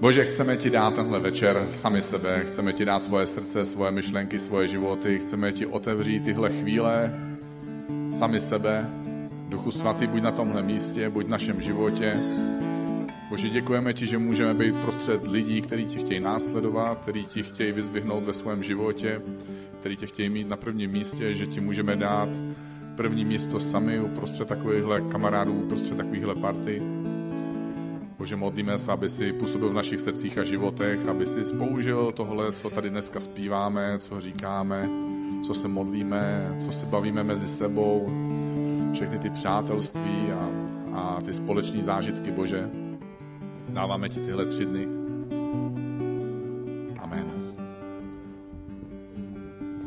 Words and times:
Bože, 0.00 0.24
chceme 0.24 0.56
ti 0.56 0.70
dát 0.70 0.94
tenhle 0.94 1.18
večer 1.20 1.66
sami 1.68 2.02
sebe, 2.02 2.44
chceme 2.46 2.72
ti 2.72 2.84
dát 2.84 3.02
svoje 3.02 3.26
srdce, 3.26 3.64
svoje 3.64 3.90
myšlenky, 3.90 4.38
svoje 4.38 4.68
životy, 4.68 5.18
chceme 5.18 5.52
ti 5.52 5.66
otevřít 5.66 6.24
tyhle 6.24 6.50
chvíle 6.50 7.14
sami 8.10 8.40
sebe. 8.40 8.90
Duchu 9.48 9.70
svatý, 9.70 10.06
buď 10.06 10.22
na 10.22 10.30
tomhle 10.30 10.62
místě, 10.62 11.10
buď 11.10 11.26
v 11.26 11.28
našem 11.28 11.60
životě. 11.60 12.16
Bože, 13.30 13.48
děkujeme 13.48 13.92
ti, 13.92 14.06
že 14.06 14.18
můžeme 14.18 14.54
být 14.54 14.74
prostřed 14.74 15.26
lidí, 15.26 15.62
kteří 15.62 15.84
ti 15.84 15.98
chtějí 15.98 16.20
následovat, 16.20 16.98
kteří 17.02 17.24
ti 17.24 17.42
chtějí 17.42 17.72
vyzvihnout 17.72 18.24
ve 18.24 18.32
svém 18.32 18.62
životě, 18.62 19.20
kteří 19.80 19.96
tě 19.96 20.06
chtějí 20.06 20.28
mít 20.28 20.48
na 20.48 20.56
prvním 20.56 20.90
místě, 20.90 21.34
že 21.34 21.46
ti 21.46 21.60
můžeme 21.60 21.96
dát 21.96 22.28
první 22.96 23.24
místo 23.24 23.60
sami 23.60 24.00
uprostřed 24.00 24.48
takovýchhle 24.48 25.00
kamarádů, 25.00 25.52
uprostřed 25.52 25.96
takovýchhle 25.96 26.34
party. 26.34 26.95
Bože, 28.26 28.36
modlíme 28.36 28.78
se, 28.78 28.92
aby 28.92 29.08
si 29.08 29.32
působil 29.32 29.70
v 29.70 29.74
našich 29.74 30.00
srdcích 30.00 30.38
a 30.38 30.44
životech, 30.44 31.08
aby 31.08 31.26
si 31.26 31.54
použil 31.58 32.12
tohle, 32.12 32.52
co 32.52 32.70
tady 32.70 32.90
dneska 32.90 33.20
zpíváme, 33.20 33.98
co 33.98 34.20
říkáme, 34.20 34.88
co 35.46 35.54
se 35.54 35.68
modlíme, 35.68 36.54
co 36.58 36.72
se 36.72 36.86
bavíme 36.86 37.24
mezi 37.24 37.48
sebou, 37.48 38.10
všechny 38.92 39.18
ty 39.18 39.30
přátelství 39.30 40.32
a, 40.32 40.50
a 40.92 41.20
ty 41.20 41.34
společní 41.34 41.82
zážitky, 41.82 42.30
Bože. 42.30 42.70
Dáváme 43.68 44.08
ti 44.08 44.20
tyhle 44.20 44.46
tři 44.46 44.64
dny. 44.64 44.86
Amen. 46.98 47.26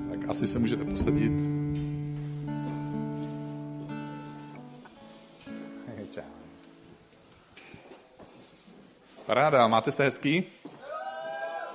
Tak 0.09 0.29
asi 0.29 0.47
se 0.47 0.59
můžete 0.59 0.85
posadit. 0.85 1.58
Paráda, 9.29 9.67
máte 9.67 9.91
se 9.91 10.03
hezký? 10.03 10.43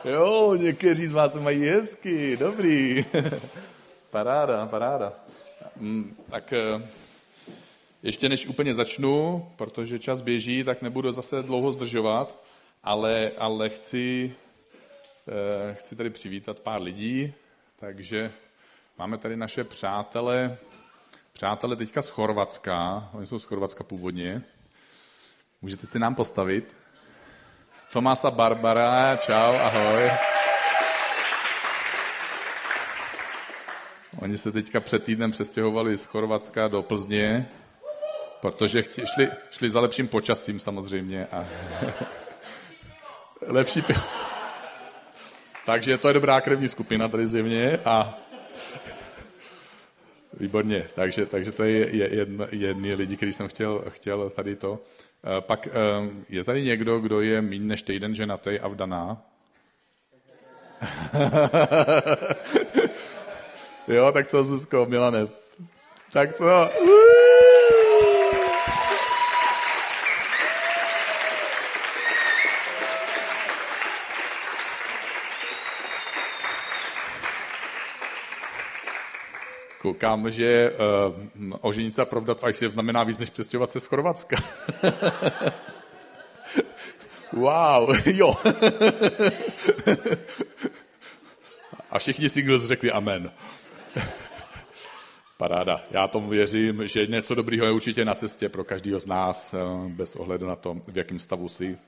Jo, 0.05 0.55
někteří 0.55 1.07
z 1.07 1.13
vás 1.13 1.35
mají 1.35 1.65
hezky, 1.65 2.37
dobrý. 2.37 3.05
paráda, 4.11 4.67
paráda. 4.67 5.13
Mm, 5.77 6.17
tak 6.31 6.53
eh, 6.53 6.89
ještě 8.03 8.29
než 8.29 8.47
úplně 8.47 8.75
začnu, 8.75 9.49
protože 9.57 9.99
čas 9.99 10.21
běží, 10.21 10.65
tak 10.65 10.83
nebudu 10.83 11.13
zase 11.13 11.43
dlouho 11.43 11.73
zdržovat, 11.73 12.45
ale, 12.83 13.31
ale 13.39 13.69
chci, 13.69 14.35
eh, 15.29 15.75
chci 15.75 15.97
tady 15.97 16.11
přivítat 16.11 16.61
pár 16.61 16.83
lidí, 16.83 17.33
takže 17.77 18.33
máme 18.99 19.19
tady 19.19 19.37
naše 19.37 19.65
přátele, 19.65 20.57
přátele 21.33 21.77
teďka 21.77 22.03
z 22.03 22.09
Chorvatska, 22.09 23.09
oni 23.13 23.27
jsou 23.27 23.39
z 23.39 23.45
Chorvatska 23.45 23.85
původně. 23.85 24.43
Můžete 25.63 25.87
si 25.87 25.99
nám 25.99 26.15
postavit? 26.15 26.84
Tomasa 27.93 28.31
Barbara, 28.31 29.17
čau, 29.17 29.55
ahoj. 29.55 30.11
Oni 34.19 34.39
se 34.39 34.53
teďka 34.53 34.81
před 34.81 35.05
týdnem 35.05 35.31
přestěhovali 35.31 35.97
z 35.97 36.05
Chorvatska 36.05 36.69
do 36.69 36.83
Plzně, 36.83 37.49
protože 38.41 38.83
chtě, 38.83 39.07
šli, 39.15 39.31
šli 39.51 39.71
za 39.71 39.81
lepším 39.81 40.09
počasím 40.09 40.61
samozřejmě. 40.61 41.27
A 41.33 41.47
lepší 43.47 43.83
pivo. 43.83 44.01
Takže 45.67 45.99
to 45.99 46.09
je 46.09 46.15
dobrá 46.15 46.41
krevní 46.41 46.69
skupina 46.69 47.09
tady 47.09 47.27
zjevně 47.27 47.79
a 47.85 48.19
Výborně, 50.41 50.87
takže, 50.95 51.27
takže 51.27 51.53
to 51.53 51.65
je 51.65 51.89
jedný 52.51 52.95
lidi, 52.95 53.17
který 53.17 53.33
jsem 53.33 53.49
chtěl, 53.49 53.85
chtěl 53.89 54.31
tady 54.31 54.57
to. 54.57 54.83
Eh, 55.27 55.41
pak 55.41 55.67
eh, 55.67 55.71
je 56.29 56.45
tady 56.45 56.65
někdo, 56.65 57.01
kdo 57.01 57.21
je 57.21 57.43
méně 57.43 57.65
než 57.65 57.83
týden 57.83 58.15
ženatý 58.15 58.61
a 58.61 58.69
vdaná? 58.69 59.23
jo, 63.89 64.13
tak 64.13 64.27
co, 64.27 64.45
Zuzko, 64.45 64.87
Milane? 64.87 65.29
Tak 66.13 66.37
co? 66.37 66.71
Koukám, 79.85 80.31
že 80.31 80.73
uh, 80.73 80.79
oženit 81.61 81.95
se 81.95 82.03
a 82.03 82.05
provdat 82.05 82.43
v 82.43 82.49
ICF 82.49 82.73
znamená 82.73 83.05
víc, 83.05 83.19
než 83.19 83.31
přestěhovat 83.31 83.71
se 83.71 83.81
z 83.81 83.87
Chorvatska. 83.87 84.37
wow, 87.33 87.97
jo. 88.07 88.35
a 91.91 91.99
všichni 91.99 92.29
singles 92.29 92.65
řekli 92.65 92.93
amen. 92.93 93.31
Paráda. 95.37 95.81
Já 95.91 96.09
tomu 96.09 96.29
věřím, 96.29 96.89
že 96.89 97.07
něco 97.07 97.35
dobrýho 97.35 97.67
je 97.67 97.73
určitě 97.73 98.05
na 98.05 98.15
cestě 98.15 98.49
pro 98.49 98.65
každého 98.65 99.01
z 99.01 99.07
nás, 99.07 99.55
bez 99.89 100.17
ohledu 100.17 100.47
na 100.47 100.57
to, 100.57 100.77
v 100.89 100.97
jakém 100.97 101.19
stavu 101.19 101.49
jsi. 101.49 101.79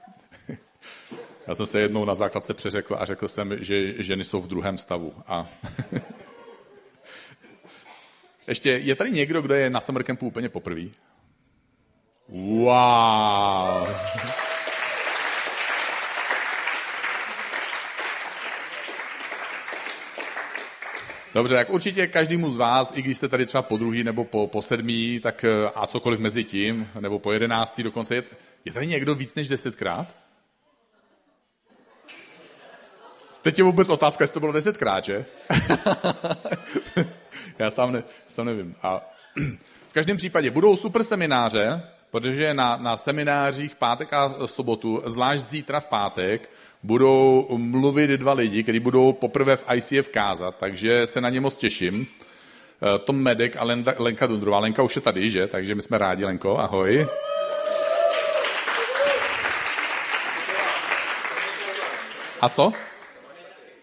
Já 1.47 1.55
jsem 1.55 1.67
se 1.67 1.81
jednou 1.81 2.05
na 2.05 2.15
základce 2.15 2.55
přeřekl 2.55 2.97
a 2.99 3.05
řekl 3.05 3.29
jsem, 3.29 3.57
že 3.61 4.03
ženy 4.03 4.25
jsou 4.25 4.41
v 4.41 4.49
druhém 4.49 4.79
stavu. 4.79 5.15
A 5.27 5.49
ještě, 8.49 8.71
je 8.71 8.95
tady 8.95 9.11
někdo, 9.11 9.43
kdo 9.43 9.55
je 9.55 9.71
na 9.71 9.81
summer 9.81 10.03
campu 10.03 10.27
úplně 10.27 10.49
poprvé? 10.49 10.83
Wow. 12.29 13.89
Dobře, 21.35 21.55
tak 21.55 21.71
určitě 21.71 22.07
každému 22.07 22.51
z 22.51 22.57
vás, 22.57 22.93
i 22.95 23.03
když 23.03 23.17
jste 23.17 23.29
tady 23.29 23.47
třeba 23.47 23.63
po 23.63 23.77
druhý 23.77 24.05
nebo 24.05 24.25
po, 24.25 24.47
po 24.47 24.63
sedmý, 24.63 25.21
tak 25.21 25.45
eh, 25.45 25.71
a 25.75 25.87
cokoliv 25.87 26.21
mezi 26.21 26.45
tím, 26.45 26.89
nebo 27.01 27.19
po 27.19 27.33
jedenáctý 27.33 27.83
dokonce, 27.83 28.15
je, 28.15 28.23
je 28.65 28.73
tady 28.73 28.87
někdo 28.87 29.15
víc 29.15 29.35
než 29.35 29.49
desetkrát? 29.49 30.17
Teď 33.43 33.59
je 33.59 33.65
vůbec 33.65 33.89
otázka, 33.89 34.23
jestli 34.23 34.35
to 34.35 34.41
bylo 34.41 34.53
desetkrát, 34.53 35.05
že? 35.05 35.25
Já 37.59 37.71
sám, 37.71 37.93
ne, 37.93 38.03
sám 38.29 38.47
nevím. 38.47 38.75
A 38.83 39.11
v 39.89 39.93
každém 39.93 40.17
případě 40.17 40.51
budou 40.51 40.77
super 40.77 41.05
semináře, 41.05 41.83
protože 42.11 42.55
na, 42.55 42.77
na 42.77 42.97
seminářích 42.97 43.77
pátek 43.77 44.13
a 44.13 44.35
sobotu, 44.47 45.03
zvlášť 45.07 45.45
zítra 45.45 45.81
v 45.81 45.85
pátek, 45.85 46.51
budou 46.83 47.49
mluvit 47.57 48.11
dva 48.11 48.33
lidi, 48.33 48.63
kteří 48.63 48.81
budou 48.81 49.13
poprvé 49.13 49.57
v 49.57 49.65
ICF 49.75 50.09
kázat, 50.09 50.57
takže 50.59 51.07
se 51.07 51.21
na 51.21 51.29
ně 51.29 51.41
moc 51.41 51.57
těším. 51.57 52.07
Eh, 52.83 52.99
Tom 52.99 53.17
Medek 53.17 53.57
a 53.57 53.65
Lenka, 53.65 53.95
Lenka 53.99 54.27
Dundrová. 54.27 54.59
Lenka 54.59 54.83
už 54.83 54.97
je 54.97 55.03
tady, 55.03 55.31
že? 55.31 55.47
Takže 55.47 55.75
my 55.75 55.83
jsme 55.83 55.99
rádi, 55.99 56.25
Lenko, 56.25 56.59
ahoj. 56.59 57.07
A 62.41 62.49
co? 62.49 62.73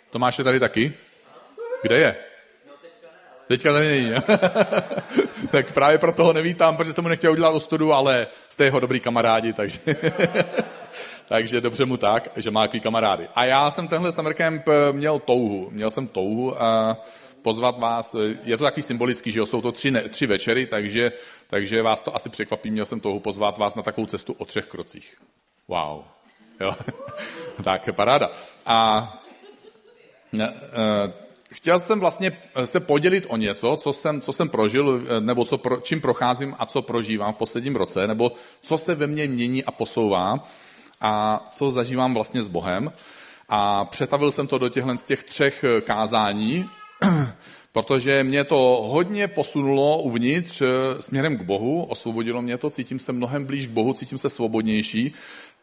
Tomáš 0.10 0.38
je 0.38 0.44
tady 0.44 0.60
taky? 0.60 0.94
Kde 1.82 1.98
je? 1.98 2.16
Teďka 3.54 3.74
tady 3.74 3.88
není. 3.88 4.12
tak 5.52 5.72
právě 5.74 5.98
proto 5.98 6.24
ho 6.24 6.34
nevítám, 6.34 6.78
protože 6.78 6.94
jsem 6.94 7.04
mu 7.04 7.08
nechtěl 7.08 7.32
udělat 7.32 7.50
ostudu, 7.50 7.94
ale 7.94 8.28
jste 8.50 8.64
jeho 8.64 8.80
dobrý 8.80 9.00
kamarádi, 9.00 9.54
takže... 9.54 9.80
takže 11.28 11.62
dobře 11.62 11.86
mu 11.86 11.98
tak, 11.98 12.30
že 12.36 12.52
má 12.52 12.62
takový 12.62 12.80
kamarády. 12.80 13.28
A 13.36 13.46
já 13.46 13.72
jsem 13.72 13.88
tenhle 13.88 14.12
summer 14.12 14.34
camp 14.34 14.68
eh, 14.68 14.94
měl 14.94 15.20
touhu. 15.20 15.70
Měl 15.72 15.92
jsem 15.92 16.08
touhu 16.08 16.64
a 16.64 16.98
pozvat 17.42 17.80
vás. 17.80 18.16
Je 18.44 18.58
to 18.58 18.64
takový 18.64 18.84
symbolický, 18.84 19.32
že 19.32 19.40
jo, 19.40 19.46
jsou 19.46 19.62
to 19.62 19.72
tři, 19.72 19.92
ne, 19.92 20.10
tři 20.10 20.26
večery, 20.26 20.66
takže, 20.66 21.12
takže 21.48 21.82
vás 21.82 22.02
to 22.02 22.16
asi 22.16 22.30
překvapí. 22.30 22.72
Měl 22.72 22.86
jsem 22.86 23.00
touhu 23.00 23.20
pozvat 23.20 23.58
vás 23.58 23.76
na 23.76 23.84
takovou 23.84 24.08
cestu 24.08 24.34
o 24.34 24.46
třech 24.46 24.66
krocích. 24.66 25.18
Wow. 25.68 26.04
Jo. 26.60 26.76
tak, 27.64 27.96
paráda. 27.96 28.32
A 28.66 29.14
eh, 30.40 30.54
chtěl 31.54 31.80
jsem 31.80 32.00
vlastně 32.00 32.38
eh, 32.56 32.66
se 32.66 32.80
podělit 32.80 33.26
o 33.30 33.38
něco, 33.38 33.76
co 33.76 33.94
jsem, 33.94 34.22
co 34.22 34.34
jsem 34.34 34.50
prožil, 34.50 35.02
eh, 35.08 35.22
nebo 35.22 35.46
co 35.46 35.60
čím 35.82 36.02
procházím 36.02 36.56
a 36.60 36.66
co 36.66 36.82
prožívám 36.82 37.34
v 37.34 37.38
posledním 37.38 37.76
roce, 37.76 38.08
nebo 38.08 38.32
co 38.62 38.78
se 38.78 38.96
ve 38.96 39.08
mně 39.08 39.28
mění 39.28 39.64
a 39.64 39.72
posouvá 39.72 40.44
a 41.02 41.46
co 41.52 41.72
zažívám 41.72 42.14
vlastně 42.14 42.44
s 42.44 42.48
Bohem. 42.48 42.92
A 43.50 43.86
přetavil 43.86 44.32
jsem 44.32 44.48
to 44.48 44.58
do 44.58 44.70
těchto 44.70 44.98
z 44.98 45.04
těch 45.04 45.24
třech 45.24 45.64
eh, 45.64 45.82
kázání, 45.82 46.66
protože 47.74 48.24
mě 48.24 48.44
to 48.44 48.86
hodně 48.88 49.28
posunulo 49.28 50.02
uvnitř 50.02 50.62
směrem 51.00 51.38
k 51.38 51.42
Bohu, 51.42 51.84
osvobodilo 51.84 52.42
mě 52.42 52.58
to, 52.58 52.70
cítím 52.70 53.00
se 53.00 53.12
mnohem 53.12 53.46
blíž 53.46 53.68
k 53.68 53.70
Bohu, 53.70 53.94
cítím 53.94 54.18
se 54.18 54.30
svobodnější 54.30 55.14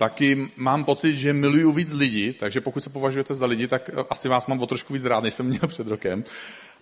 taky 0.00 0.48
mám 0.56 0.84
pocit, 0.84 1.16
že 1.16 1.32
miluju 1.32 1.72
víc 1.72 1.92
lidí, 1.92 2.32
takže 2.32 2.60
pokud 2.60 2.80
se 2.80 2.90
považujete 2.90 3.34
za 3.34 3.46
lidi, 3.46 3.68
tak 3.68 3.90
eh, 3.92 4.04
asi 4.10 4.28
vás 4.28 4.46
mám 4.46 4.62
o 4.62 4.66
trošku 4.66 4.92
víc 4.92 5.04
rád, 5.04 5.22
než 5.22 5.34
jsem 5.34 5.46
měl 5.46 5.60
před 5.68 5.86
rokem. 5.86 6.24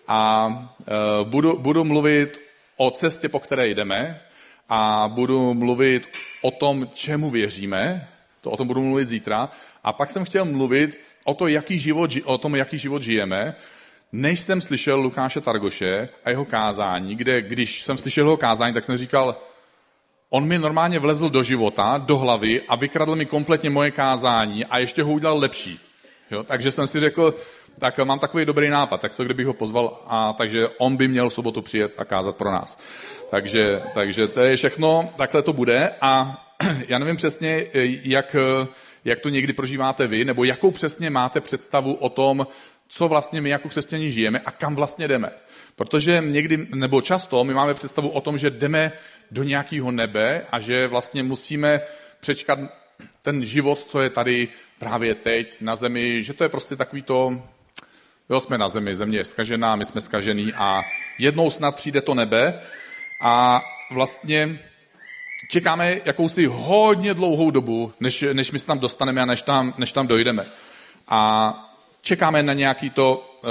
A 0.08 0.46
uh, 0.48 1.28
budu, 1.28 1.58
budu 1.58 1.84
mluvit 1.84 2.40
o 2.76 2.90
cestě, 2.90 3.28
po 3.28 3.40
které 3.40 3.68
jdeme 3.68 4.20
a 4.68 5.10
budu 5.12 5.54
mluvit 5.54 6.08
o 6.42 6.50
tom, 6.50 6.88
čemu 6.92 7.30
věříme. 7.30 8.08
to 8.40 8.50
o 8.50 8.56
tom 8.56 8.66
budu 8.66 8.80
mluvit 8.80 9.08
zítra. 9.08 9.50
A 9.84 9.92
pak 9.92 10.10
jsem 10.10 10.24
chtěl 10.24 10.44
mluvit 10.44 10.98
o, 11.24 11.34
to, 11.34 11.48
jaký 11.48 11.78
život, 11.78 12.10
o 12.24 12.38
tom, 12.38 12.56
jaký 12.56 12.78
život 12.78 13.02
žijeme, 13.02 13.54
než 14.12 14.40
jsem 14.40 14.60
slyšel 14.60 15.00
Lukáše 15.00 15.40
Targoše 15.40 16.08
a 16.24 16.30
jeho 16.30 16.44
kázání, 16.44 17.14
kde 17.14 17.42
když 17.42 17.84
jsem 17.84 17.98
slyšel 17.98 18.24
jeho 18.24 18.36
kázání, 18.36 18.74
tak 18.74 18.84
jsem 18.84 18.96
říkal, 18.96 19.36
on 20.30 20.46
mi 20.46 20.58
normálně 20.58 20.98
vlezl 20.98 21.30
do 21.30 21.42
života, 21.42 21.98
do 21.98 22.18
hlavy 22.18 22.62
a 22.68 22.76
vykradl 22.76 23.16
mi 23.16 23.26
kompletně 23.26 23.70
moje 23.70 23.90
kázání 23.90 24.64
a 24.64 24.78
ještě 24.78 25.02
ho 25.02 25.12
udělal 25.12 25.38
lepší. 25.38 25.80
Jo? 26.30 26.42
Takže 26.42 26.70
jsem 26.70 26.86
si 26.86 27.00
řekl, 27.00 27.34
tak 27.78 27.98
mám 27.98 28.18
takový 28.18 28.44
dobrý 28.44 28.68
nápad, 28.68 29.00
tak 29.00 29.14
co 29.14 29.24
kdybych 29.24 29.46
ho 29.46 29.52
pozval, 29.52 30.02
a 30.06 30.32
takže 30.32 30.68
on 30.78 30.96
by 30.96 31.08
měl 31.08 31.28
v 31.28 31.32
sobotu 31.32 31.62
přijet 31.62 31.94
a 31.98 32.04
kázat 32.04 32.36
pro 32.36 32.50
nás. 32.50 32.78
Takže, 33.30 33.82
takže 33.94 34.28
to 34.28 34.40
je 34.40 34.56
všechno, 34.56 35.10
takhle 35.16 35.42
to 35.42 35.52
bude 35.52 35.90
a 36.00 36.44
já 36.88 36.98
nevím 36.98 37.16
přesně, 37.16 37.66
jak, 38.02 38.36
jak 39.04 39.20
to 39.20 39.28
někdy 39.28 39.52
prožíváte 39.52 40.06
vy, 40.06 40.24
nebo 40.24 40.44
jakou 40.44 40.70
přesně 40.70 41.10
máte 41.10 41.40
představu 41.40 41.94
o 41.94 42.08
tom, 42.08 42.46
co 42.88 43.08
vlastně 43.08 43.40
my 43.40 43.48
jako 43.48 43.68
křesťani 43.68 44.12
žijeme 44.12 44.40
a 44.40 44.50
kam 44.50 44.76
vlastně 44.76 45.08
jdeme. 45.08 45.30
Protože 45.76 46.22
někdy, 46.26 46.66
nebo 46.74 47.00
často, 47.00 47.44
my 47.44 47.54
máme 47.54 47.74
představu 47.74 48.08
o 48.08 48.20
tom, 48.20 48.38
že 48.38 48.50
jdeme 48.50 48.92
do 49.30 49.42
nějakého 49.42 49.90
nebe 49.90 50.46
a 50.52 50.60
že 50.60 50.86
vlastně 50.86 51.22
musíme 51.22 51.80
přečkat 52.20 52.58
ten 53.22 53.44
život, 53.44 53.78
co 53.78 54.00
je 54.00 54.10
tady 54.10 54.48
právě 54.78 55.14
teď 55.14 55.60
na 55.60 55.76
zemi, 55.76 56.22
že 56.22 56.32
to 56.32 56.44
je 56.44 56.48
prostě 56.48 56.76
takový 56.76 57.02
to, 57.02 57.42
jo, 58.30 58.40
jsme 58.40 58.58
na 58.58 58.68
zemi, 58.68 58.96
země 58.96 59.18
je 59.18 59.24
skažená, 59.24 59.76
my 59.76 59.84
jsme 59.84 60.00
skažený 60.00 60.52
a 60.52 60.80
jednou 61.18 61.50
snad 61.50 61.76
přijde 61.76 62.00
to 62.00 62.14
nebe 62.14 62.60
a 63.22 63.62
vlastně 63.90 64.58
čekáme 65.50 66.00
jakousi 66.04 66.46
hodně 66.46 67.14
dlouhou 67.14 67.50
dobu, 67.50 67.92
než, 68.00 68.24
než 68.32 68.52
my 68.52 68.58
se 68.58 68.66
tam 68.66 68.78
dostaneme 68.78 69.22
a 69.22 69.24
než 69.24 69.42
tam, 69.42 69.74
než 69.78 69.92
tam 69.92 70.06
dojdeme. 70.06 70.46
A 71.08 71.67
čekáme 72.02 72.42
na 72.42 72.52
nějaký 72.52 72.90
to, 72.90 73.36
eh, 73.44 73.48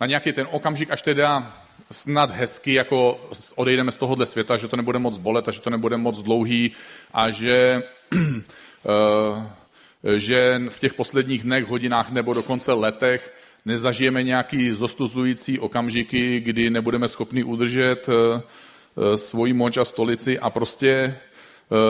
na 0.00 0.06
nějaký 0.06 0.32
ten 0.32 0.48
okamžik, 0.50 0.90
až 0.90 1.02
teda 1.02 1.52
snad 1.90 2.30
hezky 2.30 2.74
jako 2.74 3.20
odejdeme 3.54 3.92
z 3.92 3.96
tohohle 3.96 4.26
světa, 4.26 4.56
že 4.56 4.68
to 4.68 4.76
nebude 4.76 4.98
moc 4.98 5.18
bolet 5.18 5.48
a 5.48 5.50
že 5.50 5.60
to 5.60 5.70
nebude 5.70 5.96
moc 5.96 6.22
dlouhý 6.22 6.72
a 7.12 7.30
že, 7.30 7.82
eh, 8.14 10.18
že 10.18 10.62
v 10.68 10.78
těch 10.78 10.94
posledních 10.94 11.42
dnech, 11.42 11.66
hodinách 11.66 12.10
nebo 12.10 12.34
dokonce 12.34 12.72
letech 12.72 13.34
nezažijeme 13.64 14.22
nějaký 14.22 14.72
zostuzující 14.72 15.58
okamžiky, 15.58 16.40
kdy 16.40 16.70
nebudeme 16.70 17.08
schopni 17.08 17.42
udržet 17.42 18.08
eh, 18.08 19.16
svoji 19.16 19.52
moč 19.52 19.76
a 19.76 19.84
stolici 19.84 20.38
a 20.38 20.50
prostě 20.50 21.18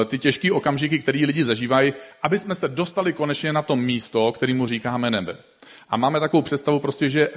ty 0.04 0.19
těžké 0.19 0.52
okamžiky, 0.52 0.98
které 0.98 1.19
lidi 1.19 1.44
zažívají, 1.44 1.92
aby 2.22 2.38
jsme 2.38 2.54
se 2.54 2.69
dostali 2.69 3.12
konečně 3.12 3.52
na 3.52 3.62
to 3.62 3.76
místo, 3.76 4.32
kterému 4.32 4.66
říkáme 4.66 5.10
nebe. 5.10 5.36
A 5.88 5.96
máme 5.96 6.20
takovou 6.20 6.42
představu 6.42 6.78
prostě, 6.78 7.10
že 7.10 7.28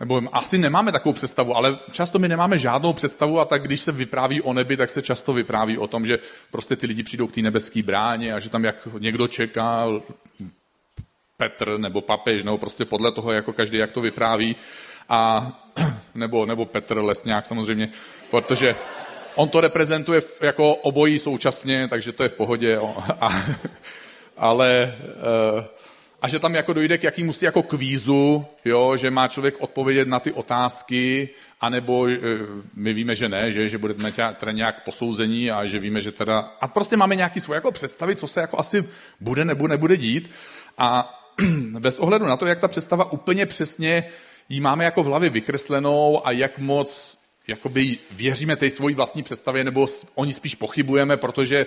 nebo 0.00 0.22
asi 0.32 0.58
nemáme 0.58 0.92
takovou 0.92 1.12
představu, 1.12 1.56
ale 1.56 1.78
často 1.92 2.18
my 2.18 2.28
nemáme 2.28 2.58
žádnou 2.58 2.92
představu 2.92 3.40
a 3.40 3.44
tak 3.44 3.62
když 3.62 3.80
se 3.80 3.92
vypráví 3.92 4.42
o 4.42 4.52
nebi, 4.52 4.76
tak 4.76 4.90
se 4.90 5.02
často 5.02 5.32
vypráví 5.32 5.78
o 5.78 5.86
tom, 5.86 6.06
že 6.06 6.18
prostě 6.50 6.76
ty 6.76 6.86
lidi 6.86 7.02
přijdou 7.02 7.26
k 7.26 7.32
té 7.32 7.42
nebeské 7.42 7.82
bráně 7.82 8.34
a 8.34 8.38
že 8.38 8.50
tam 8.50 8.64
jak 8.64 8.88
někdo 8.98 9.28
čeká, 9.28 9.86
Petr 11.36 11.78
nebo 11.78 12.00
papež, 12.00 12.44
nebo 12.44 12.58
prostě 12.58 12.84
podle 12.84 13.12
toho, 13.12 13.32
jako 13.32 13.52
každý, 13.52 13.78
jak 13.78 13.92
to 13.92 14.00
vypráví. 14.00 14.56
A, 15.08 15.52
nebo, 16.14 16.46
nebo 16.46 16.66
Petr 16.66 16.98
Lesňák 16.98 17.46
samozřejmě, 17.46 17.88
protože 18.30 18.76
on 19.34 19.48
to 19.48 19.60
reprezentuje 19.60 20.22
jako 20.40 20.74
obojí 20.74 21.18
současně, 21.18 21.88
takže 21.88 22.12
to 22.12 22.22
je 22.22 22.28
v 22.28 22.32
pohodě. 22.32 22.78
A, 23.20 23.28
ale 24.36 24.94
uh, 25.56 25.64
a 26.24 26.28
že 26.28 26.38
tam 26.38 26.54
jako 26.54 26.72
dojde 26.72 26.98
k 26.98 27.02
jakýmu 27.02 27.32
si 27.32 27.44
jako 27.44 27.62
kvízu, 27.62 28.44
jo, 28.64 28.96
že 28.96 29.10
má 29.10 29.28
člověk 29.28 29.60
odpovědět 29.60 30.08
na 30.08 30.20
ty 30.20 30.32
otázky, 30.32 31.28
anebo 31.60 32.08
e, 32.08 32.18
my 32.74 32.92
víme, 32.92 33.14
že 33.14 33.28
ne, 33.28 33.50
že, 33.50 33.68
že 33.68 33.78
budeme 33.78 34.12
teda 34.12 34.52
nějak 34.52 34.84
posouzení 34.84 35.50
a 35.50 35.66
že 35.66 35.78
víme, 35.78 36.00
že 36.00 36.12
teda... 36.12 36.38
A 36.60 36.68
prostě 36.68 36.96
máme 36.96 37.16
nějaký 37.16 37.40
svoje 37.40 37.56
jako 37.56 37.72
představy, 37.72 38.16
co 38.16 38.26
se 38.26 38.40
jako 38.40 38.58
asi 38.58 38.84
bude 39.20 39.44
nebo 39.44 39.68
nebude 39.68 39.96
dít. 39.96 40.30
A 40.78 41.20
bez 41.78 41.98
ohledu 41.98 42.26
na 42.26 42.36
to, 42.36 42.46
jak 42.46 42.60
ta 42.60 42.68
představa 42.68 43.12
úplně 43.12 43.46
přesně 43.46 44.04
jí 44.48 44.60
máme 44.60 44.84
jako 44.84 45.02
v 45.02 45.06
hlavě 45.06 45.30
vykreslenou 45.30 46.26
a 46.26 46.30
jak 46.30 46.58
moc 46.58 47.18
jakoby 47.46 47.98
věříme 48.10 48.56
té 48.56 48.70
svojí 48.70 48.94
vlastní 48.94 49.22
představě, 49.22 49.64
nebo 49.64 49.86
o 50.14 50.24
ní 50.24 50.32
spíš 50.32 50.54
pochybujeme, 50.54 51.16
protože 51.16 51.66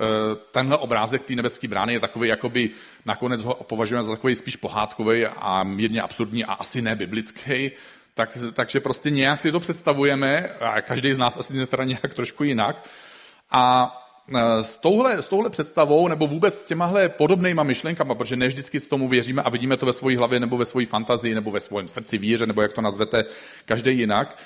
Eh, 0.00 0.36
tenhle 0.50 0.76
obrázek 0.76 1.24
té 1.24 1.34
nebeské 1.34 1.68
brány 1.68 1.92
je 1.92 2.00
takový, 2.00 2.28
jakoby 2.28 2.70
nakonec 3.06 3.42
ho 3.42 3.54
považujeme 3.54 4.02
za 4.02 4.12
takový 4.12 4.36
spíš 4.36 4.56
pohádkový 4.56 5.26
a 5.26 5.62
mírně 5.62 6.02
absurdní 6.02 6.44
a 6.44 6.52
asi 6.52 6.82
ne 6.82 6.96
biblický. 6.96 7.70
Tak, 8.14 8.38
takže 8.52 8.80
prostě 8.80 9.10
nějak 9.10 9.40
si 9.40 9.52
to 9.52 9.60
představujeme, 9.60 10.48
a 10.60 10.80
každý 10.80 11.14
z 11.14 11.18
nás 11.18 11.36
asi 11.36 11.66
teda 11.66 11.84
nějak 11.84 12.14
trošku 12.14 12.44
jinak. 12.44 12.88
A 13.50 13.94
eh, 14.34 14.62
s 14.62 14.76
touhle, 14.78 15.22
s 15.22 15.28
touhle 15.28 15.50
představou, 15.50 16.08
nebo 16.08 16.26
vůbec 16.26 16.54
s 16.54 16.66
těmahle 16.66 17.08
podobnýma 17.08 17.62
myšlenkama, 17.62 18.14
protože 18.14 18.36
ne 18.36 18.48
vždycky 18.48 18.80
s 18.80 18.88
tomu 18.88 19.08
věříme 19.08 19.42
a 19.42 19.50
vidíme 19.50 19.76
to 19.76 19.86
ve 19.86 19.92
své 19.92 20.16
hlavě, 20.16 20.40
nebo 20.40 20.56
ve 20.56 20.64
své 20.64 20.86
fantazii, 20.86 21.34
nebo 21.34 21.50
ve 21.50 21.60
svém 21.60 21.88
srdci 21.88 22.18
víře, 22.18 22.46
nebo 22.46 22.62
jak 22.62 22.72
to 22.72 22.80
nazvete, 22.80 23.24
každý 23.64 23.98
jinak, 23.98 24.38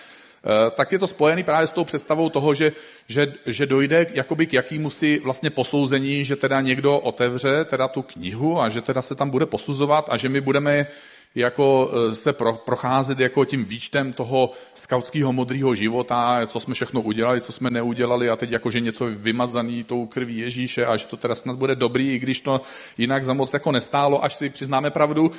tak 0.71 0.93
je 0.93 0.99
to 0.99 1.07
spojený 1.07 1.43
právě 1.43 1.67
s 1.67 1.73
tou 1.73 1.85
představou 1.85 2.29
toho, 2.29 2.55
že, 2.55 2.73
že, 3.09 3.35
že 3.47 3.67
dojde 3.67 4.07
jakoby 4.13 4.47
k 4.47 4.53
jakýmu 4.53 4.91
si 4.91 5.21
vlastně 5.25 5.51
posouzení, 5.51 6.25
že 6.25 6.37
teda 6.37 6.61
někdo 6.61 6.99
otevře 6.99 7.65
teda 7.65 7.89
tu 7.89 8.03
knihu 8.03 8.61
a 8.61 8.69
že 8.69 8.83
teda 8.83 9.03
se 9.03 9.15
tam 9.15 9.31
bude 9.31 9.47
posuzovat 9.47 10.09
a 10.11 10.17
že 10.17 10.29
my 10.29 10.41
budeme 10.41 10.87
jako 11.35 11.91
eh, 11.93 12.15
se 12.15 12.33
pro, 12.33 12.53
procházet 12.53 13.21
jako 13.21 13.45
tím 13.45 13.65
výčtem 13.65 14.13
toho 14.13 14.51
skautského 14.75 15.33
modrého 15.33 15.75
života, 15.75 16.41
co 16.47 16.61
jsme 16.61 16.75
všechno 16.75 17.01
udělali, 17.01 17.41
co 17.41 17.53
jsme 17.53 17.71
neudělali 17.71 18.31
a 18.31 18.37
teď 18.37 18.51
jakože 18.51 18.81
něco 18.81 19.05
vymazaný 19.05 19.85
tou 19.85 20.07
krví 20.07 20.39
Ježíše 20.39 20.87
a 20.87 20.97
že 20.97 21.07
to 21.07 21.17
teda 21.17 21.35
snad 21.35 21.57
bude 21.57 21.75
dobrý, 21.75 22.15
i 22.15 22.19
když 22.19 22.41
to 22.41 22.61
jinak 22.99 23.25
za 23.25 23.33
moc 23.33 23.53
jako 23.53 23.73
nestálo, 23.73 24.25
až 24.25 24.35
si 24.35 24.51
přiznáme 24.51 24.91
pravdu. 24.91 25.33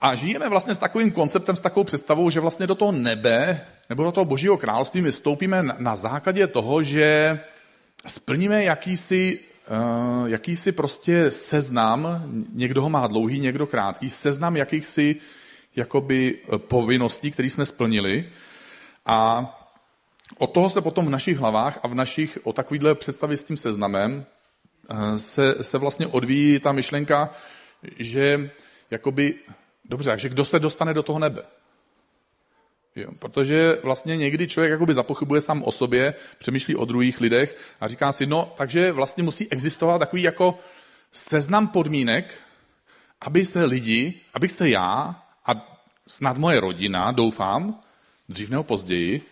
A 0.00 0.14
žijeme 0.14 0.48
vlastně 0.48 0.74
s 0.74 0.78
takovým 0.78 1.12
konceptem, 1.12 1.56
s 1.56 1.60
takovou 1.60 1.84
představou, 1.84 2.30
že 2.30 2.40
vlastně 2.40 2.66
do 2.66 2.74
toho 2.74 2.92
nebe 2.92 3.60
nebo 3.88 4.04
do 4.04 4.12
toho 4.12 4.24
božího 4.24 4.56
království 4.56 5.02
my 5.02 5.12
stoupíme 5.12 5.62
na 5.78 5.96
základě 5.96 6.46
toho, 6.46 6.82
že 6.82 7.40
splníme 8.06 8.64
jakýsi, 8.64 9.40
uh, 9.70 10.28
jakýsi 10.28 10.72
prostě 10.72 11.30
seznam, 11.30 12.22
někdo 12.52 12.82
ho 12.82 12.90
má 12.90 13.06
dlouhý, 13.06 13.40
někdo 13.40 13.66
krátký, 13.66 14.10
seznam 14.10 14.56
jakýchsi 14.56 15.16
jakoby 15.76 16.38
eh, 16.38 16.58
povinností, 16.58 17.30
které 17.30 17.50
jsme 17.50 17.66
splnili 17.66 18.24
a 19.06 19.52
od 20.38 20.46
toho 20.46 20.70
se 20.70 20.80
potom 20.80 21.06
v 21.06 21.10
našich 21.10 21.38
hlavách 21.38 21.78
a 21.82 21.88
v 21.88 21.94
našich, 21.94 22.38
o 22.42 22.52
takovýhle 22.52 22.94
představě 22.94 23.36
s 23.36 23.44
tím 23.44 23.56
seznamem 23.56 24.24
uh, 24.90 25.14
se, 25.14 25.54
se 25.60 25.78
vlastně 25.78 26.06
odvíjí 26.06 26.60
ta 26.60 26.72
myšlenka, 26.72 27.34
že 27.98 28.50
jakoby 28.90 29.34
Dobře, 29.88 30.10
takže 30.10 30.28
kdo 30.28 30.44
se 30.44 30.58
dostane 30.58 30.94
do 30.94 31.02
toho 31.02 31.18
nebe? 31.18 31.42
Jo, 32.96 33.10
protože 33.18 33.78
vlastně 33.82 34.16
někdy 34.16 34.48
člověk 34.48 34.70
jakoby 34.70 34.94
zapochybuje 34.94 35.40
sám 35.40 35.62
o 35.62 35.72
sobě, 35.72 36.14
přemýšlí 36.38 36.76
o 36.76 36.84
druhých 36.84 37.20
lidech 37.20 37.56
a 37.80 37.88
říká 37.88 38.12
si, 38.12 38.26
no, 38.26 38.52
takže 38.56 38.92
vlastně 38.92 39.22
musí 39.22 39.52
existovat 39.52 39.98
takový 39.98 40.22
jako 40.22 40.58
seznam 41.12 41.68
podmínek, 41.68 42.34
aby 43.20 43.44
se 43.44 43.64
lidi, 43.64 44.20
abych 44.34 44.52
se 44.52 44.68
já 44.68 45.22
a 45.46 45.80
snad 46.06 46.36
moje 46.36 46.60
rodina, 46.60 47.12
doufám, 47.12 47.80
dřív 48.28 48.50
nebo 48.50 48.62
později, 48.62 49.22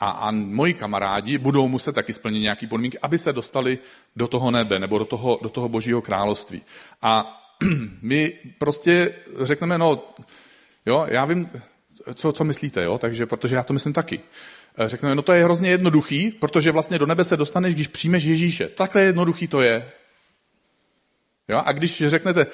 a, 0.00 0.10
a 0.10 0.30
moji 0.30 0.74
kamarádi 0.74 1.38
budou 1.38 1.68
muset 1.68 1.92
taky 1.92 2.12
splnit 2.12 2.40
nějaké 2.40 2.66
podmínky, 2.66 2.98
aby 2.98 3.18
se 3.18 3.32
dostali 3.32 3.78
do 4.16 4.28
toho 4.28 4.50
nebe 4.50 4.78
nebo 4.78 4.98
do 4.98 5.04
toho, 5.04 5.38
do 5.42 5.48
toho 5.48 5.68
božího 5.68 6.02
království. 6.02 6.62
A 7.02 7.40
my 8.02 8.32
prostě 8.58 9.14
řekneme, 9.40 9.78
no, 9.78 10.02
jo, 10.86 11.06
já 11.08 11.24
vím, 11.24 11.50
co, 12.14 12.32
co 12.32 12.44
myslíte, 12.44 12.82
jo, 12.82 12.98
takže, 12.98 13.26
protože 13.26 13.56
já 13.56 13.62
to 13.62 13.72
myslím 13.72 13.92
taky. 13.92 14.20
Eh, 14.78 14.88
řekneme, 14.88 15.14
no 15.14 15.22
to 15.22 15.32
je 15.32 15.44
hrozně 15.44 15.70
jednoduchý, 15.70 16.30
protože 16.30 16.70
vlastně 16.70 16.98
do 16.98 17.06
nebe 17.06 17.24
se 17.24 17.36
dostaneš, 17.36 17.74
když 17.74 17.86
přijmeš 17.86 18.24
Ježíše. 18.24 18.68
Takhle 18.68 19.02
jednoduchý 19.02 19.48
to 19.48 19.60
je. 19.60 19.90
Jo? 21.48 21.62
A 21.64 21.72
když 21.72 22.02
řeknete, 22.06 22.46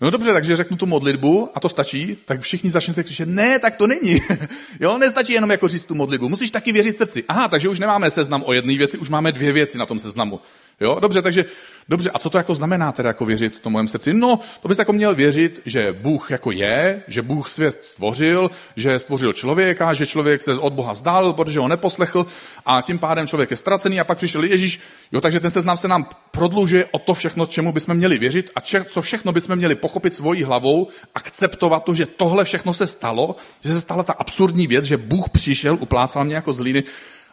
No 0.00 0.10
dobře, 0.10 0.32
takže 0.32 0.56
řeknu 0.56 0.76
tu 0.76 0.86
modlitbu 0.86 1.50
a 1.54 1.60
to 1.60 1.68
stačí, 1.68 2.16
tak 2.24 2.40
všichni 2.40 2.70
začnete 2.70 3.02
křičet, 3.02 3.28
ne, 3.28 3.58
tak 3.58 3.76
to 3.76 3.86
není. 3.86 4.18
jo, 4.80 4.98
nestačí 4.98 5.32
jenom 5.32 5.50
jako 5.50 5.68
říct 5.68 5.84
tu 5.84 5.94
modlitbu, 5.94 6.28
musíš 6.28 6.50
taky 6.50 6.72
věřit 6.72 6.96
srdci. 6.96 7.24
Aha, 7.28 7.48
takže 7.48 7.68
už 7.68 7.78
nemáme 7.78 8.10
seznam 8.10 8.42
o 8.46 8.52
jedné 8.52 8.76
věci, 8.76 8.98
už 8.98 9.08
máme 9.08 9.32
dvě 9.32 9.52
věci 9.52 9.78
na 9.78 9.86
tom 9.86 9.98
seznamu. 9.98 10.40
Jo, 10.82 10.98
dobře, 11.00 11.22
takže, 11.22 11.44
dobře, 11.88 12.10
a 12.10 12.18
co 12.18 12.30
to 12.30 12.38
jako 12.38 12.54
znamená 12.54 12.92
teda 12.92 13.08
jako 13.08 13.24
věřit 13.24 13.58
tomu 13.58 13.76
mém 13.76 13.88
srdci? 13.88 14.14
No, 14.14 14.38
to 14.62 14.68
bys 14.68 14.78
jako 14.78 14.92
měl 14.92 15.14
věřit, 15.14 15.60
že 15.66 15.92
Bůh 15.92 16.30
jako 16.30 16.50
je, 16.50 17.02
že 17.08 17.22
Bůh 17.22 17.48
svět 17.48 17.84
stvořil, 17.84 18.50
že 18.76 18.98
stvořil 18.98 19.32
člověka, 19.32 19.94
že 19.94 20.06
člověk 20.06 20.42
se 20.42 20.58
od 20.58 20.72
Boha 20.72 20.92
vzdálil, 20.92 21.32
protože 21.32 21.60
ho 21.60 21.68
neposlechl 21.68 22.26
a 22.66 22.80
tím 22.80 22.98
pádem 22.98 23.26
člověk 23.26 23.50
je 23.50 23.56
ztracený 23.56 24.00
a 24.00 24.04
pak 24.04 24.18
přišel 24.18 24.44
Ježíš. 24.44 24.80
Jo, 25.12 25.20
takže 25.20 25.40
ten 25.40 25.50
seznam 25.50 25.76
se 25.76 25.88
nám 25.88 26.08
prodlužuje 26.30 26.86
o 26.90 26.98
to 26.98 27.14
všechno, 27.14 27.46
čemu 27.46 27.72
bychom 27.72 27.94
měli 27.94 28.18
věřit 28.18 28.50
a 28.56 28.60
če, 28.60 28.84
co 28.84 29.02
všechno 29.02 29.32
bychom 29.32 29.56
měli 29.56 29.74
pochopit 29.74 30.14
svojí 30.14 30.42
hlavou, 30.42 30.88
akceptovat 31.14 31.84
to, 31.84 31.94
že 31.94 32.06
tohle 32.06 32.44
všechno 32.44 32.74
se 32.74 32.86
stalo, 32.86 33.36
že 33.60 33.72
se 33.72 33.80
stala 33.80 34.02
ta 34.02 34.12
absurdní 34.12 34.66
věc, 34.66 34.84
že 34.84 34.96
Bůh 34.96 35.28
přišel, 35.28 35.76
uplácal 35.80 36.24
mě 36.24 36.34
jako 36.34 36.52
zlíny 36.52 36.84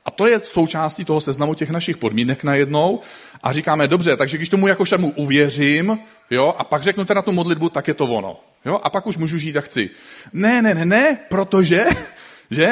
a 0.08 0.12
to 0.12 0.28
je 0.28 0.40
součástí 0.40 1.06
toho 1.06 1.22
seznamu 1.22 1.54
těch 1.54 1.70
našich 1.70 1.98
podmínek 1.98 2.44
najednou. 2.44 3.00
A 3.44 3.54
říkáme, 3.54 3.88
dobře, 3.88 4.18
takže 4.18 4.38
když 4.38 4.50
tomu 4.50 4.68
jakož 4.68 4.90
tomu 4.90 5.14
uvěřím, 5.16 6.00
jo, 6.30 6.56
a 6.58 6.64
pak 6.64 6.84
řeknu 6.84 7.06
teda 7.06 7.22
tu 7.22 7.32
modlitbu, 7.32 7.70
tak 7.70 7.88
je 7.88 7.94
to 7.94 8.06
ono. 8.06 8.40
Jo, 8.66 8.80
a 8.84 8.90
pak 8.90 9.08
už 9.08 9.18
můžu 9.18 9.38
žít, 9.38 9.56
jak 9.56 9.66
chci. 9.66 9.90
Ne, 10.34 10.62
ne, 10.62 10.76
ne, 10.76 10.86
ne, 10.86 11.18
protože, 11.30 11.86
že, 12.52 12.72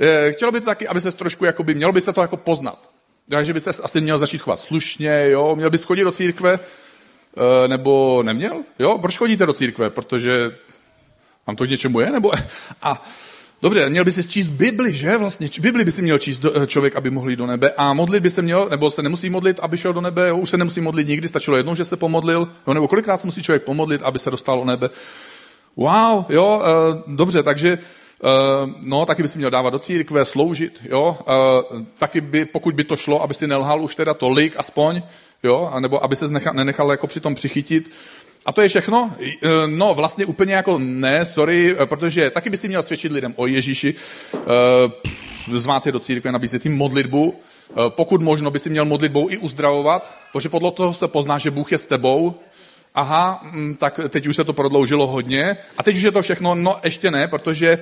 e, 0.00 0.32
chtělo 0.32 0.52
by 0.52 0.60
to 0.60 0.66
taky, 0.66 0.88
aby 0.88 1.00
se 1.00 1.12
trošku, 1.12 1.44
mělo 1.74 1.92
by 1.92 2.00
se 2.00 2.12
to 2.12 2.20
jako 2.20 2.36
poznat. 2.36 2.90
Takže 3.28 3.52
byste 3.52 3.70
asi 3.82 4.00
měl 4.00 4.18
začít 4.18 4.42
chovat 4.42 4.58
slušně, 4.58 5.30
jo, 5.30 5.56
měl 5.56 5.70
bys 5.70 5.84
chodit 5.84 6.04
do 6.04 6.12
církve, 6.12 6.54
e, 6.54 7.68
nebo 7.68 8.22
neměl, 8.22 8.62
jo, 8.78 8.98
proč 8.98 9.18
chodíte 9.18 9.46
do 9.46 9.52
církve, 9.52 9.90
protože 9.90 10.50
vám 11.46 11.56
to 11.56 11.66
k 11.66 11.70
něčemu 11.70 12.00
je, 12.00 12.10
nebo, 12.10 12.32
a 12.82 13.06
Dobře, 13.66 13.90
měl 13.90 14.04
by 14.04 14.12
si 14.12 14.28
číst 14.28 14.50
Bibli, 14.50 14.96
že? 14.96 15.16
Vlastně 15.16 15.48
Bibli 15.60 15.84
by 15.84 15.92
si 15.92 16.02
měl 16.02 16.18
číst 16.18 16.38
do, 16.38 16.62
eh, 16.62 16.66
člověk, 16.66 16.96
aby 16.96 17.10
mohl 17.10 17.30
jít 17.30 17.36
do 17.36 17.46
nebe. 17.46 17.70
A 17.76 17.92
modlit 17.92 18.22
by 18.22 18.30
se 18.30 18.42
měl, 18.42 18.68
nebo 18.70 18.90
se 18.90 19.02
nemusí 19.02 19.30
modlit, 19.30 19.60
aby 19.62 19.78
šel 19.78 19.92
do 19.92 20.00
nebe. 20.00 20.28
Jo, 20.28 20.36
už 20.36 20.50
se 20.50 20.56
nemusí 20.56 20.80
modlit 20.80 21.08
nikdy, 21.08 21.28
stačilo 21.28 21.56
jednou, 21.56 21.74
že 21.74 21.84
se 21.84 21.96
pomodlil. 21.96 22.48
Jo, 22.66 22.74
nebo 22.74 22.88
kolikrát 22.88 23.20
se 23.20 23.26
musí 23.26 23.42
člověk 23.42 23.62
pomodlit, 23.62 24.02
aby 24.02 24.18
se 24.18 24.30
dostal 24.30 24.58
do 24.58 24.64
nebe. 24.64 24.90
Wow, 25.76 26.24
jo, 26.28 26.62
uh, 26.62 27.14
dobře, 27.16 27.42
takže 27.42 27.78
Uh, 28.22 28.70
no, 28.82 29.06
taky 29.06 29.22
by 29.22 29.28
si 29.28 29.38
měl 29.38 29.50
dávat 29.50 29.70
do 29.70 29.78
církve, 29.78 30.24
sloužit, 30.24 30.80
jo. 30.88 31.18
Uh, 31.72 31.82
taky 31.98 32.20
by, 32.20 32.44
pokud 32.44 32.74
by 32.74 32.84
to 32.84 32.96
šlo, 32.96 33.22
aby 33.22 33.34
si 33.34 33.46
nelhal 33.46 33.82
už 33.82 33.94
teda 33.94 34.14
tolik 34.14 34.54
aspoň, 34.56 35.02
jo, 35.42 35.72
nebo 35.80 36.04
aby 36.04 36.16
se 36.16 36.24
nenechal, 36.52 36.90
jako 36.90 37.06
při 37.06 37.20
tom 37.20 37.34
přichytit. 37.34 37.90
A 38.46 38.52
to 38.52 38.60
je 38.60 38.68
všechno? 38.68 39.12
E, 39.20 39.48
no, 39.66 39.94
vlastně 39.94 40.26
úplně 40.26 40.54
jako 40.54 40.78
ne, 40.78 41.24
sorry, 41.24 41.76
e, 41.78 41.86
protože 41.86 42.30
taky 42.30 42.50
by 42.50 42.56
si 42.56 42.68
měl 42.68 42.82
svědčit 42.82 43.12
lidem 43.12 43.34
o 43.36 43.46
Ježíši, 43.46 43.94
e, 44.34 45.58
zvát 45.58 45.86
je 45.86 45.92
do 45.92 45.98
církve, 45.98 46.32
nabízet 46.32 46.64
jim 46.64 46.76
modlitbu, 46.76 47.40
pokud 47.88 48.22
možno 48.22 48.50
by 48.50 48.58
si 48.58 48.70
měl 48.70 48.84
modlitbou 48.84 49.30
i 49.30 49.38
uzdravovat, 49.38 50.12
protože 50.32 50.48
podle 50.48 50.70
toho 50.70 50.94
se 50.94 51.08
pozná, 51.08 51.38
že 51.38 51.50
Bůh 51.50 51.72
je 51.72 51.78
s 51.78 51.86
tebou, 51.86 52.34
aha, 52.94 53.40
mm, 53.52 53.76
tak 53.76 54.00
teď 54.08 54.26
už 54.26 54.36
se 54.36 54.44
to 54.44 54.52
prodloužilo 54.52 55.06
hodně. 55.06 55.56
A 55.78 55.82
teď 55.82 55.96
už 55.96 56.02
je 56.02 56.12
to 56.12 56.22
všechno, 56.22 56.54
no 56.54 56.78
ještě 56.84 57.10
ne, 57.10 57.28
protože 57.28 57.78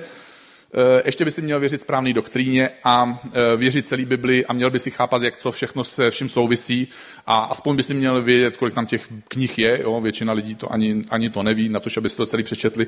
ještě 1.05 1.25
by 1.25 1.31
si 1.31 1.41
měl 1.41 1.59
věřit 1.59 1.81
správný 1.81 2.13
doktríně 2.13 2.69
a 2.83 3.19
eh, 3.25 3.57
věřit 3.57 3.87
celý 3.87 4.05
Bibli 4.05 4.45
a 4.45 4.53
měl 4.53 4.69
by 4.69 4.79
si 4.79 4.91
chápat, 4.91 5.21
jak 5.21 5.37
co 5.37 5.51
všechno 5.51 5.83
se 5.83 6.11
vším 6.11 6.29
souvisí 6.29 6.87
a 7.25 7.43
aspoň 7.43 7.75
by 7.75 7.83
si 7.83 7.93
měl 7.93 8.21
vědět, 8.21 8.57
kolik 8.57 8.73
tam 8.73 8.85
těch 8.85 9.07
knih 9.27 9.59
je. 9.59 9.81
Jo? 9.81 10.01
Většina 10.01 10.33
lidí 10.33 10.55
to 10.55 10.73
ani, 10.73 11.03
ani 11.09 11.29
to 11.29 11.43
neví, 11.43 11.69
na 11.69 11.79
to, 11.79 11.89
aby 11.97 12.09
si 12.09 12.15
to 12.15 12.25
celý 12.25 12.43
přečetli. 12.43 12.87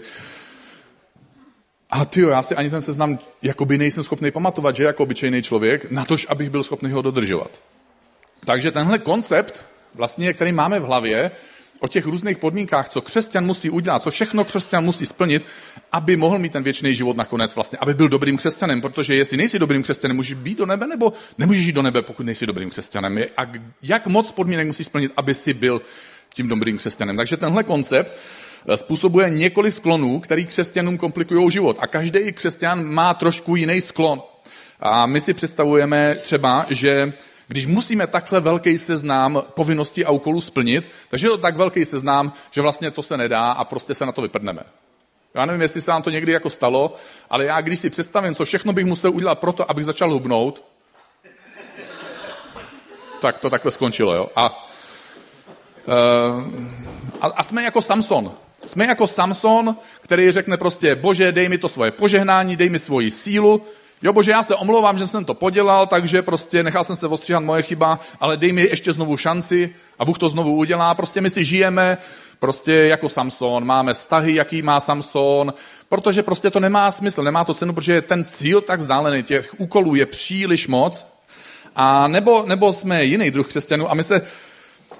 A 1.89 2.06
ty 2.06 2.22
já 2.22 2.44
si 2.44 2.56
ani 2.56 2.70
ten 2.70 2.82
seznam 2.82 3.20
jakoby 3.41 3.77
nejsem 3.77 4.03
schopný 4.03 4.32
pamatovat, 4.32 4.75
že 4.75 4.84
jako 4.84 5.03
obyčejný 5.03 5.41
člověk, 5.41 5.91
na 5.91 6.06
tož, 6.06 6.27
abych 6.29 6.50
byl 6.50 6.63
schopný 6.63 6.91
ho 6.91 7.01
dodržovat. 7.01 7.62
Takže 8.46 8.72
tenhle 8.72 9.00
koncept, 9.00 9.62
vlastně, 9.96 10.34
který 10.34 10.51
máme 10.51 10.79
v 10.79 10.84
hlavě, 10.84 11.32
o 11.79 11.88
těch 11.88 12.05
různých 12.05 12.38
podmínkách, 12.38 12.89
co 12.89 13.01
křesťan 13.01 13.46
musí 13.46 13.69
udělat, 13.69 14.01
co 14.01 14.12
všechno 14.12 14.46
křesťan 14.46 14.84
musí 14.84 15.05
splnit, 15.05 15.46
aby 15.91 16.15
mohl 16.15 16.39
mít 16.39 16.51
ten 16.51 16.63
věčný 16.63 16.96
život 16.96 17.17
nakonec 17.17 17.55
vlastně, 17.55 17.77
aby 17.81 17.93
byl 17.93 18.10
dobrým 18.10 18.38
křesťanem, 18.38 18.81
protože 18.81 19.15
jestli 19.15 19.38
nejsi 19.38 19.60
dobrým 19.60 19.84
křesťanem, 19.84 20.15
můžeš 20.17 20.34
být 20.34 20.57
do 20.57 20.65
nebe, 20.65 20.88
nebo 20.88 21.13
nemůžeš 21.38 21.65
jít 21.65 21.72
do 21.72 21.81
nebe, 21.81 22.01
pokud 22.01 22.25
nejsi 22.25 22.46
dobrým 22.46 22.69
křesťanem. 22.69 23.19
A 23.38 23.41
jak 23.81 24.07
moc 24.07 24.31
podmínek 24.31 24.67
musíš 24.67 24.86
splnit, 24.86 25.12
aby 25.17 25.34
si 25.34 25.53
byl 25.53 25.81
tím 26.34 26.48
dobrým 26.48 26.77
křesťanem. 26.77 27.17
Takže 27.17 27.38
tenhle 27.38 27.63
koncept 27.63 28.12
eh, 28.67 28.77
způsobuje 28.77 29.29
několik 29.29 29.74
sklonů, 29.74 30.19
který 30.19 30.46
křesťanům 30.46 30.98
komplikují 30.98 31.51
život. 31.51 31.77
A 31.79 31.88
každý 31.88 32.31
křesťan 32.31 32.86
má 32.86 33.13
trošku 33.13 33.55
jiný 33.55 33.81
sklon. 33.81 34.22
A 34.79 35.05
my 35.05 35.22
si 35.22 35.34
představujeme 35.34 36.15
třeba, 36.22 36.65
že 36.69 37.13
když 37.48 37.66
musíme 37.66 38.08
takhle 38.08 38.39
velký 38.39 38.77
seznám 38.77 39.44
povinností 39.54 40.06
a 40.06 40.12
úkolů 40.12 40.42
splnit, 40.42 40.89
takže 41.10 41.27
je 41.27 41.32
to 41.32 41.38
tak 41.38 41.56
velký 41.58 41.86
seznám, 41.86 42.34
že 42.51 42.62
vlastně 42.62 42.92
to 42.92 43.04
se 43.04 43.18
nedá 43.18 43.51
a 43.51 43.63
prostě 43.63 43.94
se 43.94 44.06
na 44.06 44.12
to 44.12 44.22
vyprdneme. 44.22 44.63
Já 45.34 45.46
nevím, 45.46 45.62
jestli 45.62 45.82
se 45.82 45.92
vám 45.92 46.01
to 46.01 46.10
někdy 46.10 46.32
jako 46.32 46.50
stalo, 46.50 46.96
ale 47.30 47.46
já 47.46 47.62
když 47.62 47.80
si 47.80 47.89
představím, 47.89 48.36
co 48.36 48.46
všechno 48.46 48.74
bych 48.74 48.86
musel 48.86 49.12
udělat 49.12 49.39
pro 49.39 49.54
to, 49.54 49.72
abych 49.72 49.86
začal 49.86 50.12
hubnout, 50.12 50.63
tak 53.22 53.38
to 53.38 53.50
takhle 53.50 53.72
skončilo, 53.72 54.16
jo. 54.16 54.30
A, 54.36 54.70
uh, 55.88 55.94
a, 57.22 57.27
a 57.27 57.44
jsme 57.44 57.63
jako 57.63 57.82
Samson. 57.82 58.32
Jsme 58.66 58.86
jako 58.86 59.08
Samson, 59.08 59.75
který 60.01 60.32
řekne 60.32 60.58
prostě, 60.58 60.96
bože, 60.96 61.32
dej 61.32 61.50
mi 61.50 61.58
to 61.58 61.70
svoje 61.70 61.92
požehnání, 61.92 62.56
dej 62.56 62.70
mi 62.70 62.80
svoji 62.80 63.12
sílu, 63.12 63.66
Jo, 64.01 64.13
bože, 64.13 64.32
já 64.32 64.44
se 64.44 64.56
omlouvám, 64.56 64.98
že 64.98 65.08
jsem 65.08 65.25
to 65.25 65.34
podělal, 65.34 65.88
takže 65.88 66.22
prostě 66.22 66.63
nechal 66.63 66.84
jsem 66.84 66.96
se 66.96 67.08
ostříhat 67.08 67.44
moje 67.44 67.62
chyba, 67.62 68.00
ale 68.20 68.38
dej 68.38 68.51
mi 68.51 68.62
ještě 68.62 68.94
znovu 68.94 69.18
šanci 69.18 69.75
a 70.00 70.06
Bůh 70.06 70.20
to 70.20 70.30
znovu 70.30 70.56
udělá. 70.56 70.94
Prostě 70.94 71.22
my 71.22 71.30
si 71.30 71.46
žijeme 71.46 71.98
prostě 72.39 72.74
jako 72.74 73.10
Samson, 73.10 73.66
máme 73.66 73.94
vztahy, 73.94 74.36
jaký 74.36 74.62
má 74.62 74.80
Samson, 74.80 75.54
protože 75.89 76.24
prostě 76.24 76.50
to 76.50 76.60
nemá 76.60 76.92
smysl, 76.92 77.24
nemá 77.24 77.44
to 77.44 77.54
cenu, 77.54 77.74
protože 77.74 78.01
ten 78.01 78.25
cíl 78.25 78.62
tak 78.62 78.80
vzdálený, 78.80 79.24
těch 79.24 79.60
úkolů 79.60 79.96
je 79.96 80.06
příliš 80.06 80.68
moc. 80.68 81.06
A 81.75 82.08
nebo, 82.08 82.44
nebo 82.46 82.74
jsme 82.74 83.04
jiný 83.04 83.32
druh 83.32 83.48
křesťanů 83.48 83.92
a 83.92 83.94
my 83.94 84.04
se 84.04 84.22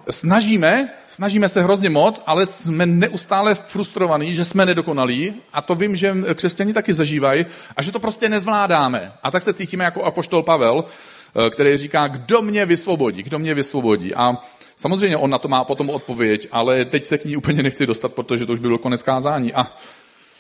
snažíme, 0.10 0.90
snažíme 1.08 1.50
se 1.50 1.62
hrozně 1.62 1.90
moc, 1.90 2.22
ale 2.26 2.46
jsme 2.46 2.86
neustále 2.86 3.56
frustrovaní, 3.56 4.36
že 4.36 4.46
jsme 4.46 4.66
nedokonalí 4.66 5.34
a 5.54 5.62
to 5.62 5.76
vím, 5.76 5.96
že 5.96 6.16
křesťani 6.34 6.74
taky 6.74 6.94
zažívají 6.94 7.46
a 7.76 7.82
že 7.82 7.92
to 7.92 8.00
prostě 8.00 8.30
nezvládáme. 8.30 9.12
A 9.24 9.32
tak 9.32 9.44
se 9.44 9.54
cítíme 9.54 9.84
jako 9.84 10.04
apoštol 10.04 10.44
Pavel, 10.44 10.86
eh, 10.86 11.50
který 11.50 11.78
říká, 11.78 12.08
kdo 12.08 12.42
mě 12.42 12.66
vysvobodí, 12.66 13.24
kdo 13.24 13.40
mě 13.40 13.54
vysvobodí. 13.54 14.16
A 14.16 14.38
samozřejmě 14.76 15.18
on 15.18 15.30
na 15.30 15.38
to 15.38 15.48
má 15.48 15.64
potom 15.64 15.90
odpověď, 15.90 16.48
ale 16.52 16.86
teď 16.86 17.06
se 17.06 17.18
k 17.18 17.26
ní 17.26 17.38
úplně 17.38 17.64
nechci 17.64 17.86
dostat, 17.86 18.14
protože 18.14 18.46
to 18.46 18.54
už 18.54 18.60
bylo 18.60 18.78
konec 18.78 19.04
kázání. 19.04 19.54
A 19.54 19.68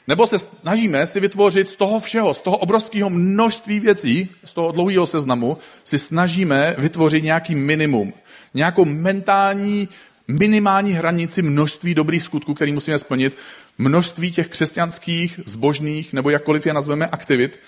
nebo 0.08 0.28
se 0.28 0.40
snažíme 0.40 1.08
si 1.08 1.20
vytvořit 1.20 1.70
z 1.70 1.76
toho 1.76 2.00
všeho, 2.00 2.34
z 2.34 2.42
toho 2.42 2.58
obrovského 2.58 3.10
množství 3.10 3.80
věcí, 3.80 4.30
z 4.44 4.54
toho 4.54 4.72
dlouhého 4.72 5.06
seznamu, 5.06 5.58
si 5.84 6.00
snažíme 6.00 6.76
vytvořit 6.78 7.24
nějaký 7.24 7.56
minimum 7.56 8.14
nějakou 8.54 8.86
mentální 8.86 9.89
minimální 10.27 10.94
hranici 10.94 11.42
množství 11.42 11.96
dobrých 11.96 12.24
skutků, 12.24 12.54
které 12.54 12.72
musíme 12.72 13.00
splnit, 13.00 13.38
množství 13.77 14.32
těch 14.32 14.48
křesťanských, 14.48 15.39
zbožných, 15.46 16.13
nebo 16.13 16.30
jakkoliv 16.30 16.66
je 16.66 16.74
nazveme, 16.74 17.08
aktivit. 17.08 17.60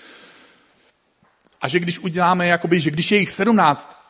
A 1.62 1.68
že 1.68 1.78
když 1.78 1.98
uděláme, 1.98 2.46
jakoby, 2.46 2.80
že 2.80 2.90
když 2.90 3.10
je 3.10 3.18
jich 3.18 3.30
17 3.30 4.00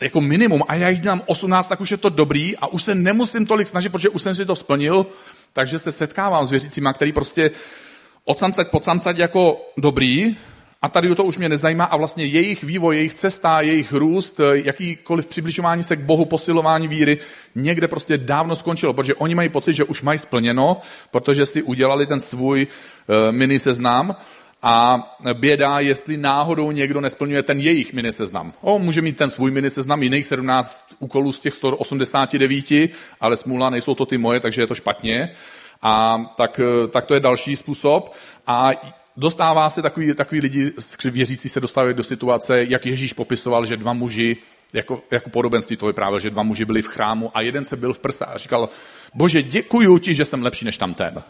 jako 0.00 0.20
minimum 0.20 0.62
a 0.68 0.74
já 0.74 0.88
jich 0.88 1.00
dělám 1.00 1.22
18, 1.26 1.68
tak 1.68 1.80
už 1.80 1.90
je 1.90 1.96
to 1.96 2.08
dobrý 2.08 2.56
a 2.56 2.66
už 2.66 2.82
se 2.82 2.94
nemusím 2.94 3.46
tolik 3.46 3.68
snažit, 3.68 3.88
protože 3.88 4.08
už 4.08 4.22
jsem 4.22 4.34
si 4.34 4.46
to 4.46 4.56
splnil, 4.56 5.06
takže 5.52 5.78
se 5.78 5.92
setkávám 5.92 6.46
s 6.46 6.50
věřícíma, 6.50 6.92
který 6.92 7.12
prostě 7.12 7.50
odsamcať 8.24 8.68
podsamcať 8.68 9.18
jako 9.18 9.70
dobrý, 9.76 10.36
a 10.82 10.88
tady 10.88 11.14
to 11.14 11.24
už 11.24 11.38
mě 11.38 11.48
nezajímá 11.48 11.84
a 11.84 11.96
vlastně 11.96 12.24
jejich 12.24 12.64
vývoj, 12.64 12.96
jejich 12.96 13.14
cesta, 13.14 13.60
jejich 13.60 13.92
růst, 13.92 14.40
jakýkoliv 14.52 15.26
přibližování 15.26 15.82
se 15.82 15.96
k 15.96 16.00
Bohu, 16.00 16.24
posilování 16.24 16.88
víry, 16.88 17.18
někde 17.54 17.88
prostě 17.88 18.18
dávno 18.18 18.56
skončilo, 18.56 18.92
protože 18.92 19.14
oni 19.14 19.34
mají 19.34 19.48
pocit, 19.48 19.74
že 19.74 19.84
už 19.84 20.02
mají 20.02 20.18
splněno, 20.18 20.80
protože 21.10 21.46
si 21.46 21.62
udělali 21.62 22.06
ten 22.06 22.20
svůj 22.20 22.66
uh, 22.66 23.34
mini 23.34 23.58
seznam 23.58 24.16
a 24.62 24.98
běda, 25.32 25.80
jestli 25.80 26.16
náhodou 26.16 26.70
někdo 26.70 27.00
nesplňuje 27.00 27.42
ten 27.42 27.60
jejich 27.60 27.92
mini 27.92 28.12
seznam. 28.12 28.52
O, 28.60 28.78
může 28.78 29.02
mít 29.02 29.16
ten 29.16 29.30
svůj 29.30 29.50
mini 29.50 29.70
seznam, 29.70 30.02
jiných 30.02 30.26
17 30.26 30.86
úkolů 30.98 31.32
z 31.32 31.40
těch 31.40 31.54
189, 31.54 32.90
ale 33.20 33.36
smůla, 33.36 33.70
nejsou 33.70 33.94
to 33.94 34.06
ty 34.06 34.18
moje, 34.18 34.40
takže 34.40 34.62
je 34.62 34.66
to 34.66 34.74
špatně. 34.74 35.30
A 35.82 36.24
tak, 36.36 36.60
eh, 36.60 36.88
tak 36.88 37.06
to 37.06 37.14
je 37.14 37.20
další 37.20 37.56
způsob. 37.56 38.14
A 38.46 38.70
dostává 39.16 39.70
se 39.70 39.82
takový, 39.82 40.14
takový 40.14 40.40
lidi, 40.40 40.72
věřící 41.04 41.48
se 41.48 41.60
dostávají 41.60 41.94
do 41.94 42.02
situace, 42.02 42.64
jak 42.68 42.86
Ježíš 42.86 43.12
popisoval, 43.12 43.64
že 43.64 43.76
dva 43.76 43.92
muži 43.92 44.36
jako, 44.72 45.02
jako 45.10 45.30
podobenství 45.30 45.76
to 45.76 45.86
vyprávěl, 45.86 46.20
že 46.20 46.30
dva 46.30 46.42
muži 46.42 46.64
byli 46.64 46.82
v 46.82 46.86
chrámu 46.86 47.30
a 47.34 47.40
jeden 47.40 47.64
se 47.64 47.76
byl 47.76 47.92
v 47.92 47.98
prsa 47.98 48.24
a 48.24 48.38
říkal, 48.38 48.68
bože, 49.14 49.42
děkuju 49.42 49.98
ti, 49.98 50.14
že 50.14 50.24
jsem 50.24 50.42
lepší 50.42 50.64
než 50.64 50.76
tam 50.76 50.94
ten. 50.94 51.22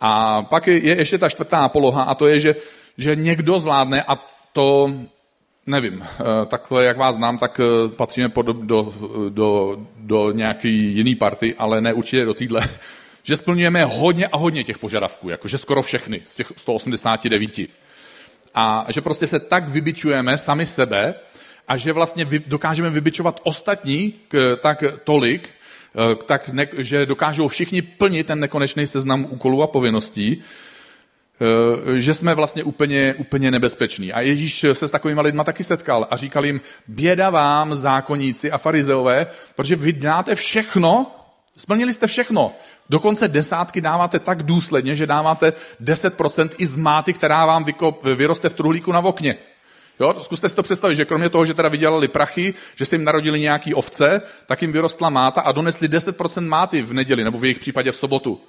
A 0.00 0.42
pak 0.42 0.66
je, 0.66 0.78
je 0.78 0.96
ještě 0.96 1.18
ta 1.18 1.28
čtvrtá 1.28 1.68
poloha 1.68 2.02
a 2.02 2.14
to 2.14 2.26
je, 2.26 2.40
že, 2.40 2.56
že 2.98 3.16
někdo 3.16 3.60
zvládne 3.60 4.02
a 4.02 4.26
to 4.52 4.90
nevím, 5.66 6.02
eh, 6.02 6.24
takhle 6.46 6.84
jak 6.84 6.96
vás 6.96 7.14
znám, 7.14 7.38
tak 7.38 7.60
eh, 7.60 7.88
patříme 7.96 8.32
do, 8.42 8.52
do, 8.52 8.92
do, 9.28 9.78
do 9.96 10.32
nějaký 10.32 10.94
jiný 10.94 11.14
party, 11.14 11.54
ale 11.58 11.80
ne 11.80 11.92
určitě 11.92 12.24
do 12.24 12.34
týdle, 12.34 12.68
že 13.28 13.36
splňujeme 13.36 13.84
hodně 13.84 14.26
a 14.26 14.36
hodně 14.36 14.64
těch 14.64 14.78
požadavků, 14.78 15.28
jakože 15.28 15.58
skoro 15.58 15.82
všechny 15.82 16.22
z 16.28 16.34
těch 16.34 16.52
189. 16.56 17.68
A 18.54 18.86
že 18.88 19.00
prostě 19.00 19.26
se 19.26 19.40
tak 19.40 19.68
vybičujeme 19.68 20.38
sami 20.38 20.66
sebe 20.66 21.14
a 21.68 21.76
že 21.76 21.92
vlastně 21.92 22.26
dokážeme 22.46 22.90
vybičovat 22.90 23.40
ostatní 23.44 24.14
tak 24.60 24.84
tolik, 25.04 25.48
eh, 25.48 26.14
tak 26.14 26.48
ne, 26.48 26.66
že 26.76 27.06
dokážou 27.06 27.48
všichni 27.48 27.82
plnit 27.82 28.26
ten 28.26 28.40
nekonečný 28.40 28.86
seznam 28.86 29.26
úkolů 29.30 29.62
a 29.62 29.66
povinností, 29.66 30.42
Eh, 31.40 32.00
že 32.00 32.14
jsme 32.14 32.34
vlastně 32.34 32.64
úplně, 32.64 33.14
úplně 33.18 33.50
nebezpeční. 33.50 34.12
A 34.12 34.20
Ježíš 34.20 34.64
se 34.72 34.88
s 34.88 34.90
takovými 34.90 35.20
lidmi 35.20 35.42
taky 35.44 35.64
setkal 35.64 36.06
a 36.10 36.16
říkal 36.16 36.46
jim, 36.46 36.60
běda 36.86 37.30
vám, 37.30 37.74
zákonníci 37.74 38.50
a 38.50 38.58
farizeové, 38.58 39.26
protože 39.54 39.76
vy 39.76 39.92
děláte 39.92 40.34
všechno, 40.34 41.06
splnili 41.56 41.92
jste 41.92 42.06
všechno. 42.06 42.52
Dokonce 42.90 43.28
desátky 43.28 43.80
dáváte 43.80 44.18
tak 44.18 44.42
důsledně, 44.42 44.94
že 44.94 45.06
dáváte 45.06 45.52
10% 45.82 46.50
i 46.58 46.66
z 46.66 46.76
máty, 46.76 47.12
která 47.12 47.46
vám 47.46 47.66
vyroste 48.14 48.48
v 48.48 48.54
truhlíku 48.54 48.92
na 48.92 48.98
okně. 48.98 49.36
Jo, 50.00 50.14
zkuste 50.20 50.48
si 50.48 50.54
to 50.54 50.62
představit, 50.62 50.96
že 50.96 51.04
kromě 51.04 51.28
toho, 51.28 51.46
že 51.46 51.54
teda 51.54 51.68
vydělali 51.68 52.08
prachy, 52.08 52.54
že 52.74 52.84
se 52.84 52.94
jim 52.94 53.04
narodili 53.04 53.40
nějaký 53.40 53.74
ovce, 53.74 54.22
tak 54.46 54.62
jim 54.62 54.72
vyrostla 54.72 55.10
máta 55.10 55.40
a 55.40 55.52
donesli 55.52 55.88
10% 55.88 56.46
máty 56.46 56.82
v 56.82 56.92
neděli, 56.92 57.24
nebo 57.24 57.38
v 57.38 57.44
jejich 57.44 57.58
případě 57.58 57.92
v 57.92 57.96
sobotu. 57.96 58.40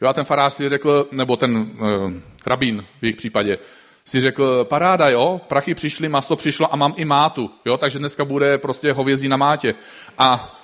Jo, 0.00 0.08
a 0.08 0.12
ten 0.12 0.24
farář 0.24 0.54
si 0.54 0.68
řekl, 0.68 1.08
nebo 1.12 1.36
ten 1.36 1.56
uh, 1.56 2.12
rabín 2.46 2.84
v 3.00 3.04
jejich 3.04 3.16
případě, 3.16 3.58
si 4.04 4.20
řekl, 4.20 4.64
paráda, 4.64 5.08
jo, 5.08 5.40
prachy 5.48 5.74
přišly, 5.74 6.08
maso 6.08 6.36
přišlo 6.36 6.72
a 6.72 6.76
mám 6.76 6.94
i 6.96 7.04
mátu, 7.04 7.50
jo, 7.64 7.76
takže 7.76 7.98
dneska 7.98 8.24
bude 8.24 8.58
prostě 8.58 8.92
hovězí 8.92 9.28
na 9.28 9.36
mátě. 9.36 9.74
A 10.18 10.60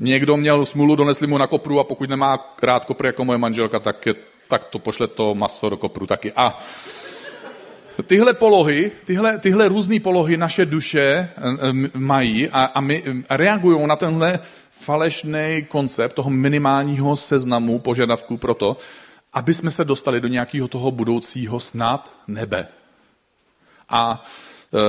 někdo 0.00 0.36
měl 0.36 0.66
smůlu, 0.66 0.96
donesli 0.96 1.26
mu 1.26 1.38
na 1.38 1.46
kopru 1.46 1.80
a 1.80 1.84
pokud 1.84 2.10
nemá 2.10 2.56
rád 2.62 2.84
kopru 2.84 3.06
jako 3.06 3.24
moje 3.24 3.38
manželka, 3.38 3.78
tak, 3.78 4.06
je, 4.06 4.14
tak 4.48 4.64
to 4.64 4.78
pošle 4.78 5.06
to 5.06 5.34
maso 5.34 5.68
do 5.68 5.76
kopru 5.76 6.06
taky. 6.06 6.32
A 6.32 6.58
tyhle 8.06 8.34
polohy, 8.34 8.92
tyhle, 9.04 9.38
tyhle 9.38 9.68
různé 9.68 10.00
polohy 10.00 10.36
naše 10.36 10.66
duše 10.66 11.00
eh, 11.00 11.28
eh, 11.36 11.98
mají 11.98 12.48
a, 12.48 12.64
a 12.64 12.80
my 12.80 13.02
reagují 13.30 13.86
na 13.86 13.96
tenhle 13.96 14.38
falešný 14.70 15.66
koncept 15.68 16.12
toho 16.12 16.30
minimálního 16.30 17.16
seznamu 17.16 17.78
požadavků 17.78 18.36
pro 18.36 18.54
to, 18.54 18.76
aby 19.32 19.54
jsme 19.54 19.70
se 19.70 19.84
dostali 19.84 20.20
do 20.20 20.28
nějakého 20.28 20.68
toho 20.68 20.90
budoucího 20.90 21.60
snad 21.60 22.12
nebe. 22.28 22.68
A 23.88 24.24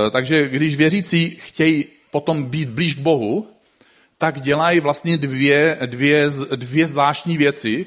e, 0.06 0.10
takže 0.10 0.48
když 0.48 0.76
věřící 0.76 1.30
chtějí 1.40 1.84
potom 2.10 2.44
být 2.44 2.68
blíž 2.68 2.94
k 2.94 2.98
Bohu, 2.98 3.48
tak 4.20 4.40
dělají 4.40 4.80
vlastně 4.80 5.16
dvě, 5.16 5.78
dvě, 5.86 6.30
dvě 6.56 6.86
zvláštní 6.86 7.36
věci, 7.36 7.86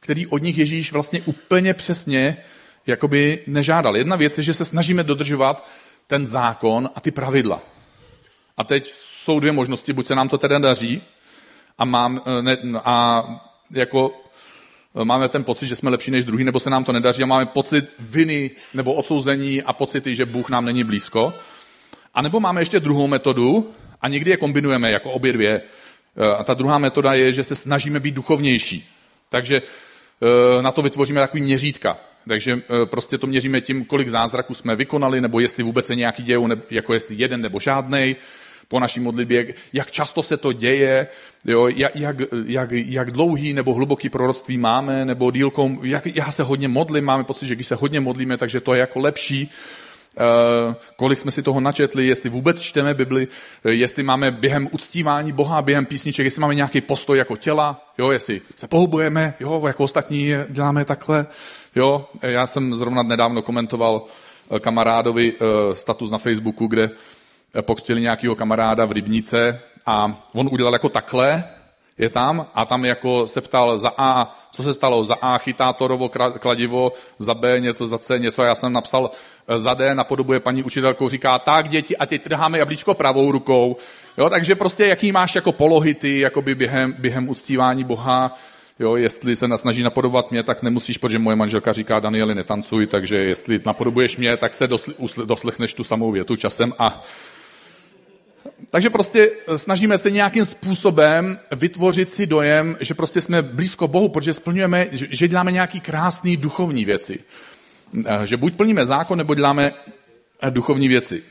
které 0.00 0.22
od 0.30 0.42
nich 0.42 0.58
Ježíš 0.58 0.92
vlastně 0.92 1.20
úplně 1.24 1.74
přesně 1.74 2.36
jakoby 2.86 3.42
nežádal. 3.46 3.96
Jedna 3.96 4.16
věc 4.16 4.38
je, 4.38 4.44
že 4.44 4.54
se 4.54 4.64
snažíme 4.64 5.02
dodržovat 5.02 5.68
ten 6.06 6.26
zákon 6.26 6.90
a 6.94 7.00
ty 7.00 7.10
pravidla. 7.10 7.60
A 8.56 8.64
teď 8.64 8.92
jsou 9.24 9.40
dvě 9.40 9.52
možnosti, 9.52 9.92
buď 9.92 10.06
se 10.06 10.14
nám 10.14 10.28
to 10.28 10.38
teda 10.38 10.58
daří, 10.58 11.02
a, 11.78 11.84
mám, 11.84 12.22
ne, 12.40 12.56
a 12.84 13.24
jako 13.70 14.22
máme 15.04 15.28
ten 15.28 15.44
pocit, 15.44 15.66
že 15.66 15.76
jsme 15.76 15.90
lepší 15.90 16.10
než 16.10 16.24
druhý, 16.24 16.44
nebo 16.44 16.60
se 16.60 16.70
nám 16.70 16.84
to 16.84 16.92
nedaří 16.92 17.22
a 17.22 17.26
máme 17.26 17.46
pocit 17.46 17.84
viny 17.98 18.50
nebo 18.74 18.94
odsouzení 18.94 19.62
a 19.62 19.72
pocity, 19.72 20.14
že 20.14 20.26
Bůh 20.26 20.50
nám 20.50 20.64
není 20.64 20.84
blízko. 20.84 21.34
A 22.14 22.22
nebo 22.22 22.40
máme 22.40 22.60
ještě 22.60 22.80
druhou 22.80 23.06
metodu 23.06 23.74
a 24.04 24.08
někdy 24.08 24.30
je 24.30 24.36
kombinujeme 24.36 24.90
jako 24.90 25.10
obě 25.10 25.32
dvě. 25.32 25.60
Eh, 26.16 26.36
a 26.36 26.44
ta 26.44 26.54
druhá 26.54 26.78
metoda 26.78 27.12
je, 27.14 27.32
že 27.32 27.44
se 27.44 27.54
snažíme 27.54 28.00
být 28.00 28.14
duchovnější. 28.14 28.88
Takže 29.28 29.62
na 30.60 30.70
to 30.70 30.82
vytvoříme 30.82 31.20
takový 31.20 31.42
měřítka. 31.42 31.98
Takže 32.28 32.60
prostě 32.84 33.18
to 33.18 33.26
měříme 33.26 33.60
tím, 33.60 33.84
kolik 33.84 34.08
zázraků 34.08 34.54
jsme 34.54 34.76
vykonali, 34.76 35.20
nebo 35.20 35.40
jestli 35.40 35.62
vůbec 35.62 35.86
se 35.86 35.96
nějaký 35.96 36.22
dějou, 36.22 36.48
jako 36.70 36.94
jestli 36.94 37.14
jeden 37.14 37.40
nebo 37.40 37.60
žádnej 37.60 38.16
po 38.68 38.80
naší 38.80 39.00
modlitbě, 39.00 39.54
jak 39.72 39.90
často 39.90 40.22
se 40.22 40.36
to 40.36 40.52
děje, 40.52 41.06
jo, 41.44 41.68
jak, 41.68 41.96
jak, 41.96 42.16
jak, 42.46 42.72
jak 42.72 43.10
dlouhý 43.10 43.52
nebo 43.52 43.74
hluboký 43.74 44.08
proroctví 44.08 44.58
máme, 44.58 45.04
nebo 45.04 45.30
dílkou, 45.30 45.84
jak, 45.84 46.06
já 46.06 46.32
se 46.32 46.42
hodně 46.42 46.68
modlím, 46.68 47.04
máme 47.04 47.24
pocit, 47.24 47.46
že 47.46 47.54
když 47.54 47.66
se 47.66 47.74
hodně 47.74 48.00
modlíme, 48.00 48.36
takže 48.36 48.60
to 48.60 48.74
je 48.74 48.80
jako 48.80 49.00
lepší, 49.00 49.50
kolik 50.96 51.18
jsme 51.18 51.30
si 51.30 51.42
toho 51.42 51.60
načetli, 51.60 52.06
jestli 52.06 52.30
vůbec 52.30 52.60
čteme 52.60 52.94
Bibli, 52.94 53.28
uh, 53.64 53.72
jestli 53.72 54.02
máme 54.02 54.30
během 54.30 54.68
uctívání 54.72 55.32
Boha, 55.32 55.62
během 55.62 55.86
písniček, 55.86 56.24
jestli 56.24 56.40
máme 56.40 56.54
nějaký 56.54 56.80
postoj 56.80 57.18
jako 57.18 57.36
těla, 57.36 57.86
jo, 57.98 58.10
jestli 58.10 58.40
se 58.56 58.68
pohybujeme, 58.68 59.34
jo, 59.40 59.62
jako 59.66 59.84
ostatní 59.84 60.32
děláme 60.48 60.84
takhle, 60.84 61.26
jo. 61.76 62.08
Já 62.22 62.46
jsem 62.46 62.74
zrovna 62.74 63.02
nedávno 63.02 63.42
komentoval 63.42 64.02
kamarádovi 64.60 65.32
status 65.72 66.10
na 66.10 66.18
Facebooku, 66.18 66.66
kde 66.66 66.90
pokřtili 67.60 68.00
nějakého 68.00 68.34
kamaráda 68.34 68.84
v 68.84 68.92
Rybnice 68.92 69.60
a 69.86 70.22
on 70.34 70.48
udělal 70.52 70.72
jako 70.72 70.88
takhle, 70.88 71.44
je 71.98 72.08
tam 72.08 72.46
a 72.54 72.64
tam 72.64 72.84
jako 72.84 73.26
se 73.26 73.40
ptal 73.40 73.78
za 73.78 73.92
A, 73.96 74.36
co 74.52 74.62
se 74.62 74.74
stalo, 74.74 75.04
za 75.04 75.14
A 75.14 75.38
chytá 75.38 75.72
Torovo 75.72 76.10
kladivo, 76.38 76.92
za 77.18 77.34
B 77.34 77.60
něco, 77.60 77.86
za 77.86 77.98
C 77.98 78.18
něco 78.18 78.42
a 78.42 78.46
já 78.46 78.54
jsem 78.54 78.72
napsal 78.72 79.10
eh, 79.48 79.58
za 79.58 79.74
D, 79.74 79.94
napodobuje 79.94 80.40
paní 80.40 80.62
učitelkou, 80.62 81.08
říká, 81.08 81.38
tak 81.38 81.68
děti 81.68 81.96
a 81.96 82.06
teď 82.06 82.22
trháme 82.22 82.58
jablíčko 82.58 82.94
pravou 82.94 83.32
rukou. 83.32 83.76
Jo, 84.18 84.30
takže 84.30 84.54
prostě 84.54 84.86
jaký 84.86 85.12
máš 85.12 85.34
jako 85.34 85.52
polohy 85.52 85.94
ty 85.94 86.26
během, 86.54 86.94
během 86.98 87.28
uctívání 87.28 87.84
Boha, 87.84 88.36
Jo, 88.78 88.96
jestli 88.96 89.36
se 89.36 89.58
snaží 89.58 89.82
napodobovat 89.82 90.30
mě, 90.30 90.42
tak 90.42 90.62
nemusíš, 90.62 90.98
protože 90.98 91.18
moje 91.18 91.36
manželka 91.36 91.72
říká, 91.72 92.00
Danieli, 92.00 92.34
netancuj, 92.34 92.86
takže 92.86 93.16
jestli 93.16 93.60
napodobuješ 93.66 94.16
mě, 94.16 94.36
tak 94.36 94.54
se 94.54 94.68
doslechneš 95.24 95.74
tu 95.74 95.84
samou 95.84 96.10
větu 96.10 96.36
časem 96.36 96.72
a 96.78 97.02
takže 98.74 98.90
prostě 98.90 99.30
eh, 99.46 99.58
snažíme 99.58 99.98
se 99.98 100.10
nějakým 100.10 100.44
způsobem 100.44 101.38
vytvořit 101.52 102.10
si 102.10 102.26
dojem, 102.26 102.76
že 102.80 102.94
prostě 102.94 103.20
jsme 103.20 103.42
blízko 103.42 103.88
Bohu, 103.88 104.08
protože 104.08 104.34
splňujeme, 104.34 104.86
že 104.90 105.28
děláme 105.28 105.52
nějaký 105.52 105.80
krásný 105.80 106.36
duchovní 106.36 106.84
věci. 106.84 107.18
Eh, 108.06 108.26
že 108.26 108.36
buď 108.36 108.56
plníme 108.56 108.86
zákon, 108.86 109.18
nebo 109.18 109.34
děláme 109.34 109.72
eh, 110.42 110.50
duchovní 110.50 110.88
věci. 110.88 111.22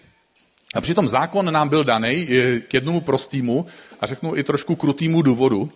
A 0.76 0.82
přitom 0.82 1.10
zákon 1.10 1.54
nám 1.54 1.70
byl 1.70 1.84
daný 1.84 2.28
k 2.68 2.74
jednomu 2.74 3.02
prostýmu 3.02 3.66
a 4.00 4.06
řeknu 4.06 4.36
i 4.36 4.44
trošku 4.44 4.76
krutýmu 4.76 5.22
důvodu, 5.22 5.72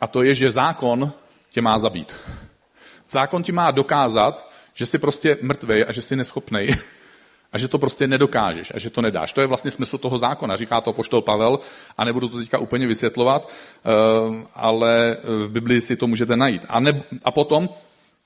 a 0.00 0.06
to 0.06 0.22
je, 0.22 0.34
že 0.34 0.50
zákon 0.50 1.12
tě 1.50 1.60
má 1.60 1.78
zabít. 1.78 2.14
Zákon 3.10 3.42
ti 3.42 3.52
má 3.52 3.70
dokázat, 3.70 4.50
že 4.74 4.86
jsi 4.86 4.98
prostě 4.98 5.38
mrtvej 5.42 5.84
a 5.88 5.92
že 5.92 6.02
jsi 6.02 6.16
neschopnej 6.16 6.68
a 7.56 7.58
že 7.58 7.68
to 7.68 7.78
prostě 7.78 8.06
nedokážeš 8.06 8.72
a 8.74 8.78
že 8.78 8.90
to 8.90 9.02
nedáš. 9.02 9.32
To 9.32 9.40
je 9.40 9.46
vlastně 9.46 9.70
smysl 9.70 9.98
toho 9.98 10.18
zákona, 10.18 10.56
říká 10.56 10.80
to 10.80 10.92
poštol 10.92 11.22
Pavel 11.22 11.58
a 11.96 12.04
nebudu 12.04 12.28
to 12.28 12.38
teďka 12.38 12.58
úplně 12.58 12.86
vysvětlovat, 12.86 13.48
eh, 13.48 14.44
ale 14.54 15.16
v 15.24 15.50
Biblii 15.50 15.80
si 15.80 15.96
to 15.96 16.06
můžete 16.06 16.36
najít. 16.36 16.66
A, 16.68 16.80
ne, 16.80 17.02
a 17.24 17.30
potom 17.30 17.68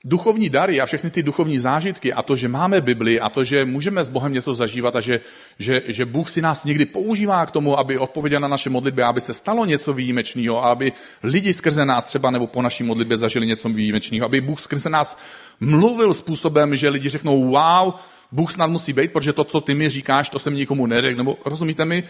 duchovní 0.03 0.49
dary 0.49 0.81
a 0.81 0.85
všechny 0.85 1.09
ty 1.09 1.23
duchovní 1.23 1.59
zážitky 1.59 2.13
a 2.13 2.21
to, 2.21 2.35
že 2.35 2.47
máme 2.47 2.81
Bibli 2.81 3.19
a 3.19 3.29
to, 3.29 3.43
že 3.43 3.65
můžeme 3.65 4.03
s 4.03 4.09
Bohem 4.09 4.33
něco 4.33 4.55
zažívat 4.55 4.95
a 4.95 5.01
že, 5.01 5.21
že, 5.59 5.81
že 5.87 6.05
Bůh 6.05 6.29
si 6.29 6.41
nás 6.41 6.65
někdy 6.65 6.85
používá 6.85 7.45
k 7.45 7.51
tomu, 7.51 7.79
aby 7.79 7.97
odpověděl 7.97 8.39
na 8.39 8.47
naše 8.47 8.69
modlitby, 8.69 9.03
aby 9.03 9.21
se 9.21 9.33
stalo 9.33 9.65
něco 9.65 9.93
výjimečného, 9.93 10.65
aby 10.65 10.91
lidi 11.23 11.53
skrze 11.53 11.85
nás 11.85 12.05
třeba 12.05 12.31
nebo 12.31 12.47
po 12.47 12.61
naší 12.61 12.83
modlitbě 12.83 13.17
zažili 13.17 13.47
něco 13.47 13.69
výjimečného, 13.69 14.25
aby 14.25 14.41
Bůh 14.41 14.59
skrze 14.61 14.89
nás 14.89 15.17
mluvil 15.59 16.13
způsobem, 16.13 16.75
že 16.75 16.89
lidi 16.89 17.09
řeknou, 17.09 17.51
wow, 17.51 17.93
Bůh 18.31 18.53
snad 18.53 18.67
musí 18.67 18.93
být, 18.93 19.13
protože 19.13 19.33
to, 19.33 19.43
co 19.43 19.61
ty 19.61 19.75
mi 19.75 19.89
říkáš, 19.89 20.29
to 20.29 20.39
jsem 20.39 20.55
nikomu 20.55 20.85
neřekl. 20.85 21.17
Nebo 21.17 21.37
rozumíte 21.45 21.85
mi, 21.85 22.03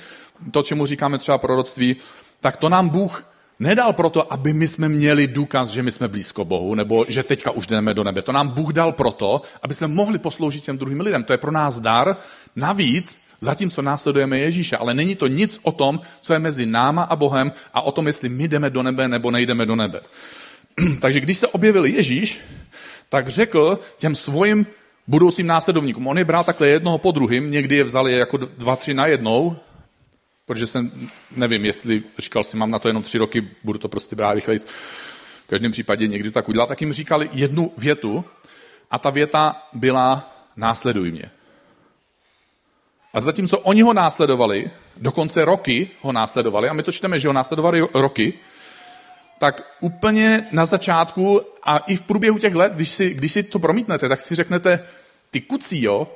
to, 0.52 0.64
čemu 0.64 0.86
říkáme 0.86 1.18
třeba 1.18 1.38
proroctví, 1.38 1.96
tak 2.40 2.58
to 2.58 2.70
nám 2.70 2.90
Bůh 2.90 3.32
nedal 3.60 3.94
proto, 3.94 4.34
aby 4.34 4.54
my 4.54 4.68
jsme 4.68 4.90
měli 4.90 5.28
důkaz, 5.28 5.70
že 5.70 5.84
my 5.84 5.92
jsme 5.92 6.08
blízko 6.08 6.46
Bohu, 6.46 6.76
nebo 6.76 7.06
že 7.08 7.24
teďka 7.24 7.52
už 7.52 7.68
jdeme 7.68 7.94
do 7.94 8.04
nebe. 8.04 8.22
To 8.22 8.32
nám 8.32 8.48
Bůh 8.48 8.74
dal 8.74 8.92
proto, 8.92 9.42
aby 9.62 9.74
jsme 9.74 9.88
mohli 9.88 10.20
posloužit 10.20 10.64
těm 10.64 10.78
druhým 10.78 11.02
lidem. 11.02 11.24
To 11.24 11.34
je 11.34 11.38
pro 11.38 11.52
nás 11.52 11.80
dar. 11.80 12.16
Navíc, 12.56 13.18
zatímco 13.40 13.82
následujeme 13.82 14.40
Ježíše. 14.40 14.78
Ale 14.78 14.94
není 14.94 15.16
to 15.16 15.28
nic 15.28 15.60
o 15.62 15.72
tom, 15.72 16.02
co 16.22 16.34
je 16.34 16.40
mezi 16.40 16.66
náma 16.66 17.04
a 17.04 17.16
Bohem 17.16 17.52
a 17.74 17.82
o 17.82 17.92
tom, 17.92 18.08
jestli 18.08 18.30
my 18.30 18.48
jdeme 18.48 18.70
do 18.70 18.84
nebe 18.84 19.08
nebo 19.08 19.32
nejdeme 19.32 19.66
do 19.66 19.76
nebe. 19.76 20.02
Takže 21.02 21.20
když 21.20 21.38
se 21.38 21.48
objevil 21.48 21.86
Ježíš, 21.86 22.40
tak 23.10 23.28
řekl 23.28 23.80
těm 23.98 24.16
svým 24.16 24.66
budoucím 25.08 25.48
následovníkům. 25.48 26.08
On 26.08 26.18
je 26.18 26.26
bral 26.26 26.44
takhle 26.44 26.68
jednoho 26.68 26.98
po 26.98 27.12
druhým, 27.12 27.52
někdy 27.52 27.76
je 27.76 27.84
vzali 27.84 28.14
jako 28.14 28.38
dva, 28.38 28.76
tři 28.76 28.94
na 28.94 29.08
jednou, 29.08 29.56
protože 30.46 30.68
jsem, 30.68 30.92
nevím, 31.36 31.66
jestli 31.66 32.04
říkal 32.18 32.44
si, 32.44 32.58
mám 32.58 32.72
na 32.72 32.80
to 32.80 32.88
jenom 32.88 33.04
tři 33.04 33.18
roky, 33.18 33.48
budu 33.64 33.80
to 33.80 33.90
prostě 33.90 34.16
brát 34.16 34.34
rychleji. 34.34 34.60
V 34.60 35.48
každém 35.48 35.72
případě 35.72 36.08
někdy 36.08 36.32
tak 36.32 36.50
udělal, 36.50 36.68
tak 36.68 36.82
jim 36.82 36.94
říkali 36.94 37.30
jednu 37.34 37.74
větu 37.78 38.26
a 38.92 39.00
ta 39.00 39.10
věta 39.10 39.68
byla 39.74 40.34
následuj 40.56 41.12
mě. 41.12 41.32
A 43.14 43.20
zatímco 43.20 43.60
oni 43.60 43.82
ho 43.82 43.94
následovali, 43.94 44.72
dokonce 44.98 45.46
roky 45.46 45.90
ho 46.02 46.12
následovali, 46.12 46.70
a 46.70 46.74
my 46.74 46.84
to 46.84 46.92
čteme, 46.92 47.20
že 47.20 47.28
ho 47.28 47.34
následovali 47.34 47.88
roky, 47.94 48.34
tak 49.42 49.62
úplně 49.80 50.48
na 50.52 50.66
začátku 50.66 51.42
a 51.64 51.78
i 51.78 51.96
v 51.96 52.02
průběhu 52.02 52.38
těch 52.38 52.56
let, 52.56 52.74
když 52.74 52.90
si, 52.90 53.14
když 53.14 53.32
si 53.32 53.44
to 53.44 53.60
promítnete, 53.60 54.10
tak 54.10 54.20
si 54.20 54.36
řeknete, 54.36 54.88
ty 55.32 55.42
kucí, 55.42 55.84
jo, 55.84 56.08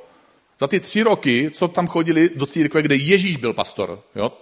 za 0.58 0.66
ty 0.66 0.80
tři 0.80 1.02
roky, 1.02 1.50
co 1.50 1.68
tam 1.68 1.86
chodili 1.86 2.30
do 2.36 2.46
církve, 2.46 2.82
kde 2.82 2.96
Ježíš 2.96 3.36
byl 3.36 3.52
pastor, 3.52 4.02
jo, 4.14 4.32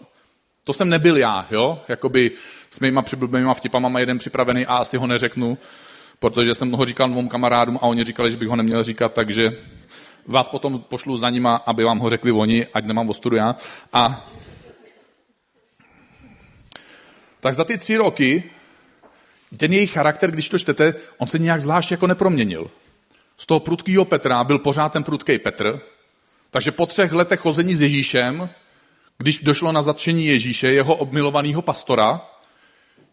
to 0.65 0.73
jsem 0.73 0.89
nebyl 0.89 1.17
já, 1.17 1.47
jo, 1.51 1.83
jakoby 1.89 2.31
s 2.71 2.81
mýma 2.81 3.03
přiblblýma 3.03 3.55
vtipama 3.55 3.89
má 3.89 4.01
jeden 4.01 4.19
připravený 4.19 4.67
a 4.67 4.77
asi 4.77 4.97
ho 4.97 5.07
neřeknu, 5.07 5.59
protože 6.19 6.55
jsem 6.55 6.73
ho 6.73 6.85
říkal 6.85 7.09
dvou 7.09 7.29
kamarádům 7.29 7.77
a 7.77 7.83
oni 7.83 8.05
říkali, 8.05 8.31
že 8.31 8.37
bych 8.37 8.49
ho 8.49 8.57
neměl 8.57 8.85
říkat, 8.85 9.13
takže 9.13 9.57
vás 10.27 10.49
potom 10.49 10.79
pošlu 10.79 11.17
za 11.17 11.31
nima, 11.31 11.57
aby 11.57 11.85
vám 11.85 11.99
ho 11.99 12.11
řekli 12.11 12.33
oni, 12.33 12.67
ať 12.75 12.85
nemám 12.85 13.09
ostudu 13.09 13.37
já. 13.37 13.57
A 13.93 14.29
tak 17.41 17.55
za 17.55 17.65
ty 17.65 17.79
tři 17.79 17.97
roky 17.97 18.51
ten 19.57 19.73
jejich 19.73 19.93
charakter, 19.93 20.31
když 20.31 20.49
to 20.49 20.59
čtete, 20.59 20.95
on 21.19 21.29
se 21.29 21.39
nějak 21.39 21.61
zvlášť 21.61 21.91
jako 21.91 22.07
neproměnil. 22.07 22.71
Z 23.37 23.47
toho 23.47 23.61
prudkého 23.61 24.05
Petra 24.05 24.45
byl 24.45 24.59
pořád 24.59 24.93
ten 24.93 25.03
prudký 25.03 25.39
Petr, 25.39 25.81
takže 26.51 26.71
po 26.71 26.87
třech 26.87 27.13
letech 27.13 27.41
chození 27.41 27.75
s 27.75 27.81
Ježíšem, 27.81 28.49
když 29.19 29.41
došlo 29.41 29.73
na 29.73 29.83
zatčení 29.83 30.27
Ježíše, 30.27 30.73
jeho 30.73 30.95
obmilovaného 30.95 31.63
pastora, 31.63 32.21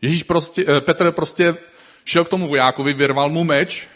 Ježíš 0.02 0.24
prostě, 0.24 0.66
eh, 0.68 0.82
Petr 0.82 1.12
prostě 1.12 1.56
šel 2.06 2.26
k 2.26 2.30
tomu 2.30 2.48
vojákovi, 2.48 2.94
vyrval 2.94 3.30
mu 3.30 3.44
meč. 3.44 3.88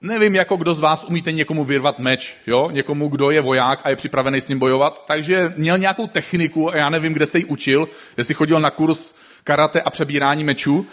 Nevím, 0.00 0.34
jako 0.34 0.56
kdo 0.56 0.74
z 0.74 0.80
vás 0.80 1.04
umíte 1.04 1.32
někomu 1.32 1.64
vyrvat 1.64 1.98
meč, 1.98 2.36
jo? 2.46 2.70
někomu, 2.72 3.08
kdo 3.08 3.30
je 3.30 3.40
voják 3.40 3.80
a 3.84 3.90
je 3.90 3.96
připravený 3.96 4.40
s 4.40 4.48
ním 4.48 4.58
bojovat. 4.58 5.04
Takže 5.06 5.52
měl 5.56 5.78
nějakou 5.78 6.06
techniku 6.06 6.70
a 6.70 6.76
já 6.76 6.90
nevím, 6.90 7.12
kde 7.12 7.26
se 7.26 7.38
ji 7.38 7.44
učil, 7.44 7.88
jestli 8.16 8.34
chodil 8.34 8.60
na 8.60 8.70
kurz 8.70 9.14
karate 9.44 9.82
a 9.82 9.90
přebírání 9.90 10.44
mečů. 10.44 10.86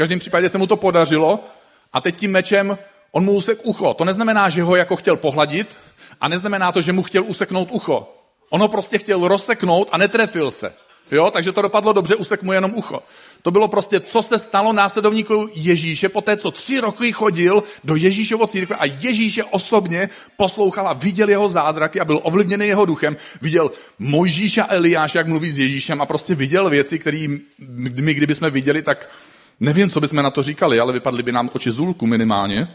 Každém 0.00 0.18
případě 0.18 0.48
se 0.48 0.58
mu 0.58 0.66
to 0.66 0.76
podařilo 0.76 1.44
a 1.92 2.00
teď 2.00 2.16
tím 2.16 2.30
mečem 2.30 2.78
on 3.12 3.24
mu 3.24 3.32
usek 3.32 3.58
ucho. 3.62 3.94
To 3.94 4.04
neznamená, 4.04 4.48
že 4.48 4.62
ho 4.62 4.76
jako 4.76 4.96
chtěl 4.96 5.16
pohladit 5.16 5.76
a 6.20 6.28
neznamená 6.28 6.72
to, 6.72 6.82
že 6.82 6.92
mu 6.92 7.02
chtěl 7.02 7.24
useknout 7.24 7.68
ucho. 7.70 8.08
On 8.50 8.60
ho 8.60 8.68
prostě 8.68 8.98
chtěl 8.98 9.28
rozseknout 9.28 9.88
a 9.92 9.98
netrefil 9.98 10.50
se. 10.50 10.72
Jo, 11.10 11.30
takže 11.30 11.52
to 11.52 11.62
dopadlo 11.62 11.92
dobře, 11.92 12.16
usek 12.16 12.42
mu 12.42 12.52
jenom 12.52 12.72
ucho. 12.74 13.02
To 13.42 13.50
bylo 13.50 13.68
prostě, 13.68 14.00
co 14.00 14.22
se 14.22 14.38
stalo 14.38 14.72
následovníku 14.72 15.48
Ježíše, 15.54 16.08
po 16.08 16.20
té, 16.20 16.36
co 16.36 16.50
tři 16.50 16.80
roky 16.80 17.12
chodil 17.12 17.62
do 17.84 17.96
Ježíšovo 17.96 18.46
církve 18.46 18.76
a 18.76 18.84
Ježíše 18.84 19.44
osobně 19.44 20.08
poslouchal 20.36 20.88
a 20.88 20.92
viděl 20.92 21.28
jeho 21.28 21.48
zázraky 21.48 22.00
a 22.00 22.04
byl 22.04 22.20
ovlivněný 22.22 22.66
jeho 22.66 22.84
duchem. 22.84 23.16
Viděl 23.42 23.70
Mojžíš 23.98 24.58
a 24.58 24.66
Eliáš, 24.68 25.14
jak 25.14 25.26
mluví 25.26 25.50
s 25.50 25.58
Ježíšem 25.58 26.02
a 26.02 26.06
prostě 26.06 26.34
viděl 26.34 26.70
věci, 26.70 26.98
které 26.98 27.26
my, 28.00 28.14
kdyby 28.14 28.34
jsme 28.34 28.50
viděli, 28.50 28.82
tak 28.82 29.08
nevím, 29.60 29.90
co 29.90 30.00
bychom 30.00 30.22
na 30.22 30.30
to 30.30 30.42
říkali, 30.42 30.80
ale 30.80 30.92
vypadly 30.92 31.22
by 31.22 31.32
nám 31.32 31.50
oči 31.52 31.70
zůlku 31.70 32.06
minimálně. 32.06 32.68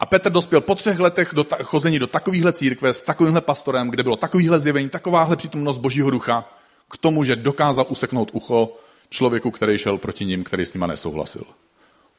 A 0.00 0.06
Petr 0.06 0.30
dospěl 0.32 0.60
po 0.60 0.74
třech 0.74 0.98
letech 0.98 1.30
do 1.32 1.44
ta- 1.44 1.62
chození 1.62 1.98
do 1.98 2.06
takovýchhle 2.06 2.52
církve 2.52 2.92
s 2.92 3.02
takovýmhle 3.02 3.40
pastorem, 3.40 3.90
kde 3.90 4.02
bylo 4.02 4.16
takovýhle 4.16 4.60
zjevení, 4.60 4.88
takováhle 4.88 5.36
přítomnost 5.36 5.78
Božího 5.78 6.10
ducha, 6.10 6.44
k 6.90 6.96
tomu, 6.96 7.24
že 7.24 7.36
dokázal 7.36 7.86
useknout 7.88 8.30
ucho 8.32 8.76
člověku, 9.10 9.50
který 9.50 9.78
šel 9.78 9.98
proti 9.98 10.24
ním, 10.24 10.44
který 10.44 10.64
s 10.64 10.74
nima 10.74 10.86
nesouhlasil. 10.86 11.44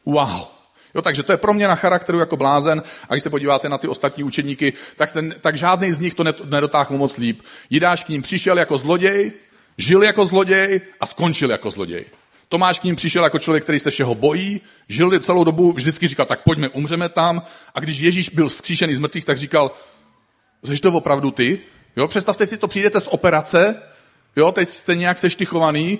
Wow. 0.05 0.41
Jo, 0.95 1.01
takže 1.01 1.23
to 1.23 1.31
je 1.31 1.37
proměna 1.37 1.75
charakteru 1.75 2.19
jako 2.19 2.37
blázen. 2.37 2.83
A 3.09 3.13
když 3.13 3.23
se 3.23 3.29
podíváte 3.29 3.69
na 3.69 3.77
ty 3.77 3.87
ostatní 3.87 4.23
učeníky, 4.23 4.73
tak, 4.95 5.09
se, 5.09 5.21
tak 5.41 5.57
žádný 5.57 5.91
z 5.91 5.99
nich 5.99 6.13
to 6.13 6.23
nedotáhl 6.45 6.97
moc 6.97 7.17
líp. 7.17 7.41
Jidáš 7.69 8.03
k 8.03 8.09
ním 8.09 8.21
přišel 8.21 8.57
jako 8.57 8.77
zloděj, 8.77 9.31
žil 9.77 10.03
jako 10.03 10.25
zloděj 10.25 10.81
a 10.99 11.05
skončil 11.05 11.51
jako 11.51 11.71
zloděj. 11.71 12.05
Tomáš 12.49 12.79
k 12.79 12.83
ním 12.83 12.95
přišel 12.95 13.23
jako 13.23 13.39
člověk, 13.39 13.63
který 13.63 13.79
se 13.79 13.91
všeho 13.91 14.15
bojí, 14.15 14.61
žil 14.87 15.19
celou 15.19 15.43
dobu, 15.43 15.71
vždycky 15.71 16.07
říkal, 16.07 16.25
tak 16.25 16.43
pojďme, 16.43 16.69
umřeme 16.69 17.09
tam. 17.09 17.43
A 17.75 17.79
když 17.79 17.97
Ježíš 17.97 18.29
byl 18.29 18.49
zkříšený 18.49 18.95
z 18.95 18.99
mrtvých, 18.99 19.25
tak 19.25 19.37
říkal, 19.37 19.71
jsi 20.63 20.77
to 20.77 20.93
opravdu 20.93 21.31
ty? 21.31 21.59
Jo, 21.95 22.07
představte 22.07 22.47
si 22.47 22.57
to, 22.57 22.67
přijdete 22.67 23.01
z 23.01 23.07
operace, 23.07 23.81
jo, 24.35 24.51
teď 24.51 24.69
jste 24.69 24.95
nějak 24.95 25.17
seštichovaný, 25.17 25.99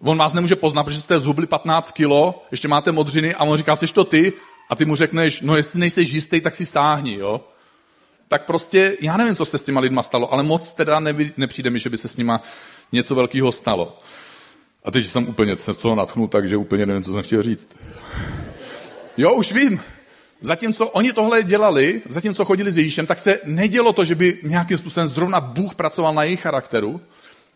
on 0.00 0.18
vás 0.18 0.32
nemůže 0.32 0.56
poznat, 0.56 0.84
protože 0.84 1.00
jste 1.00 1.20
zhubli 1.20 1.46
15 1.46 1.92
kilo, 1.92 2.46
ještě 2.50 2.68
máte 2.68 2.92
modřiny 2.92 3.34
a 3.34 3.44
on 3.44 3.58
říká, 3.58 3.76
jsi 3.76 3.86
to 3.86 4.04
ty? 4.04 4.32
A 4.70 4.74
ty 4.74 4.84
mu 4.84 4.96
řekneš, 4.96 5.40
no 5.40 5.56
jestli 5.56 5.80
nejsi 5.80 6.00
jistý, 6.00 6.40
tak 6.40 6.54
si 6.54 6.66
sáhni, 6.66 7.14
jo. 7.14 7.44
Tak 8.28 8.44
prostě, 8.44 8.96
já 9.00 9.16
nevím, 9.16 9.36
co 9.36 9.44
se 9.44 9.58
s 9.58 9.62
těma 9.62 9.80
lidma 9.80 10.02
stalo, 10.02 10.32
ale 10.32 10.42
moc 10.42 10.72
teda 10.72 11.00
nepřijde 11.36 11.70
mi, 11.70 11.78
že 11.78 11.90
by 11.90 11.98
se 11.98 12.08
s 12.08 12.16
nima 12.16 12.42
něco 12.92 13.14
velkého 13.14 13.52
stalo. 13.52 13.98
A 14.88 14.90
teď 14.90 15.10
jsem 15.10 15.28
úplně 15.28 15.56
se 15.56 15.74
z 15.74 15.76
toho 15.76 15.94
natchnul, 15.94 16.28
takže 16.28 16.56
úplně 16.56 16.86
nevím, 16.86 17.02
co 17.02 17.12
jsem 17.12 17.22
chtěl 17.22 17.42
říct. 17.42 17.76
Jo, 19.16 19.32
už 19.32 19.52
vím. 19.52 19.80
Zatímco 20.40 20.86
oni 20.86 21.12
tohle 21.12 21.42
dělali, 21.42 22.02
zatímco 22.08 22.44
chodili 22.44 22.72
s 22.72 22.78
Ježíšem, 22.78 23.06
tak 23.06 23.18
se 23.18 23.40
nedělo 23.44 23.92
to, 23.92 24.04
že 24.04 24.14
by 24.14 24.38
nějakým 24.42 24.78
způsobem 24.78 25.08
zrovna 25.08 25.40
Bůh 25.40 25.74
pracoval 25.74 26.14
na 26.14 26.22
jejich 26.22 26.40
charakteru 26.40 27.00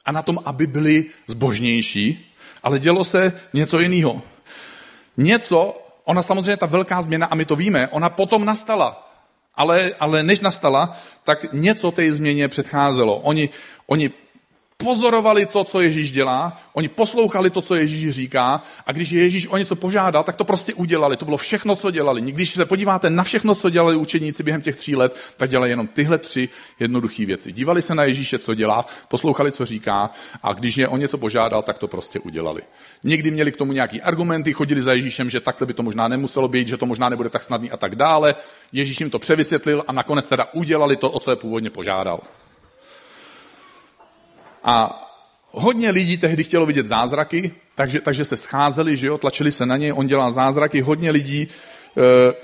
a 0.05 0.12
na 0.12 0.23
tom, 0.23 0.38
aby 0.45 0.66
byli 0.66 1.05
zbožnější, 1.27 2.35
ale 2.62 2.79
dělo 2.79 3.05
se 3.05 3.33
něco 3.53 3.81
jiného. 3.81 4.23
Něco, 5.16 5.83
ona 6.05 6.23
samozřejmě 6.23 6.57
ta 6.57 6.66
velká 6.66 7.03
změna, 7.03 7.27
a 7.27 7.35
my 7.35 7.45
to 7.45 7.57
víme, 7.57 7.88
ona 7.88 8.11
potom 8.11 8.45
nastala. 8.45 9.12
Ale, 9.55 9.92
ale 10.01 10.23
než 10.23 10.40
nastala, 10.40 10.97
tak 11.25 11.53
něco 11.53 11.90
té 11.90 12.12
změně 12.12 12.49
předcházelo. 12.49 13.16
Oni, 13.16 13.49
oni 13.87 14.11
pozorovali 14.83 15.47
to, 15.47 15.64
co 15.64 15.81
Ježíš 15.81 16.11
dělá, 16.11 16.61
oni 16.73 16.88
poslouchali 16.88 17.51
to, 17.51 17.61
co 17.61 17.75
Ježíš 17.75 18.11
říká 18.11 18.62
a 18.87 18.92
když 18.92 19.11
Ježíš 19.11 19.47
o 19.47 19.57
něco 19.57 19.77
požádal, 19.77 20.25
tak 20.25 20.37
to 20.37 20.45
prostě 20.45 20.75
udělali. 20.75 21.16
To 21.16 21.25
bylo 21.25 21.37
všechno, 21.37 21.77
co 21.77 21.90
dělali. 21.90 22.21
Když 22.21 22.51
se 22.51 22.66
podíváte 22.66 23.11
na 23.11 23.23
všechno, 23.23 23.55
co 23.55 23.71
dělali 23.71 23.97
učeníci 23.97 24.42
během 24.42 24.62
těch 24.62 24.77
tří 24.77 24.97
let, 24.97 25.16
tak 25.37 25.51
dělali 25.51 25.71
jenom 25.71 25.87
tyhle 25.87 26.18
tři 26.18 26.49
jednoduché 26.81 27.27
věci. 27.27 27.53
Dívali 27.53 27.83
se 27.83 27.95
na 27.95 28.05
Ježíše, 28.05 28.38
co 28.38 28.55
dělá, 28.55 28.87
poslouchali, 29.09 29.53
co 29.53 29.64
říká 29.64 30.11
a 30.42 30.53
když 30.53 30.77
je 30.77 30.88
o 30.88 30.97
něco 30.97 31.18
požádal, 31.18 31.62
tak 31.62 31.79
to 31.79 31.88
prostě 31.88 32.18
udělali. 32.18 32.62
Někdy 33.05 33.31
měli 33.31 33.53
k 33.53 33.57
tomu 33.57 33.73
nějaký 33.73 34.03
argumenty, 34.03 34.53
chodili 34.53 34.83
za 34.83 34.92
Ježíšem, 34.92 35.31
že 35.31 35.40
takhle 35.40 35.66
by 35.66 35.75
to 35.75 35.83
možná 35.83 36.09
nemuselo 36.09 36.49
být, 36.49 36.68
že 36.68 36.77
to 36.77 36.87
možná 36.87 37.09
nebude 37.09 37.29
tak 37.29 37.42
snadný 37.42 37.71
a 37.71 37.77
tak 37.77 37.97
dále. 37.97 38.35
Ježíš 38.73 39.01
jim 39.01 39.11
to 39.11 39.18
převysvětlil 39.18 39.85
a 39.88 39.92
nakonec 39.92 40.29
teda 40.29 40.47
udělali 40.53 40.97
to, 40.97 41.11
o 41.11 41.21
co 41.21 41.31
je 41.31 41.37
původně 41.37 41.71
požádal. 41.71 42.21
A 44.64 44.98
hodně 45.51 45.90
lidí 45.90 46.16
tehdy 46.16 46.44
chtělo 46.44 46.66
vidět 46.66 46.87
zázraky, 46.87 47.51
takže, 47.75 48.01
takže 48.01 48.25
se 48.25 48.37
scházeli, 48.37 48.96
že 48.96 49.07
jo, 49.07 49.18
tlačili 49.18 49.53
se 49.53 49.66
na 49.66 49.77
něj, 49.77 49.92
on 49.92 50.07
dělal 50.07 50.33
zázraky, 50.33 50.81
hodně 50.81 51.11
lidí 51.11 51.42
e, 51.42 51.48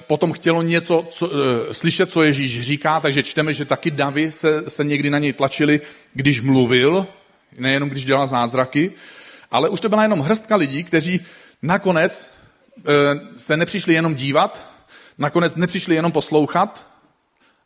potom 0.06 0.32
chtělo 0.32 0.62
něco 0.62 1.06
co, 1.10 1.30
e, 1.32 1.74
slyšet, 1.74 2.10
co 2.10 2.22
Ježíš 2.22 2.60
říká, 2.60 3.00
takže 3.00 3.22
čteme, 3.22 3.54
že 3.54 3.64
taky 3.64 3.90
davy 3.90 4.32
se, 4.32 4.70
se 4.70 4.84
někdy 4.84 5.10
na 5.10 5.18
něj 5.18 5.32
tlačili, 5.32 5.80
když 6.14 6.40
mluvil, 6.40 7.06
nejenom 7.58 7.88
když 7.88 8.04
dělal 8.04 8.26
zázraky, 8.26 8.92
ale 9.50 9.68
už 9.68 9.80
to 9.80 9.88
byla 9.88 10.02
jenom 10.02 10.20
hrstka 10.20 10.56
lidí, 10.56 10.84
kteří 10.84 11.20
nakonec 11.62 12.28
e, 12.78 13.38
se 13.38 13.56
nepřišli 13.56 13.94
jenom 13.94 14.14
dívat, 14.14 14.70
nakonec 15.18 15.54
nepřišli 15.54 15.94
jenom 15.94 16.12
poslouchat, 16.12 16.87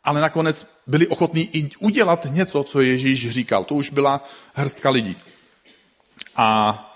ale 0.05 0.21
nakonec 0.21 0.67
byli 0.87 1.07
ochotní 1.07 1.49
i 1.53 1.71
udělat 1.79 2.27
něco, 2.31 2.63
co 2.63 2.81
Ježíš 2.81 3.31
říkal. 3.31 3.65
To 3.65 3.75
už 3.75 3.91
byla 3.91 4.29
hrstka 4.55 4.91
lidí. 4.91 5.17
A 6.37 6.95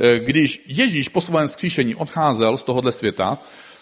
e, 0.00 0.18
když 0.18 0.62
Ježíš 0.66 1.08
po 1.08 1.20
svém 1.20 1.48
zkříšení 1.48 1.94
odcházel 1.94 2.56
z 2.56 2.62
tohohle 2.62 2.92
světa, 2.92 3.38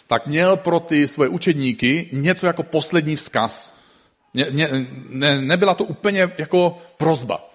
tak 0.07 0.27
měl 0.27 0.57
pro 0.57 0.81
ty 0.81 1.09
svoje 1.09 1.29
učedníky 1.29 2.09
něco 2.13 2.47
jako 2.47 2.63
poslední 2.63 3.17
vzkaz. 3.17 3.75
Ne, 4.35 4.47
ne, 4.51 4.87
ne, 5.09 5.41
nebyla 5.41 5.75
to 5.75 5.85
úplně 5.85 6.31
jako 6.39 6.79
prozba, 6.97 7.51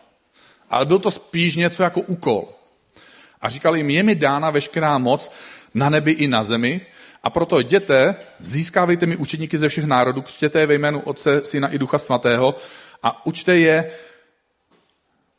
ale 0.70 0.86
byl 0.86 1.00
to 1.00 1.12
spíš 1.12 1.56
něco 1.56 1.84
jako 1.84 2.02
úkol. 2.02 2.50
A 3.42 3.50
říkal 3.50 3.76
jim, 3.76 3.89
je 3.89 4.04
mi 4.04 4.16
dána 4.16 4.50
veškerá 4.50 4.98
moc 4.98 5.32
na 5.74 5.89
nebi 5.89 6.12
i 6.12 6.28
na 6.28 6.44
zemi, 6.44 6.82
a 7.24 7.30
proto 7.30 7.60
jděte, 7.60 8.16
získávejte 8.40 9.06
mi 9.06 9.16
učeníky 9.16 9.58
ze 9.58 9.70
všech 9.70 9.86
národů, 9.86 10.22
křtěte 10.22 10.66
ve 10.66 10.74
jménu 10.74 11.00
Otce, 11.00 11.46
Syna 11.46 11.68
i 11.68 11.78
Ducha 11.78 11.98
Svatého 11.98 12.56
a 13.04 13.26
učte 13.26 13.58
je 13.58 13.92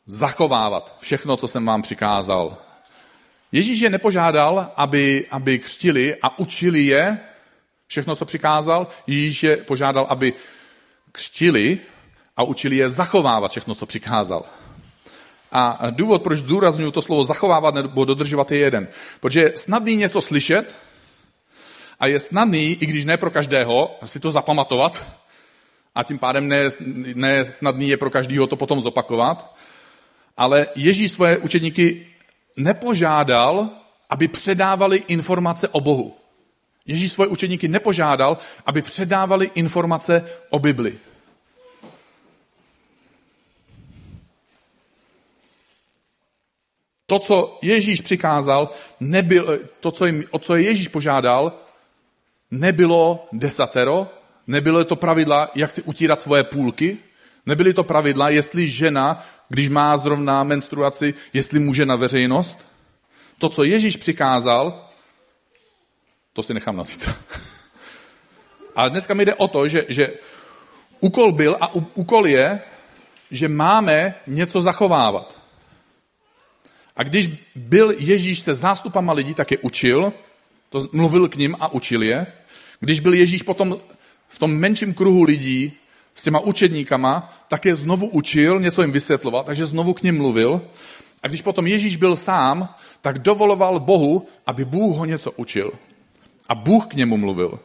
zachovávat 0.05 0.95
všechno, 0.99 1.37
co 1.37 1.47
jsem 1.47 1.65
vám 1.65 1.81
přikázal. 1.81 2.57
Ježíš 3.51 3.79
je 3.79 3.89
nepožádal, 3.89 4.71
aby, 4.75 5.25
aby 5.31 5.59
křtili 5.59 6.15
a 6.21 6.39
učili 6.39 6.81
je 6.81 7.19
všechno, 7.87 8.15
co 8.15 8.25
přikázal. 8.25 8.87
Ježíš 9.07 9.43
je 9.43 9.57
požádal, 9.57 10.07
aby 10.09 10.33
křtili 11.11 11.79
a 12.37 12.43
učili 12.43 12.75
je 12.75 12.89
zachovávat 12.89 13.51
všechno, 13.51 13.75
co 13.75 13.85
přikázal. 13.85 14.45
A 15.51 15.79
důvod, 15.89 16.23
proč 16.23 16.39
zdůraznuju 16.39 16.91
to 16.91 17.01
slovo 17.01 17.23
zachovávat 17.23 17.75
nebo 17.75 18.05
dodržovat 18.05 18.51
je 18.51 18.57
jeden. 18.57 18.87
Protože 19.19 19.41
je 19.41 19.57
snadný 19.57 19.95
něco 19.95 20.21
slyšet 20.21 20.75
a 21.99 22.07
je 22.07 22.19
snadný, 22.19 22.71
i 22.71 22.85
když 22.85 23.05
ne 23.05 23.17
pro 23.17 23.29
každého, 23.29 23.99
si 24.05 24.19
to 24.19 24.31
zapamatovat 24.31 25.03
a 25.95 26.03
tím 26.03 26.19
pádem 26.19 26.47
ne, 26.47 26.69
ne 27.13 27.45
snadný 27.45 27.89
je 27.89 27.97
pro 27.97 28.09
každého 28.09 28.47
to 28.47 28.55
potom 28.55 28.81
zopakovat. 28.81 29.55
Ale 30.37 30.67
Ježíš 30.75 31.11
svoje 31.11 31.37
učedníky 31.37 32.07
nepožádal, 32.57 33.69
aby 34.09 34.27
předávali 34.27 35.03
informace 35.07 35.67
o 35.67 35.81
Bohu. 35.81 36.17
Ježíš 36.85 37.11
svoje 37.11 37.27
učedníky 37.27 37.67
nepožádal, 37.67 38.37
aby 38.65 38.81
předávali 38.81 39.51
informace 39.55 40.29
o 40.49 40.59
Bibli. 40.59 40.97
To, 47.05 47.19
co 47.19 47.59
Ježíš 47.61 48.01
přikázal, 48.01 48.69
nebyl, 48.99 49.59
to, 49.79 49.91
co 49.91 50.05
jim, 50.05 50.23
o 50.31 50.39
co 50.39 50.55
je 50.55 50.63
Ježíš 50.63 50.87
požádal, 50.87 51.64
nebylo 52.51 53.27
desatero, 53.31 54.07
nebylo 54.47 54.85
to 54.85 54.95
pravidla, 54.95 55.51
jak 55.55 55.71
si 55.71 55.81
utírat 55.81 56.21
svoje 56.21 56.43
půlky, 56.43 56.97
nebyly 57.45 57.73
to 57.73 57.83
pravidla, 57.83 58.29
jestli 58.29 58.69
žena, 58.69 59.25
když 59.49 59.69
má 59.69 59.97
zrovna 59.97 60.43
menstruaci, 60.43 61.13
jestli 61.33 61.59
může 61.59 61.85
na 61.85 61.95
veřejnost. 61.95 62.65
To, 63.37 63.49
co 63.49 63.63
Ježíš 63.63 63.97
přikázal, 63.97 64.89
to 66.33 66.43
si 66.43 66.53
nechám 66.53 66.77
na 66.77 66.83
zítra. 66.83 67.15
Ale 68.75 68.89
dneska 68.89 69.13
mi 69.13 69.25
jde 69.25 69.35
o 69.35 69.47
to, 69.47 69.67
že, 69.67 69.85
že 69.87 70.13
úkol 70.99 71.31
byl 71.31 71.57
a 71.61 71.73
úkol 71.73 72.27
je, 72.27 72.61
že 73.31 73.47
máme 73.47 74.15
něco 74.27 74.61
zachovávat. 74.61 75.41
A 76.95 77.03
když 77.03 77.29
byl 77.55 77.95
Ježíš 77.97 78.39
se 78.39 78.53
zástupama 78.53 79.13
lidí, 79.13 79.33
tak 79.33 79.51
je 79.51 79.57
učil, 79.57 80.13
to 80.69 80.87
mluvil 80.91 81.27
k 81.27 81.35
ním 81.35 81.55
a 81.59 81.73
učil 81.73 82.03
je. 82.03 82.27
Když 82.79 82.99
byl 82.99 83.13
Ježíš 83.13 83.41
potom 83.41 83.77
v 84.29 84.39
tom 84.39 84.51
menším 84.51 84.93
kruhu 84.93 85.23
lidí 85.23 85.73
s 86.15 86.23
těma 86.23 86.39
učedníkama, 86.39 87.33
tak 87.47 87.65
je 87.65 87.75
znovu 87.75 88.07
učil, 88.07 88.59
něco 88.59 88.81
jim 88.81 88.91
vysvětloval, 88.91 89.43
takže 89.43 89.65
znovu 89.65 89.93
k 89.93 90.03
ním 90.03 90.17
mluvil. 90.17 90.61
A 91.23 91.27
když 91.27 91.41
potom 91.41 91.67
Ježíš 91.67 91.95
byl 91.95 92.15
sám, 92.15 92.69
tak 93.01 93.19
dovoloval 93.19 93.79
Bohu, 93.79 94.27
aby 94.45 94.65
Bůh 94.65 94.97
ho 94.97 95.05
něco 95.05 95.31
učil. 95.31 95.71
A 96.49 96.55
Bůh 96.55 96.85
k 96.85 96.93
němu 96.93 97.17
mluvil. 97.17 97.59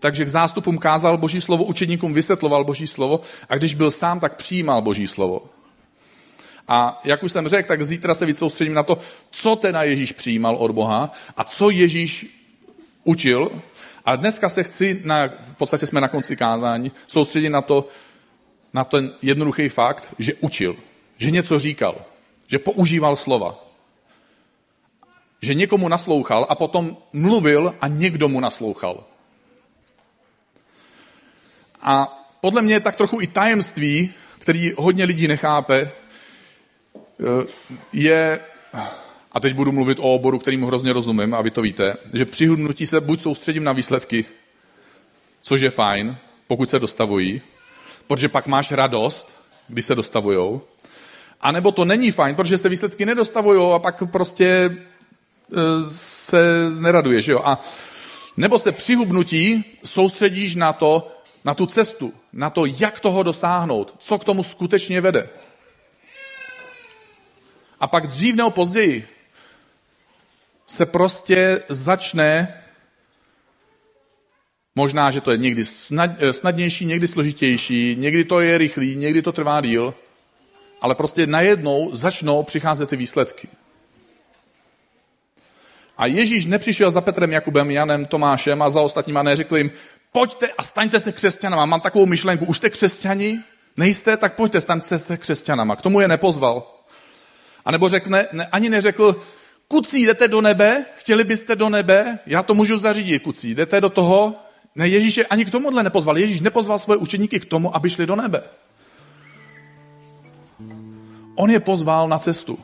Takže 0.00 0.24
k 0.24 0.28
zástupům 0.28 0.78
kázal 0.78 1.18
Boží 1.18 1.40
slovo, 1.40 1.64
učedníkům 1.64 2.12
vysvětloval 2.12 2.64
Boží 2.64 2.86
slovo 2.86 3.20
a 3.48 3.56
když 3.56 3.74
byl 3.74 3.90
sám, 3.90 4.20
tak 4.20 4.36
přijímal 4.36 4.82
Boží 4.82 5.06
slovo. 5.06 5.55
A 6.68 7.00
jak 7.04 7.22
už 7.22 7.32
jsem 7.32 7.48
řekl, 7.48 7.68
tak 7.68 7.82
zítra 7.82 8.14
se 8.14 8.26
víc 8.26 8.38
soustředím 8.38 8.74
na 8.74 8.82
to, 8.82 8.98
co 9.30 9.56
teda 9.56 9.82
Ježíš 9.82 10.12
přijímal 10.12 10.56
od 10.56 10.70
Boha 10.70 11.12
a 11.36 11.44
co 11.44 11.70
Ježíš 11.70 12.26
učil. 13.04 13.62
A 14.04 14.16
dneska 14.16 14.48
se 14.48 14.62
chci, 14.62 15.00
na, 15.04 15.26
v 15.26 15.54
podstatě 15.54 15.86
jsme 15.86 16.00
na 16.00 16.08
konci 16.08 16.36
kázání, 16.36 16.92
soustředit 17.06 17.48
na 17.48 17.62
to, 17.62 17.88
na 18.72 18.84
ten 18.84 19.14
jednoduchý 19.22 19.68
fakt, 19.68 20.14
že 20.18 20.34
učil, 20.34 20.76
že 21.16 21.30
něco 21.30 21.58
říkal, 21.58 22.04
že 22.46 22.58
používal 22.58 23.16
slova. 23.16 23.64
Že 25.42 25.54
někomu 25.54 25.88
naslouchal 25.88 26.46
a 26.48 26.54
potom 26.54 26.96
mluvil 27.12 27.74
a 27.80 27.88
někdo 27.88 28.28
mu 28.28 28.40
naslouchal. 28.40 29.04
A 31.82 32.22
podle 32.40 32.62
mě 32.62 32.74
je 32.74 32.80
tak 32.80 32.96
trochu 32.96 33.20
i 33.20 33.26
tajemství, 33.26 34.14
který 34.38 34.72
hodně 34.78 35.04
lidí 35.04 35.28
nechápe, 35.28 35.90
je, 37.92 38.40
a 39.32 39.40
teď 39.40 39.54
budu 39.54 39.72
mluvit 39.72 39.98
o 39.98 40.14
oboru, 40.14 40.38
kterým 40.38 40.62
hrozně 40.62 40.92
rozumím, 40.92 41.34
a 41.34 41.40
vy 41.40 41.50
to 41.50 41.62
víte, 41.62 41.96
že 42.12 42.24
při 42.24 42.46
hudnutí 42.46 42.86
se 42.86 43.00
buď 43.00 43.20
soustředím 43.20 43.64
na 43.64 43.72
výsledky, 43.72 44.24
což 45.42 45.60
je 45.60 45.70
fajn, 45.70 46.16
pokud 46.46 46.70
se 46.70 46.78
dostavují, 46.78 47.40
protože 48.06 48.28
pak 48.28 48.46
máš 48.46 48.72
radost, 48.72 49.34
když 49.68 49.84
se 49.84 49.94
dostavujou, 49.94 50.62
a 51.40 51.52
nebo 51.52 51.72
to 51.72 51.84
není 51.84 52.10
fajn, 52.10 52.34
protože 52.34 52.58
se 52.58 52.68
výsledky 52.68 53.06
nedostavují 53.06 53.72
a 53.72 53.78
pak 53.78 54.02
prostě 54.10 54.76
eh, 55.52 55.56
se 55.90 56.70
neraduješ. 56.78 57.26
Jo? 57.26 57.40
A 57.44 57.60
nebo 58.36 58.58
se 58.58 58.72
při 58.72 58.94
hubnutí 58.94 59.64
soustředíš 59.84 60.54
na 60.54 60.72
to, 60.72 61.12
na 61.44 61.54
tu 61.54 61.66
cestu, 61.66 62.12
na 62.32 62.50
to, 62.50 62.66
jak 62.66 63.00
toho 63.00 63.22
dosáhnout, 63.22 63.94
co 63.98 64.18
k 64.18 64.24
tomu 64.24 64.42
skutečně 64.42 65.00
vede. 65.00 65.28
A 67.80 67.86
pak 67.86 68.06
dřív 68.06 68.34
nebo 68.34 68.50
později 68.50 69.08
se 70.66 70.86
prostě 70.86 71.62
začne, 71.68 72.62
možná, 74.74 75.10
že 75.10 75.20
to 75.20 75.30
je 75.30 75.38
někdy 75.38 75.64
snad, 75.64 76.10
eh, 76.18 76.32
snadnější, 76.32 76.86
někdy 76.86 77.06
složitější, 77.06 77.96
někdy 77.98 78.24
to 78.24 78.40
je 78.40 78.58
rychlý, 78.58 78.96
někdy 78.96 79.22
to 79.22 79.32
trvá 79.32 79.60
díl, 79.60 79.94
ale 80.80 80.94
prostě 80.94 81.26
najednou 81.26 81.94
začnou 81.94 82.42
přicházet 82.42 82.88
ty 82.88 82.96
výsledky. 82.96 83.48
A 85.98 86.06
Ježíš 86.06 86.44
nepřišel 86.44 86.90
za 86.90 87.00
Petrem, 87.00 87.32
Jakubem, 87.32 87.70
Janem, 87.70 88.06
Tomášem 88.06 88.62
a 88.62 88.70
za 88.70 88.80
ostatníma 88.80 89.22
neřekl 89.22 89.56
jim, 89.56 89.70
pojďte 90.12 90.48
a 90.58 90.62
staňte 90.62 91.00
se 91.00 91.12
křesťanama. 91.12 91.66
Mám 91.66 91.80
takovou 91.80 92.06
myšlenku, 92.06 92.44
už 92.44 92.56
jste 92.56 92.70
křesťani? 92.70 93.38
Nejste? 93.76 94.16
Tak 94.16 94.34
pojďte, 94.34 94.60
staňte 94.60 94.98
se 94.98 95.16
křesťanama. 95.16 95.76
K 95.76 95.82
tomu 95.82 96.00
je 96.00 96.08
nepozval. 96.08 96.75
A 97.66 97.70
nebo 97.70 97.88
řekne, 97.88 98.26
ne, 98.32 98.46
ani 98.46 98.68
neřekl, 98.68 99.22
kucí, 99.68 100.06
jdete 100.06 100.28
do 100.28 100.40
nebe, 100.40 100.84
chtěli 100.96 101.24
byste 101.24 101.56
do 101.56 101.68
nebe, 101.68 102.18
já 102.26 102.42
to 102.42 102.54
můžu 102.54 102.78
zařídit, 102.78 103.22
kucí, 103.22 103.54
jdete 103.54 103.80
do 103.80 103.90
toho. 103.90 104.34
Ne, 104.74 104.88
Ježíš 104.88 105.16
je 105.16 105.26
ani 105.26 105.44
k 105.44 105.50
tomuhle 105.50 105.82
nepozval. 105.82 106.18
Ježíš 106.18 106.40
nepozval 106.40 106.78
svoje 106.78 106.96
učeníky 106.96 107.40
k 107.40 107.44
tomu, 107.44 107.76
aby 107.76 107.90
šli 107.90 108.06
do 108.06 108.16
nebe. 108.16 108.42
On 111.34 111.50
je 111.50 111.60
pozval 111.60 112.08
na 112.08 112.18
cestu. 112.18 112.58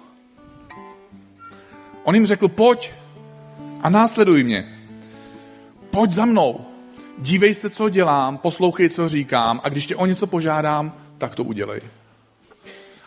On 2.04 2.14
jim 2.14 2.26
řekl, 2.26 2.48
pojď 2.48 2.90
a 3.82 3.90
následuj 3.90 4.44
mě. 4.44 4.78
Pojď 5.90 6.10
za 6.10 6.24
mnou. 6.24 6.66
Dívej 7.18 7.54
se, 7.54 7.70
co 7.70 7.88
dělám, 7.88 8.38
poslouchej, 8.38 8.88
co 8.88 9.08
říkám 9.08 9.60
a 9.64 9.68
když 9.68 9.86
tě 9.86 9.96
o 9.96 10.06
něco 10.06 10.26
požádám, 10.26 10.92
tak 11.18 11.34
to 11.34 11.44
udělej. 11.44 11.80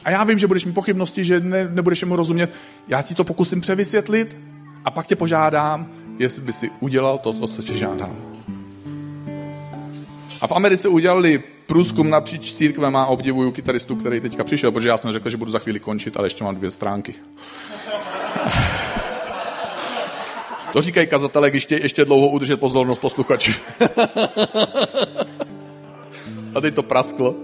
A 0.05 0.11
já 0.11 0.23
vím, 0.23 0.39
že 0.39 0.47
budeš 0.47 0.65
mít 0.65 0.73
pochybnosti, 0.73 1.23
že 1.23 1.39
ne, 1.39 1.69
nebudeš 1.71 2.03
mu 2.03 2.15
rozumět. 2.15 2.49
Já 2.87 3.01
ti 3.01 3.15
to 3.15 3.23
pokusím 3.23 3.61
převysvětlit 3.61 4.37
a 4.85 4.91
pak 4.91 5.07
tě 5.07 5.15
požádám, 5.15 5.87
jestli 6.19 6.41
by 6.41 6.53
si 6.53 6.71
udělal 6.79 7.17
to, 7.17 7.47
co 7.47 7.61
tě 7.61 7.75
žádám. 7.75 8.15
A 10.41 10.47
v 10.47 10.51
Americe 10.51 10.87
udělali 10.87 11.43
průzkum 11.65 12.09
napříč 12.09 12.53
církvem 12.53 12.95
a 12.95 13.05
obdivuju 13.05 13.51
kytaristu, 13.51 13.95
který 13.95 14.19
teďka 14.19 14.43
přišel, 14.43 14.71
protože 14.71 14.89
já 14.89 14.97
jsem 14.97 15.11
řekl, 15.11 15.29
že 15.29 15.37
budu 15.37 15.51
za 15.51 15.59
chvíli 15.59 15.79
končit, 15.79 16.17
ale 16.17 16.25
ještě 16.25 16.43
mám 16.43 16.55
dvě 16.55 16.71
stránky. 16.71 17.15
To 20.73 20.81
říkají 20.81 21.07
kazatelé, 21.07 21.49
ještě, 21.53 21.75
ještě 21.75 22.05
dlouho 22.05 22.27
udržet 22.27 22.59
pozornost 22.59 22.97
posluchačů. 22.97 23.51
a 26.55 26.61
teď 26.61 26.75
to 26.75 26.83
prasklo. 26.83 27.35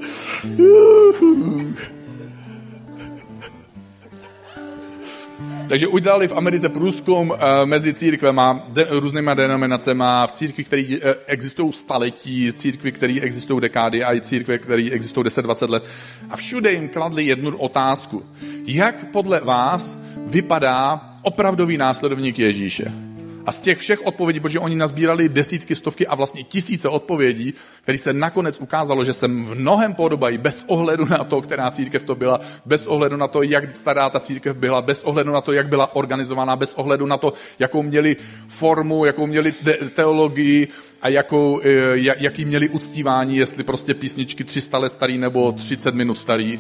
Takže 5.71 5.87
udělali 5.87 6.27
v 6.27 6.37
Americe 6.37 6.69
průzkum 6.69 7.33
eh, 7.33 7.65
mezi 7.65 7.93
církvema, 7.93 8.63
de, 8.67 8.87
různýma 8.89 9.33
denominacemi, 9.33 10.03
v 10.25 10.31
církvi, 10.31 10.63
které 10.63 10.83
eh, 11.01 11.15
existují 11.27 11.73
staletí, 11.73 12.53
církvi, 12.53 12.91
které 12.91 13.13
existují 13.21 13.61
dekády 13.61 14.03
a 14.03 14.15
i 14.15 14.21
církve, 14.21 14.57
které 14.57 14.89
existují 14.91 15.25
10-20 15.25 15.69
let. 15.69 15.83
A 16.29 16.35
všude 16.35 16.71
jim 16.73 16.89
kladli 16.89 17.25
jednu 17.25 17.57
otázku. 17.57 18.23
Jak 18.65 19.05
podle 19.05 19.39
vás 19.39 19.97
vypadá 20.17 21.01
opravdový 21.21 21.77
následovník 21.77 22.39
Ježíše? 22.39 23.10
A 23.45 23.51
z 23.51 23.61
těch 23.61 23.77
všech 23.77 24.05
odpovědí, 24.05 24.39
protože 24.39 24.59
oni 24.59 24.75
nazbírali 24.75 25.29
desítky, 25.29 25.75
stovky 25.75 26.07
a 26.07 26.15
vlastně 26.15 26.43
tisíce 26.43 26.89
odpovědí, 26.89 27.53
které 27.81 27.97
se 27.97 28.13
nakonec 28.13 28.57
ukázalo, 28.59 29.03
že 29.03 29.13
se 29.13 29.27
v 29.27 29.55
mnohem 29.55 29.93
podobají 29.93 30.37
bez 30.37 30.63
ohledu 30.67 31.05
na 31.05 31.17
to, 31.17 31.41
která 31.41 31.71
církev 31.71 32.03
to 32.03 32.15
byla, 32.15 32.39
bez 32.65 32.87
ohledu 32.87 33.17
na 33.17 33.27
to, 33.27 33.43
jak 33.43 33.75
stará 33.75 34.09
ta 34.09 34.19
církev 34.19 34.55
byla, 34.57 34.81
bez 34.81 35.01
ohledu 35.01 35.31
na 35.31 35.41
to, 35.41 35.53
jak 35.53 35.67
byla 35.67 35.95
organizovaná, 35.95 36.55
bez 36.55 36.73
ohledu 36.73 37.05
na 37.05 37.17
to, 37.17 37.33
jakou 37.59 37.83
měli 37.83 38.15
formu, 38.47 39.05
jakou 39.05 39.27
měli 39.27 39.53
teologii 39.95 40.67
a 41.01 41.09
jakou, 41.09 41.61
eh, 41.63 41.97
jaký 42.17 42.45
měli 42.45 42.69
uctívání, 42.69 43.37
jestli 43.37 43.63
prostě 43.63 43.93
písničky 43.93 44.43
300 44.43 44.77
let 44.77 44.91
starý 44.91 45.17
nebo 45.17 45.51
30 45.51 45.95
minut 45.95 46.17
starý. 46.17 46.59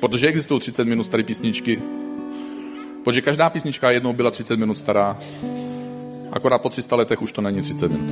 Protože 0.00 0.26
existují 0.26 0.60
30 0.60 0.84
minut 0.88 1.02
staré 1.02 1.22
písničky, 1.22 1.82
Protože 3.06 3.22
každá 3.22 3.50
písnička 3.50 3.90
jednou 3.90 4.12
byla 4.12 4.30
30 4.30 4.58
minut 4.58 4.74
stará. 4.74 5.18
Akorát 6.32 6.58
po 6.58 6.68
300 6.68 6.96
letech 6.96 7.22
už 7.22 7.32
to 7.32 7.40
není 7.40 7.62
30 7.62 7.90
minut. 7.90 8.10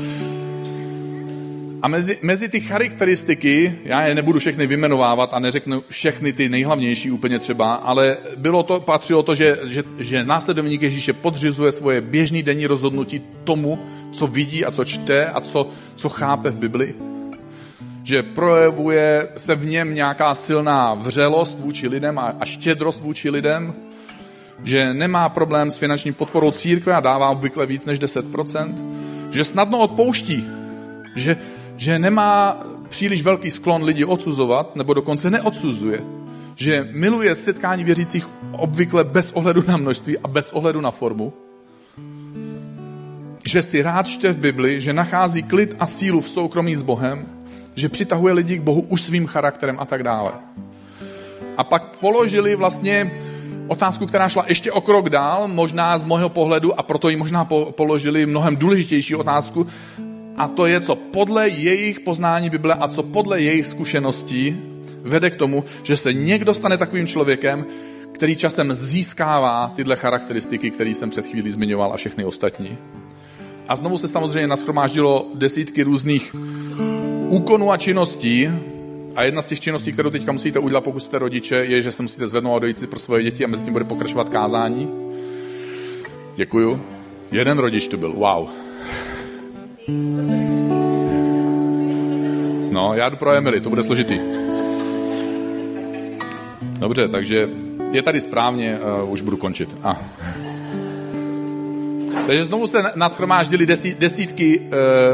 A 1.82 1.88
mezi, 1.88 2.18
mezi 2.22 2.48
ty 2.48 2.60
charakteristiky, 2.60 3.78
já 3.84 4.06
je 4.06 4.14
nebudu 4.14 4.38
všechny 4.38 4.66
vymenovávat 4.66 5.34
a 5.34 5.38
neřeknu 5.38 5.84
všechny 5.88 6.32
ty 6.32 6.48
nejhlavnější 6.48 7.10
úplně 7.10 7.38
třeba, 7.38 7.74
ale 7.74 8.16
bylo 8.36 8.62
to, 8.62 8.80
patřilo 8.80 9.22
to, 9.22 9.34
že, 9.34 9.58
že, 9.64 9.84
že 9.98 10.24
následovník 10.24 10.82
Ježíše 10.82 11.12
podřizuje 11.12 11.72
svoje 11.72 12.00
běžný 12.00 12.42
denní 12.42 12.66
rozhodnutí 12.66 13.22
tomu, 13.44 13.78
co 14.12 14.26
vidí 14.26 14.64
a 14.64 14.70
co 14.70 14.84
čte 14.84 15.26
a 15.26 15.40
co, 15.40 15.68
co 15.96 16.08
chápe 16.08 16.50
v 16.50 16.58
Bibli. 16.58 16.94
Že 18.02 18.22
projevuje 18.22 19.28
se 19.36 19.54
v 19.54 19.66
něm 19.66 19.94
nějaká 19.94 20.34
silná 20.34 20.94
vřelost 20.94 21.58
vůči 21.58 21.88
lidem 21.88 22.18
a, 22.18 22.36
a 22.40 22.44
štědrost 22.44 23.00
vůči 23.00 23.30
lidem, 23.30 23.74
že 24.62 24.94
nemá 24.94 25.28
problém 25.28 25.70
s 25.70 25.76
finanční 25.76 26.12
podporou 26.12 26.50
církve 26.50 26.94
a 26.94 27.00
dává 27.00 27.30
obvykle 27.30 27.66
víc 27.66 27.84
než 27.84 28.00
10%, 28.00 28.74
že 29.30 29.44
snadno 29.44 29.78
odpouští, 29.78 30.46
že, 31.14 31.36
že 31.76 31.98
nemá 31.98 32.58
příliš 32.88 33.22
velký 33.22 33.50
sklon 33.50 33.82
lidi 33.82 34.04
odsuzovat, 34.04 34.76
nebo 34.76 34.94
dokonce 34.94 35.30
neodsuzuje, 35.30 36.00
že 36.54 36.88
miluje 36.92 37.34
setkání 37.34 37.84
věřících 37.84 38.28
obvykle 38.52 39.04
bez 39.04 39.32
ohledu 39.32 39.62
na 39.66 39.76
množství 39.76 40.18
a 40.18 40.28
bez 40.28 40.52
ohledu 40.52 40.80
na 40.80 40.90
formu, 40.90 41.32
že 43.48 43.62
si 43.62 43.82
rád 43.82 44.06
čte 44.06 44.32
v 44.32 44.38
Bibli, 44.38 44.80
že 44.80 44.92
nachází 44.92 45.42
klid 45.42 45.76
a 45.80 45.86
sílu 45.86 46.20
v 46.20 46.28
soukromí 46.28 46.76
s 46.76 46.82
Bohem, 46.82 47.26
že 47.74 47.88
přitahuje 47.88 48.34
lidi 48.34 48.58
k 48.58 48.62
Bohu 48.62 48.80
už 48.80 49.02
svým 49.02 49.26
charakterem 49.26 49.76
a 49.80 49.84
tak 49.84 50.02
dále. 50.02 50.32
A 51.56 51.64
pak 51.64 51.96
položili 51.96 52.56
vlastně 52.56 53.10
otázku, 53.68 54.06
která 54.06 54.28
šla 54.28 54.44
ještě 54.48 54.72
o 54.72 54.80
krok 54.80 55.10
dál, 55.10 55.48
možná 55.48 55.98
z 55.98 56.04
mého 56.04 56.28
pohledu, 56.28 56.78
a 56.78 56.82
proto 56.82 57.08
ji 57.08 57.16
možná 57.16 57.44
položili 57.70 58.26
mnohem 58.26 58.56
důležitější 58.56 59.14
otázku, 59.14 59.66
a 60.36 60.48
to 60.48 60.66
je, 60.66 60.80
co 60.80 60.94
podle 60.94 61.48
jejich 61.48 62.00
poznání 62.00 62.50
Bible 62.50 62.74
a 62.74 62.88
co 62.88 63.02
podle 63.02 63.40
jejich 63.40 63.66
zkušeností 63.66 64.56
vede 65.02 65.30
k 65.30 65.36
tomu, 65.36 65.64
že 65.82 65.96
se 65.96 66.12
někdo 66.12 66.54
stane 66.54 66.76
takovým 66.76 67.06
člověkem, 67.06 67.66
který 68.12 68.36
časem 68.36 68.74
získává 68.74 69.72
tyhle 69.74 69.96
charakteristiky, 69.96 70.70
které 70.70 70.90
jsem 70.90 71.10
před 71.10 71.26
chvílí 71.26 71.50
zmiňoval 71.50 71.92
a 71.92 71.96
všechny 71.96 72.24
ostatní. 72.24 72.78
A 73.68 73.76
znovu 73.76 73.98
se 73.98 74.08
samozřejmě 74.08 74.46
naschromáždilo 74.46 75.26
desítky 75.34 75.82
různých 75.82 76.34
úkonů 77.28 77.72
a 77.72 77.76
činností, 77.76 78.50
a 79.16 79.22
jedna 79.22 79.42
z 79.42 79.46
těch 79.46 79.60
činností, 79.60 79.92
kterou 79.92 80.10
teďka 80.10 80.32
musíte 80.32 80.58
udělat, 80.58 80.84
pokud 80.84 81.00
jste 81.00 81.18
rodiče, 81.18 81.54
je, 81.54 81.82
že 81.82 81.92
se 81.92 82.02
musíte 82.02 82.26
zvednout 82.26 82.56
a 82.56 82.58
dojít 82.58 82.78
si 82.78 82.86
pro 82.86 82.98
svoje 82.98 83.22
děti 83.22 83.44
a 83.44 83.48
mezi 83.48 83.64
tím 83.64 83.72
bude 83.72 83.84
pokračovat 83.84 84.28
kázání. 84.28 84.90
Děkuju. 86.36 86.82
Jeden 87.32 87.58
rodič 87.58 87.88
tu 87.88 87.96
byl, 87.96 88.12
wow. 88.12 88.48
No, 92.70 92.94
já 92.94 93.08
jdu 93.08 93.16
pro 93.16 93.32
Emily, 93.32 93.60
to 93.60 93.70
bude 93.70 93.82
složitý. 93.82 94.18
Dobře, 96.78 97.08
takže 97.08 97.48
je 97.92 98.02
tady 98.02 98.20
správně, 98.20 98.78
uh, 99.02 99.12
už 99.12 99.20
budu 99.20 99.36
končit. 99.36 99.68
Ah. 99.82 99.96
Takže 102.26 102.44
znovu 102.44 102.66
se 102.66 102.82
nás 102.94 103.16
desítky 103.98 104.60
uh, 104.60 104.66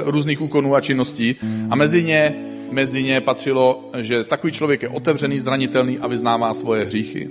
různých 0.05 0.41
úkonů 0.41 0.75
a 0.75 0.81
činností 0.81 1.37
a 1.71 1.77
mezi 1.77 2.05
ně 2.05 2.50
mezi 2.71 3.03
ně 3.03 3.21
patřilo, 3.21 3.91
že 4.01 4.25
takový 4.25 4.53
člověk 4.53 4.83
je 4.83 4.89
otevřený, 4.89 5.41
zranitelný 5.41 5.99
a 5.99 6.07
vyznává 6.07 6.55
svoje 6.55 6.85
hříchy. 6.85 7.31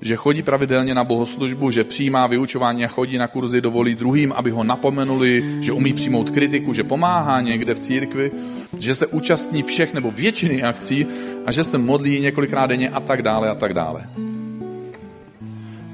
Že 0.00 0.16
chodí 0.16 0.42
pravidelně 0.42 0.94
na 0.94 1.04
bohoslužbu, 1.04 1.70
že 1.70 1.84
přijímá 1.84 2.26
vyučování 2.26 2.84
a 2.84 2.88
chodí 2.88 3.18
na 3.18 3.28
kurzy, 3.28 3.60
dovolí 3.60 3.94
druhým, 3.94 4.32
aby 4.32 4.50
ho 4.50 4.64
napomenuli, 4.64 5.44
že 5.60 5.72
umí 5.72 5.92
přijmout 5.92 6.30
kritiku, 6.30 6.74
že 6.74 6.84
pomáhá 6.84 7.40
někde 7.40 7.74
v 7.74 7.78
církvi, 7.78 8.30
že 8.78 8.94
se 8.94 9.06
účastní 9.06 9.62
všech 9.62 9.94
nebo 9.94 10.10
většiny 10.10 10.62
akcí 10.62 11.06
a 11.46 11.52
že 11.52 11.64
se 11.64 11.78
modlí 11.78 12.20
několikrát 12.20 12.66
denně 12.66 12.88
a 12.88 13.00
tak 13.00 13.22
dále 13.22 13.50
a 13.50 13.54
tak 13.54 13.74
dále. 13.74 14.06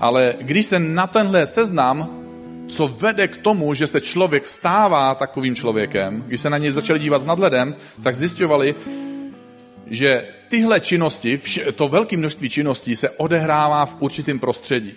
Ale 0.00 0.34
když 0.40 0.66
se 0.66 0.78
na 0.78 1.06
tenhle 1.06 1.46
seznam 1.46 2.25
co 2.68 2.88
vede 2.88 3.28
k 3.28 3.36
tomu, 3.36 3.74
že 3.74 3.86
se 3.86 4.00
člověk 4.00 4.46
stává 4.46 5.14
takovým 5.14 5.54
člověkem, 5.54 6.24
když 6.26 6.40
se 6.40 6.50
na 6.50 6.58
něj 6.58 6.70
začali 6.70 6.98
dívat 6.98 7.18
s 7.18 7.24
nadhledem, 7.24 7.74
tak 8.02 8.14
zjistovali, 8.14 8.74
že 9.86 10.28
tyhle 10.48 10.80
činnosti, 10.80 11.40
to 11.74 11.88
velké 11.88 12.16
množství 12.16 12.50
činností 12.50 12.96
se 12.96 13.10
odehrává 13.10 13.86
v 13.86 13.96
určitém 14.00 14.38
prostředí. 14.38 14.92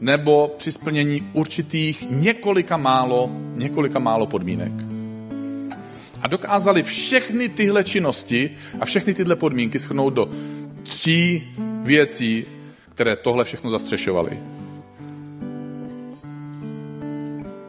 Nebo 0.00 0.54
při 0.58 0.72
splnění 0.72 1.30
určitých 1.32 2.04
několika 2.10 2.76
málo, 2.76 3.30
několika 3.54 3.98
málo 3.98 4.26
podmínek. 4.26 4.72
A 6.22 6.28
dokázali 6.28 6.82
všechny 6.82 7.48
tyhle 7.48 7.84
činnosti 7.84 8.50
a 8.80 8.84
všechny 8.84 9.14
tyhle 9.14 9.36
podmínky 9.36 9.78
schrnout 9.78 10.14
do 10.14 10.28
tří 10.82 11.54
věcí, 11.82 12.44
které 12.88 13.16
tohle 13.16 13.44
všechno 13.44 13.70
zastřešovaly. 13.70 14.38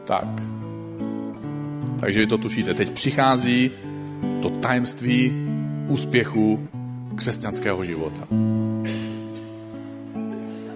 Tak. 0.06 0.42
Takže 2.00 2.20
vy 2.20 2.26
to 2.26 2.38
tušíte. 2.38 2.74
Teď 2.74 2.90
přichází 2.90 3.70
to 4.42 4.50
tajemství 4.50 5.32
úspěchu 5.88 6.68
křesťanského 7.14 7.84
života. 7.84 8.26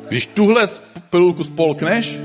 Když 0.08 0.26
tuhle 0.26 0.66
pilulku 1.10 1.44
spolkneš, 1.44 2.18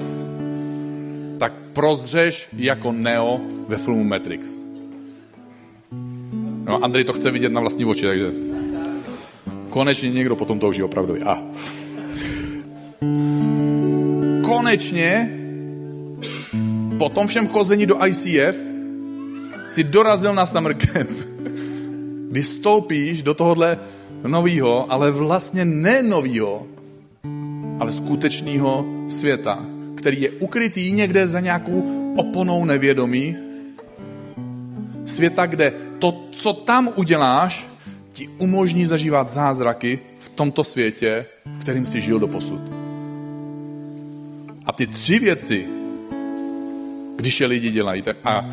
tak 1.39 1.53
prozřeš 1.73 2.47
jako 2.57 2.91
Neo 2.91 3.39
ve 3.67 3.77
filmu 3.77 4.03
Matrix. 4.03 4.49
No, 6.65 6.83
Andrej 6.83 7.03
to 7.03 7.13
chce 7.13 7.31
vidět 7.31 7.51
na 7.51 7.61
vlastní 7.61 7.85
oči, 7.85 8.05
takže 8.05 8.31
konečně 9.69 10.09
někdo 10.09 10.35
potom 10.35 10.59
touží 10.59 10.83
opravdu. 10.83 11.15
A. 11.29 11.43
Konečně 14.45 15.29
po 16.97 17.09
tom 17.09 17.27
všem 17.27 17.47
chození 17.47 17.85
do 17.85 17.99
ICF 18.05 18.55
si 19.67 19.83
dorazil 19.83 20.33
na 20.33 20.45
summer 20.45 20.73
camp, 20.73 21.09
kdy 22.31 22.43
stoupíš 22.43 23.21
do 23.21 23.33
tohohle 23.33 23.79
novýho, 24.27 24.91
ale 24.91 25.11
vlastně 25.11 25.65
ne 25.65 26.03
novýho, 26.03 26.67
ale 27.79 27.91
skutečného 27.91 28.85
světa, 29.07 29.65
který 29.95 30.21
je 30.21 30.31
ukrytý 30.31 30.91
někde 30.91 31.27
za 31.27 31.39
nějakou 31.39 31.83
oponou 32.15 32.65
nevědomí. 32.65 33.35
Světa, 35.05 35.45
kde 35.45 35.73
to, 35.99 36.27
co 36.31 36.53
tam 36.53 36.89
uděláš, 36.95 37.67
ti 38.11 38.29
umožní 38.37 38.85
zažívat 38.85 39.29
zázraky 39.29 39.99
v 40.19 40.29
tomto 40.29 40.63
světě, 40.63 41.25
v 41.45 41.59
kterým 41.59 41.85
jsi 41.85 42.01
žil 42.01 42.19
do 42.19 42.27
posud. 42.27 42.61
A 44.65 44.71
ty 44.71 44.87
tři 44.87 45.19
věci, 45.19 45.67
když 47.15 47.41
je 47.41 47.47
lidi 47.47 47.71
dělají. 47.71 48.03
A 48.23 48.45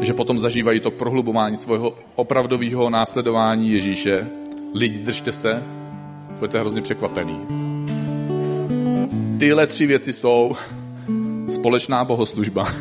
že 0.00 0.12
potom 0.12 0.38
zažívají 0.38 0.80
to 0.80 0.90
prohlubování 0.90 1.56
svého 1.56 1.94
opravdového 2.14 2.90
následování 2.90 3.72
Ježíše. 3.72 4.26
Lidi, 4.74 4.98
držte 4.98 5.32
se, 5.32 5.62
budete 6.38 6.60
hrozně 6.60 6.82
překvapený. 6.82 7.40
Tyhle 9.38 9.66
tři 9.66 9.86
věci 9.86 10.12
jsou 10.12 10.52
společná 11.48 12.04
bohoslužba, 12.04 12.68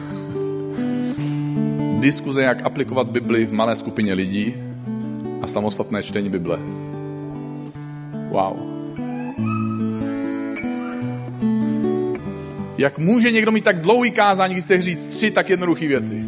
diskuze, 1.99 2.43
jak 2.43 2.65
aplikovat 2.65 3.07
Bibli 3.07 3.45
v 3.45 3.53
malé 3.53 3.75
skupině 3.75 4.13
lidí 4.13 4.53
a 5.41 5.47
samostatné 5.47 6.03
čtení 6.03 6.29
Bible. 6.29 6.59
Wow. 8.29 8.74
Jak 12.77 12.97
může 12.99 13.31
někdo 13.31 13.51
mít 13.51 13.63
tak 13.63 13.81
dlouhý 13.81 14.11
kázání, 14.11 14.53
když 14.53 14.63
chce 14.63 14.81
říct 14.81 15.05
tři 15.05 15.31
tak 15.31 15.49
jednoduché 15.49 15.87
věci? 15.87 16.23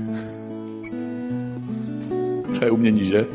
To 2.60 2.66
je 2.66 2.72
umění, 2.72 3.06
že? 3.06 3.26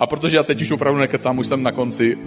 A 0.00 0.06
protože 0.06 0.36
já 0.36 0.42
teď 0.42 0.62
už 0.62 0.70
opravdu 0.70 1.00
nekecám, 1.00 1.38
už 1.38 1.46
jsem 1.46 1.62
na 1.62 1.72
konci. 1.72 2.18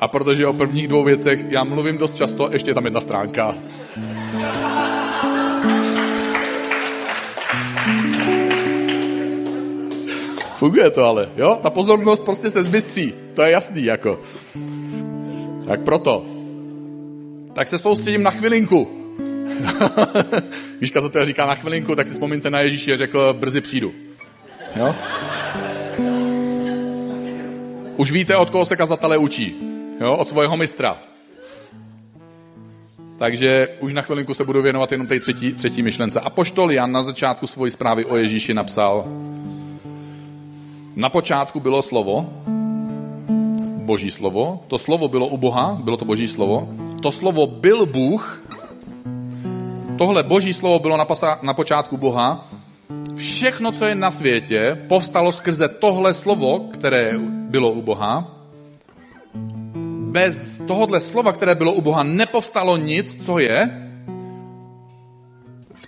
A 0.00 0.08
protože 0.08 0.46
o 0.46 0.52
prvních 0.52 0.88
dvou 0.88 1.04
věcech 1.04 1.40
já 1.48 1.64
mluvím 1.64 1.98
dost 1.98 2.16
často, 2.16 2.48
ještě 2.52 2.70
je 2.70 2.74
tam 2.74 2.84
jedna 2.84 3.00
stránka. 3.00 3.54
Funguje 10.56 10.90
to 10.90 11.04
ale, 11.04 11.28
jo? 11.36 11.58
Ta 11.62 11.70
pozornost 11.70 12.24
prostě 12.24 12.50
se 12.50 12.64
zbystří. 12.64 13.14
To 13.34 13.42
je 13.42 13.50
jasný, 13.50 13.84
jako. 13.84 14.20
Tak 15.66 15.80
proto 15.80 16.39
tak 17.52 17.68
se 17.68 17.78
soustředím 17.78 18.22
na 18.22 18.30
chvilinku. 18.30 18.88
Víš, 20.80 20.90
to 20.90 21.26
říká 21.26 21.46
na 21.46 21.54
chvilinku, 21.54 21.96
tak 21.96 22.06
si 22.06 22.12
vzpomínte 22.12 22.50
na 22.50 22.60
Ježíše, 22.60 22.96
řekl, 22.96 23.34
brzy 23.38 23.60
přijdu. 23.60 23.92
Jo? 24.76 24.94
Už 27.96 28.10
víte, 28.10 28.36
od 28.36 28.50
koho 28.50 28.66
se 28.66 28.76
kazatelé 28.76 29.18
učí. 29.18 29.56
Jo? 30.00 30.16
Od 30.16 30.28
svého 30.28 30.56
mistra. 30.56 30.98
Takže 33.18 33.68
už 33.80 33.92
na 33.92 34.02
chvilinku 34.02 34.34
se 34.34 34.44
budu 34.44 34.62
věnovat 34.62 34.92
jenom 34.92 35.06
té 35.06 35.20
třetí, 35.20 35.54
třetí 35.54 35.82
myšlence. 35.82 36.20
A 36.20 36.30
poštol 36.30 36.72
Jan 36.72 36.92
na 36.92 37.02
začátku 37.02 37.46
svojí 37.46 37.70
zprávy 37.70 38.04
o 38.04 38.16
Ježíši 38.16 38.54
napsal, 38.54 39.04
na 40.96 41.08
počátku 41.08 41.60
bylo 41.60 41.82
slovo, 41.82 42.32
boží 43.80 44.10
slovo, 44.10 44.64
to 44.68 44.78
slovo 44.78 45.08
bylo 45.08 45.26
u 45.26 45.36
Boha, 45.36 45.78
bylo 45.84 45.96
to 45.96 46.04
boží 46.04 46.28
slovo, 46.28 46.68
to 47.02 47.12
slovo 47.12 47.46
byl 47.46 47.86
Bůh, 47.86 48.42
tohle 49.98 50.22
boží 50.22 50.54
slovo 50.54 50.78
bylo 50.78 50.96
na, 50.96 51.06
na 51.42 51.54
počátku 51.54 51.96
Boha, 51.96 52.48
všechno, 53.14 53.72
co 53.72 53.84
je 53.84 53.94
na 53.94 54.10
světě, 54.10 54.78
povstalo 54.88 55.32
skrze 55.32 55.68
tohle 55.68 56.14
slovo, 56.14 56.60
které 56.72 57.18
bylo 57.48 57.72
u 57.72 57.82
Boha. 57.82 58.36
Bez 60.10 60.62
tohohle 60.66 61.00
slova, 61.00 61.32
které 61.32 61.54
bylo 61.54 61.72
u 61.72 61.80
Boha, 61.80 62.02
nepovstalo 62.02 62.76
nic, 62.76 63.26
co 63.26 63.38
je. 63.38 63.89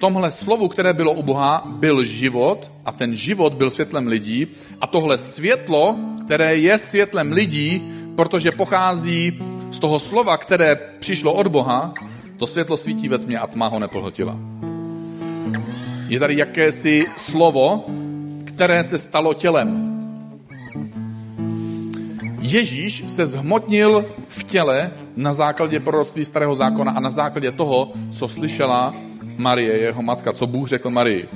Tomhle 0.02 0.30
slovu, 0.30 0.68
které 0.68 0.92
bylo 0.92 1.12
u 1.12 1.22
Boha, 1.22 1.62
byl 1.66 2.04
život 2.04 2.70
a 2.84 2.92
ten 2.92 3.16
život 3.16 3.54
byl 3.54 3.70
světlem 3.70 4.06
lidí 4.06 4.46
a 4.80 4.86
tohle 4.86 5.18
světlo, 5.18 5.96
které 6.24 6.56
je 6.56 6.78
světlem 6.78 7.32
lidí, 7.32 7.92
protože 8.16 8.50
pochází 8.50 9.38
z 9.70 9.78
toho 9.78 9.98
slova, 9.98 10.36
které 10.36 10.76
přišlo 10.98 11.32
od 11.32 11.46
Boha, 11.46 11.94
to 12.36 12.46
světlo 12.46 12.76
svítí 12.76 13.08
ve 13.08 13.18
tmě 13.18 13.38
a 13.38 13.46
tma 13.46 13.66
ho 13.66 13.78
nepohltila. 13.78 14.36
Je 16.08 16.18
tady 16.18 16.36
jakési 16.36 17.06
slovo, 17.16 17.84
které 18.44 18.84
se 18.84 18.98
stalo 18.98 19.34
tělem. 19.34 19.98
Ježíš 22.40 23.04
se 23.06 23.26
zhmotnil 23.26 24.04
v 24.28 24.44
těle 24.44 24.90
na 25.16 25.32
základě 25.32 25.80
proroctví 25.80 26.24
starého 26.24 26.54
zákona 26.54 26.92
a 26.92 27.00
na 27.00 27.10
základě 27.10 27.52
toho, 27.52 27.92
co 28.10 28.28
slyšela 28.28 28.94
Marie, 29.36 29.78
jeho 29.78 30.02
matka, 30.02 30.32
co 30.32 30.46
Bůh 30.46 30.68
řekl 30.68 30.90
Marii. 30.90 31.28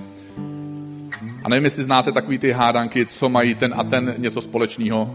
A 1.44 1.48
nevím, 1.48 1.64
jestli 1.64 1.82
znáte 1.82 2.12
takový 2.12 2.38
ty 2.38 2.52
hádanky, 2.52 3.06
co 3.06 3.28
mají 3.28 3.54
ten 3.54 3.74
a 3.76 3.84
ten 3.84 4.14
něco 4.18 4.40
společného. 4.40 5.14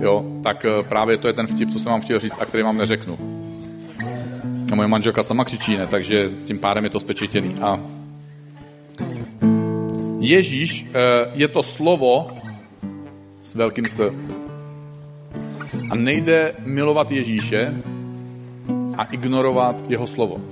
Jo, 0.00 0.24
tak 0.42 0.64
eh, 0.64 0.82
právě 0.82 1.18
to 1.18 1.26
je 1.26 1.32
ten 1.32 1.46
vtip, 1.46 1.70
co 1.70 1.78
jsem 1.78 1.92
vám 1.92 2.00
chtěl 2.00 2.18
říct 2.20 2.38
a 2.40 2.44
který 2.44 2.62
vám 2.62 2.76
neřeknu. 2.76 3.18
A 4.72 4.74
moje 4.74 4.88
manželka 4.88 5.22
sama 5.22 5.44
křičí, 5.44 5.76
ne, 5.76 5.86
takže 5.86 6.30
tím 6.44 6.58
pádem 6.58 6.84
je 6.84 6.90
to 6.90 7.00
spečetěný. 7.00 7.54
A 7.62 7.80
Ježíš 10.20 10.86
eh, 10.86 11.30
je 11.34 11.48
to 11.48 11.62
slovo, 11.62 12.30
s 13.40 13.54
velkým 13.54 13.88
S. 13.88 14.00
A 15.90 15.94
nejde 15.94 16.54
milovat 16.64 17.10
Ježíše 17.10 17.74
a 18.98 19.02
ignorovat 19.04 19.90
jeho 19.90 20.06
slovo. 20.06 20.42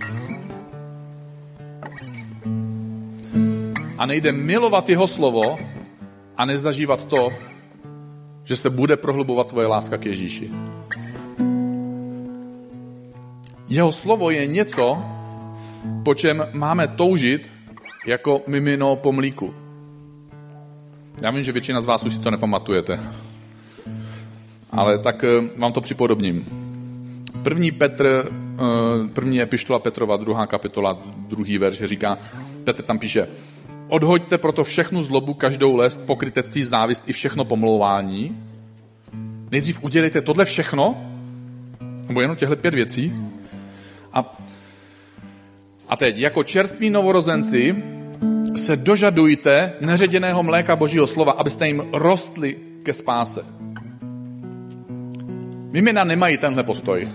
A 3.99 4.07
nejde 4.07 4.33
milovat 4.33 4.89
jeho 4.89 5.07
slovo 5.07 5.59
a 6.37 6.45
nezažívat 6.45 7.05
to, 7.05 7.31
že 8.45 8.57
se 8.57 8.71
bude 8.71 8.97
prohlubovat 8.97 9.49
tvoje 9.49 9.67
láska 9.67 9.99
k 9.99 10.07
Ježíši. 10.07 10.51
Jeho 13.69 13.93
slovo 13.93 14.31
je 14.31 14.47
něco, 14.47 15.03
po 16.05 16.15
čem 16.15 16.47
máme 16.53 16.89
toužit 16.89 17.51
jako 18.07 18.43
mimino 18.47 18.97
po 18.97 19.13
mlíku. 19.13 19.55
Já 21.23 21.31
vím, 21.31 21.45
že 21.45 21.53
většina 21.53 21.81
z 21.81 21.85
vás 21.85 22.05
už 22.05 22.13
si 22.13 22.19
to 22.19 22.31
nepamatujete. 22.31 23.01
Ale 24.71 24.99
tak 24.99 25.25
eh, 25.25 25.29
vám 25.59 25.73
to 25.73 25.81
připodobním. 25.81 26.66
První 27.43 27.71
Petr, 27.71 28.29
eh, 28.29 29.09
první 29.13 29.41
epištola 29.41 29.79
Petrova, 29.79 30.17
druhá 30.17 30.47
kapitola, 30.47 30.99
druhý 31.17 31.59
verš 31.59 31.83
říká, 31.85 32.19
Petr 32.65 32.83
tam 32.83 32.99
píše, 32.99 33.29
odhoďte 33.89 34.39
proto 34.39 34.65
všechnu 34.65 35.03
zlobu, 35.03 35.35
každou 35.35 35.77
lest, 35.77 36.07
pokrytectví, 36.07 36.63
závist 36.63 37.05
i 37.07 37.13
všechno 37.13 37.45
pomlouvání. 37.45 38.37
Nejdřív 39.51 39.85
udělejte 39.85 40.21
tohle 40.21 40.45
všechno, 40.45 41.13
nebo 42.09 42.21
jenom 42.21 42.37
těchto 42.37 42.57
pět 42.57 42.75
věcí. 42.75 43.13
A, 44.13 44.37
a 45.89 45.97
teď, 45.97 46.19
jako 46.19 46.43
čerství 46.43 46.91
novorozenci, 46.91 47.83
se 48.57 48.77
dožadujte 48.77 49.73
neředěného 49.81 50.43
mléka 50.43 50.77
Božího 50.77 51.07
slova, 51.07 51.33
abyste 51.33 51.67
jim 51.67 51.83
rostli 51.93 52.57
ke 52.83 52.93
spáse. 52.93 53.45
Mimina 55.73 56.05
nemají 56.05 56.39
tenhle 56.39 56.63
postoj. 56.63 57.09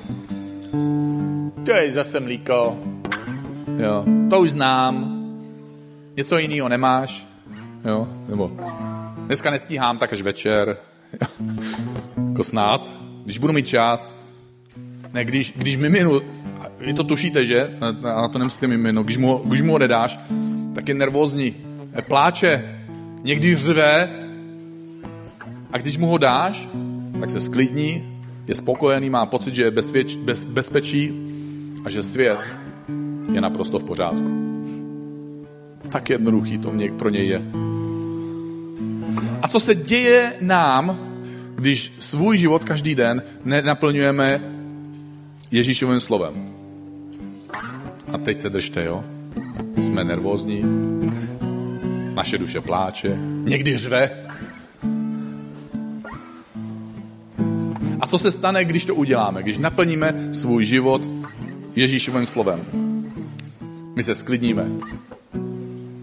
To 1.65 1.71
je 1.71 1.93
zase 1.93 2.19
mlíko. 2.19 2.79
Jo, 3.77 4.05
to 4.29 4.39
už 4.39 4.51
znám. 4.51 5.17
Něco 6.17 6.37
jiného 6.37 6.69
nemáš. 6.69 7.25
Jo, 7.85 8.07
nebo 8.29 8.51
dneska 9.25 9.51
nestíhám, 9.51 9.97
tak 9.97 10.13
až 10.13 10.21
večer. 10.21 10.77
jako 12.29 12.43
snad. 12.43 12.93
Když 13.23 13.37
budu 13.37 13.53
mít 13.53 13.67
čas. 13.67 14.17
Ne, 15.13 15.25
když, 15.25 15.53
když 15.55 15.75
miminu, 15.75 16.21
vy 16.79 16.93
to 16.93 17.03
tušíte, 17.03 17.45
že? 17.45 17.69
Na 18.01 18.27
to 18.27 18.39
nemusíte 18.39 18.67
mimino. 18.67 19.03
Když 19.03 19.17
mu, 19.17 19.37
když 19.37 19.61
mu 19.61 19.71
ho 19.71 19.79
nedáš, 19.79 20.19
tak 20.75 20.87
je 20.87 20.93
nervózní, 20.93 21.55
pláče, 22.07 22.79
někdy 23.23 23.55
řve 23.55 24.09
a 25.73 25.77
když 25.77 25.97
mu 25.97 26.07
ho 26.07 26.17
dáš, 26.17 26.67
tak 27.19 27.29
se 27.29 27.39
sklidní, 27.39 28.10
je 28.47 28.55
spokojený, 28.55 29.09
má 29.09 29.25
pocit, 29.25 29.53
že 29.53 29.63
je 29.63 29.71
bezpěč, 29.71 30.15
bez, 30.15 30.43
bezpečí 30.43 31.13
a 31.85 31.89
že 31.89 32.03
svět 32.03 32.39
je 33.31 33.41
naprosto 33.41 33.79
v 33.79 33.83
pořádku. 33.83 34.31
Tak 35.91 36.09
jednoduchý 36.09 36.57
to 36.57 36.71
mě, 36.71 36.91
pro 36.91 37.09
něj 37.09 37.27
je. 37.27 37.41
A 39.41 39.47
co 39.47 39.59
se 39.59 39.75
děje 39.75 40.33
nám, 40.41 40.99
když 41.55 41.93
svůj 41.99 42.37
život 42.37 42.63
každý 42.63 42.95
den 42.95 43.23
nenaplňujeme 43.45 44.41
Ježíšovým 45.51 45.99
slovem? 45.99 46.53
A 48.13 48.17
teď 48.17 48.39
se 48.39 48.49
držte, 48.49 48.85
jo? 48.85 49.03
jsme 49.77 50.03
nervózní, 50.03 50.63
naše 52.13 52.37
duše 52.37 52.61
pláče, 52.61 53.17
někdy 53.43 53.77
řve. 53.77 54.09
A 58.01 58.07
co 58.07 58.17
se 58.17 58.31
stane, 58.31 58.65
když 58.65 58.85
to 58.85 58.95
uděláme, 58.95 59.43
když 59.43 59.57
naplníme 59.57 60.29
svůj 60.31 60.65
život 60.65 61.07
Ježíšovým 61.75 62.25
slovem? 62.25 62.59
My 63.95 64.03
se 64.03 64.15
sklidníme. 64.15 64.65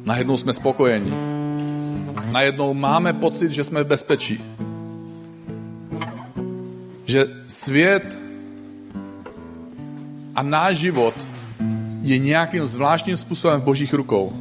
Najednou 0.04 0.36
jsme 0.36 0.52
spokojeni. 0.52 1.12
Najednou 2.30 2.74
máme 2.74 3.12
pocit, 3.12 3.50
že 3.50 3.64
jsme 3.64 3.84
v 3.84 3.86
bezpečí. 3.86 4.40
Že 7.06 7.26
svět 7.46 8.18
a 10.34 10.42
náš 10.42 10.76
život 10.76 11.14
je 12.02 12.18
nějakým 12.18 12.64
zvláštním 12.64 13.16
způsobem 13.16 13.60
v 13.60 13.64
božích 13.64 13.94
rukou. 13.94 14.32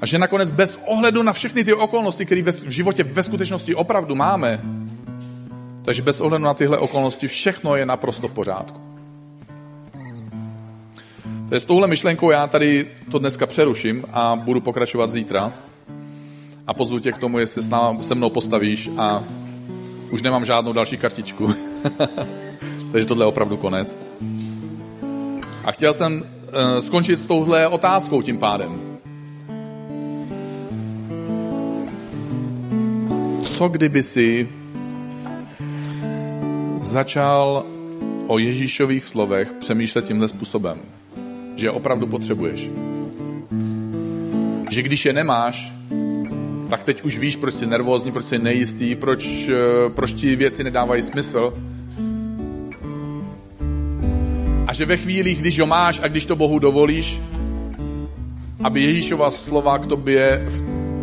A 0.00 0.06
že 0.06 0.18
nakonec 0.18 0.52
bez 0.52 0.78
ohledu 0.86 1.22
na 1.22 1.32
všechny 1.32 1.64
ty 1.64 1.72
okolnosti, 1.72 2.26
které 2.26 2.42
v 2.42 2.70
životě 2.70 3.04
ve 3.04 3.22
skutečnosti 3.22 3.74
opravdu 3.74 4.14
máme, 4.14 4.60
takže 5.82 6.02
bez 6.02 6.20
ohledu 6.20 6.44
na 6.44 6.54
tyhle 6.54 6.78
okolnosti 6.78 7.26
všechno 7.28 7.76
je 7.76 7.86
naprosto 7.86 8.28
v 8.28 8.32
pořádku. 8.32 8.80
Takže 11.48 11.60
s 11.60 11.64
touhle 11.64 11.88
myšlenkou 11.88 12.30
já 12.30 12.46
tady 12.46 12.86
to 13.10 13.18
dneska 13.18 13.46
přeruším 13.46 14.04
a 14.12 14.36
budu 14.36 14.60
pokračovat 14.60 15.10
zítra. 15.10 15.52
A 16.66 16.74
pozvu 16.74 16.98
tě 16.98 17.12
k 17.12 17.18
tomu, 17.18 17.38
jestli 17.38 17.62
se 18.00 18.14
mnou 18.14 18.30
postavíš 18.30 18.90
a 18.98 19.24
už 20.10 20.22
nemám 20.22 20.44
žádnou 20.44 20.72
další 20.72 20.96
kartičku. 20.96 21.54
takže 22.92 23.06
tohle 23.06 23.24
je 23.24 23.28
opravdu 23.28 23.56
konec. 23.56 23.98
A 25.64 25.72
chtěl 25.72 25.94
jsem 25.94 26.22
uh, 26.22 26.78
skončit 26.78 27.20
s 27.20 27.26
touhle 27.26 27.68
otázkou 27.68 28.22
tím 28.22 28.38
pádem. 28.38 28.80
Co 33.42 33.68
kdyby 33.68 34.02
si 34.02 34.48
začal 36.80 37.66
o 38.26 38.38
Ježíšových 38.38 39.04
slovech 39.04 39.52
přemýšlet 39.52 40.04
tímhle 40.04 40.28
způsobem? 40.28 40.78
Že 41.56 41.66
je 41.66 41.70
opravdu 41.70 42.06
potřebuješ. 42.06 42.70
Že 44.70 44.82
když 44.82 45.04
je 45.04 45.12
nemáš, 45.12 45.72
tak 46.70 46.84
teď 46.84 47.02
už 47.02 47.18
víš, 47.18 47.36
proč 47.36 47.54
jsi 47.54 47.66
nervózní, 47.66 48.12
proč 48.12 48.24
jsi 48.24 48.38
nejistý, 48.38 48.94
proč, 48.94 49.26
uh, 49.26 49.92
proč 49.94 50.12
ti 50.12 50.36
věci 50.36 50.64
nedávají 50.64 51.02
smysl, 51.02 51.54
a 54.66 54.72
že 54.72 54.86
ve 54.86 54.96
chvílích, 54.96 55.40
když 55.40 55.60
ho 55.60 55.66
máš 55.66 56.00
a 56.02 56.08
když 56.08 56.24
to 56.24 56.36
Bohu 56.36 56.58
dovolíš, 56.58 57.20
aby 58.62 58.82
Ježíšova 58.82 59.30
slova 59.30 59.78
k 59.78 59.86
tobě, 59.86 60.48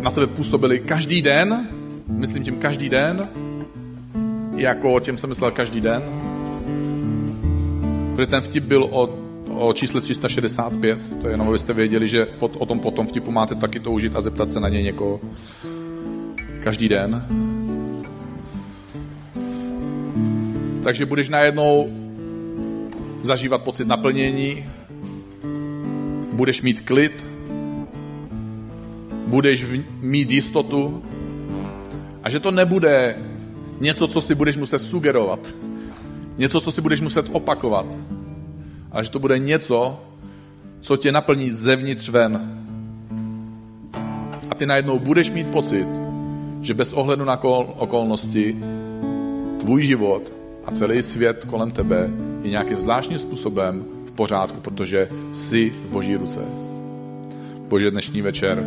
na 0.02 0.10
tebe 0.10 0.26
působily 0.26 0.78
každý 0.78 1.22
den, 1.22 1.68
myslím 2.08 2.44
tím 2.44 2.56
každý 2.56 2.88
den, 2.88 3.28
jako 4.58 4.94
o 4.94 5.00
těm 5.00 5.16
jsem 5.16 5.28
myslel 5.28 5.50
každý 5.50 5.80
den, 5.80 6.02
Protože 8.18 8.26
ten 8.26 8.40
vtip 8.40 8.64
byl 8.64 8.88
o, 8.90 9.18
o 9.48 9.72
čísle 9.72 10.00
365, 10.00 10.98
to 11.20 11.26
je 11.26 11.32
jenom, 11.32 11.48
abyste 11.48 11.72
věděli, 11.72 12.08
že 12.08 12.26
pod, 12.26 12.56
o 12.58 12.66
tom 12.66 12.80
potom 12.80 13.06
vtipu 13.06 13.30
máte 13.30 13.54
taky 13.54 13.80
toužit 13.80 14.16
a 14.16 14.20
zeptat 14.20 14.50
se 14.50 14.60
na 14.60 14.68
něj 14.68 14.82
někoho. 14.82 15.20
Každý 16.60 16.88
den. 16.88 17.26
Takže 20.82 21.06
budeš 21.06 21.28
najednou 21.28 21.88
zažívat 23.22 23.62
pocit 23.62 23.88
naplnění, 23.88 24.66
budeš 26.32 26.62
mít 26.62 26.80
klid, 26.80 27.26
budeš 29.26 29.66
mít 30.00 30.30
jistotu. 30.30 31.02
A 32.22 32.30
že 32.30 32.40
to 32.40 32.50
nebude 32.50 33.16
něco, 33.80 34.08
co 34.08 34.20
si 34.20 34.34
budeš 34.34 34.56
muset 34.56 34.78
sugerovat, 34.78 35.54
něco, 36.36 36.60
co 36.60 36.70
si 36.70 36.80
budeš 36.80 37.00
muset 37.00 37.26
opakovat, 37.32 37.86
ale 38.92 39.04
že 39.04 39.10
to 39.10 39.18
bude 39.18 39.38
něco, 39.38 40.00
co 40.80 40.96
tě 40.96 41.12
naplní 41.12 41.50
zevnitř 41.50 42.08
ven. 42.08 42.64
A 44.50 44.54
ty 44.54 44.66
najednou 44.66 44.98
budeš 44.98 45.30
mít 45.30 45.46
pocit, 45.46 45.86
že 46.62 46.74
bez 46.74 46.92
ohledu 46.92 47.24
na 47.24 47.44
okolnosti 47.76 48.56
tvůj 49.60 49.82
život 49.82 50.32
a 50.64 50.70
celý 50.70 51.02
svět 51.02 51.44
kolem 51.44 51.70
tebe 51.70 52.10
je 52.42 52.50
nějakým 52.50 52.78
zvláštním 52.78 53.18
způsobem 53.18 53.84
v 54.06 54.10
pořádku, 54.10 54.60
protože 54.60 55.08
jsi 55.32 55.70
v 55.70 55.90
boží 55.90 56.16
ruce. 56.16 56.40
Bože, 57.68 57.90
dnešní 57.90 58.22
večer 58.22 58.64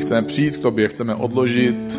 chceme 0.00 0.26
přijít 0.26 0.56
k 0.56 0.62
tobě, 0.62 0.88
chceme 0.88 1.14
odložit 1.14 1.98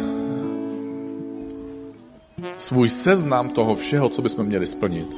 svůj 2.69 2.89
seznam 2.89 3.49
toho 3.49 3.75
všeho, 3.75 4.09
co 4.09 4.21
bychom 4.21 4.45
měli 4.45 4.67
splnit. 4.67 5.17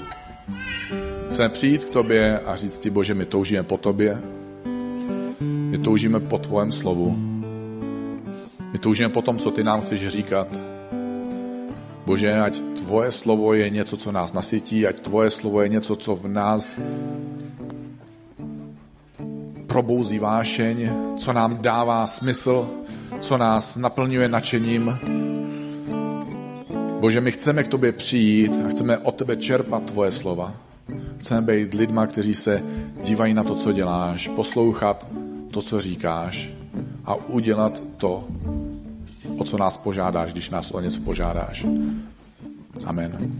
Chceme 1.29 1.49
přijít 1.49 1.83
k 1.83 1.89
tobě 1.89 2.39
a 2.39 2.55
říct 2.55 2.79
ti, 2.79 2.89
Bože, 2.89 3.13
my 3.13 3.25
toužíme 3.25 3.63
po 3.63 3.77
tobě, 3.77 4.21
my 5.41 5.77
toužíme 5.77 6.19
po 6.19 6.37
tvojem 6.37 6.71
slovu, 6.71 7.15
my 8.71 8.79
toužíme 8.79 9.09
po 9.09 9.21
tom, 9.21 9.37
co 9.37 9.51
ty 9.51 9.63
nám 9.63 9.81
chceš 9.81 10.07
říkat. 10.07 10.47
Bože, 12.05 12.39
ať 12.39 12.59
tvoje 12.59 13.11
slovo 13.11 13.53
je 13.53 13.69
něco, 13.69 13.97
co 13.97 14.11
nás 14.11 14.33
nasytí, 14.33 14.87
ať 14.87 14.99
tvoje 14.99 15.29
slovo 15.29 15.61
je 15.61 15.69
něco, 15.69 15.95
co 15.95 16.15
v 16.15 16.27
nás 16.27 16.79
probouzí 19.67 20.19
vášeň, 20.19 20.89
co 21.17 21.33
nám 21.33 21.57
dává 21.61 22.07
smysl, 22.07 22.69
co 23.19 23.37
nás 23.37 23.75
naplňuje 23.75 24.27
nadšením. 24.29 24.99
Bože, 27.01 27.21
my 27.21 27.31
chceme 27.31 27.63
k 27.63 27.67
tobě 27.67 27.91
přijít 27.91 28.51
a 28.65 28.67
chceme 28.67 28.97
od 28.97 29.15
tebe 29.15 29.35
čerpat 29.35 29.85
tvoje 29.85 30.11
slova. 30.11 30.53
Chceme 31.17 31.41
být 31.41 31.73
lidma, 31.73 32.07
kteří 32.07 32.35
se 32.35 32.63
dívají 33.03 33.33
na 33.33 33.43
to, 33.43 33.55
co 33.55 33.71
děláš, 33.71 34.27
poslouchat 34.27 35.07
to, 35.51 35.61
co 35.61 35.81
říkáš 35.81 36.49
a 37.05 37.15
udělat 37.15 37.83
to, 37.97 38.27
o 39.37 39.43
co 39.43 39.57
nás 39.57 39.77
požádáš, 39.77 40.31
když 40.31 40.49
nás 40.49 40.71
o 40.71 40.79
něco 40.79 41.01
požádáš. 41.01 41.65
Amen. 42.85 43.39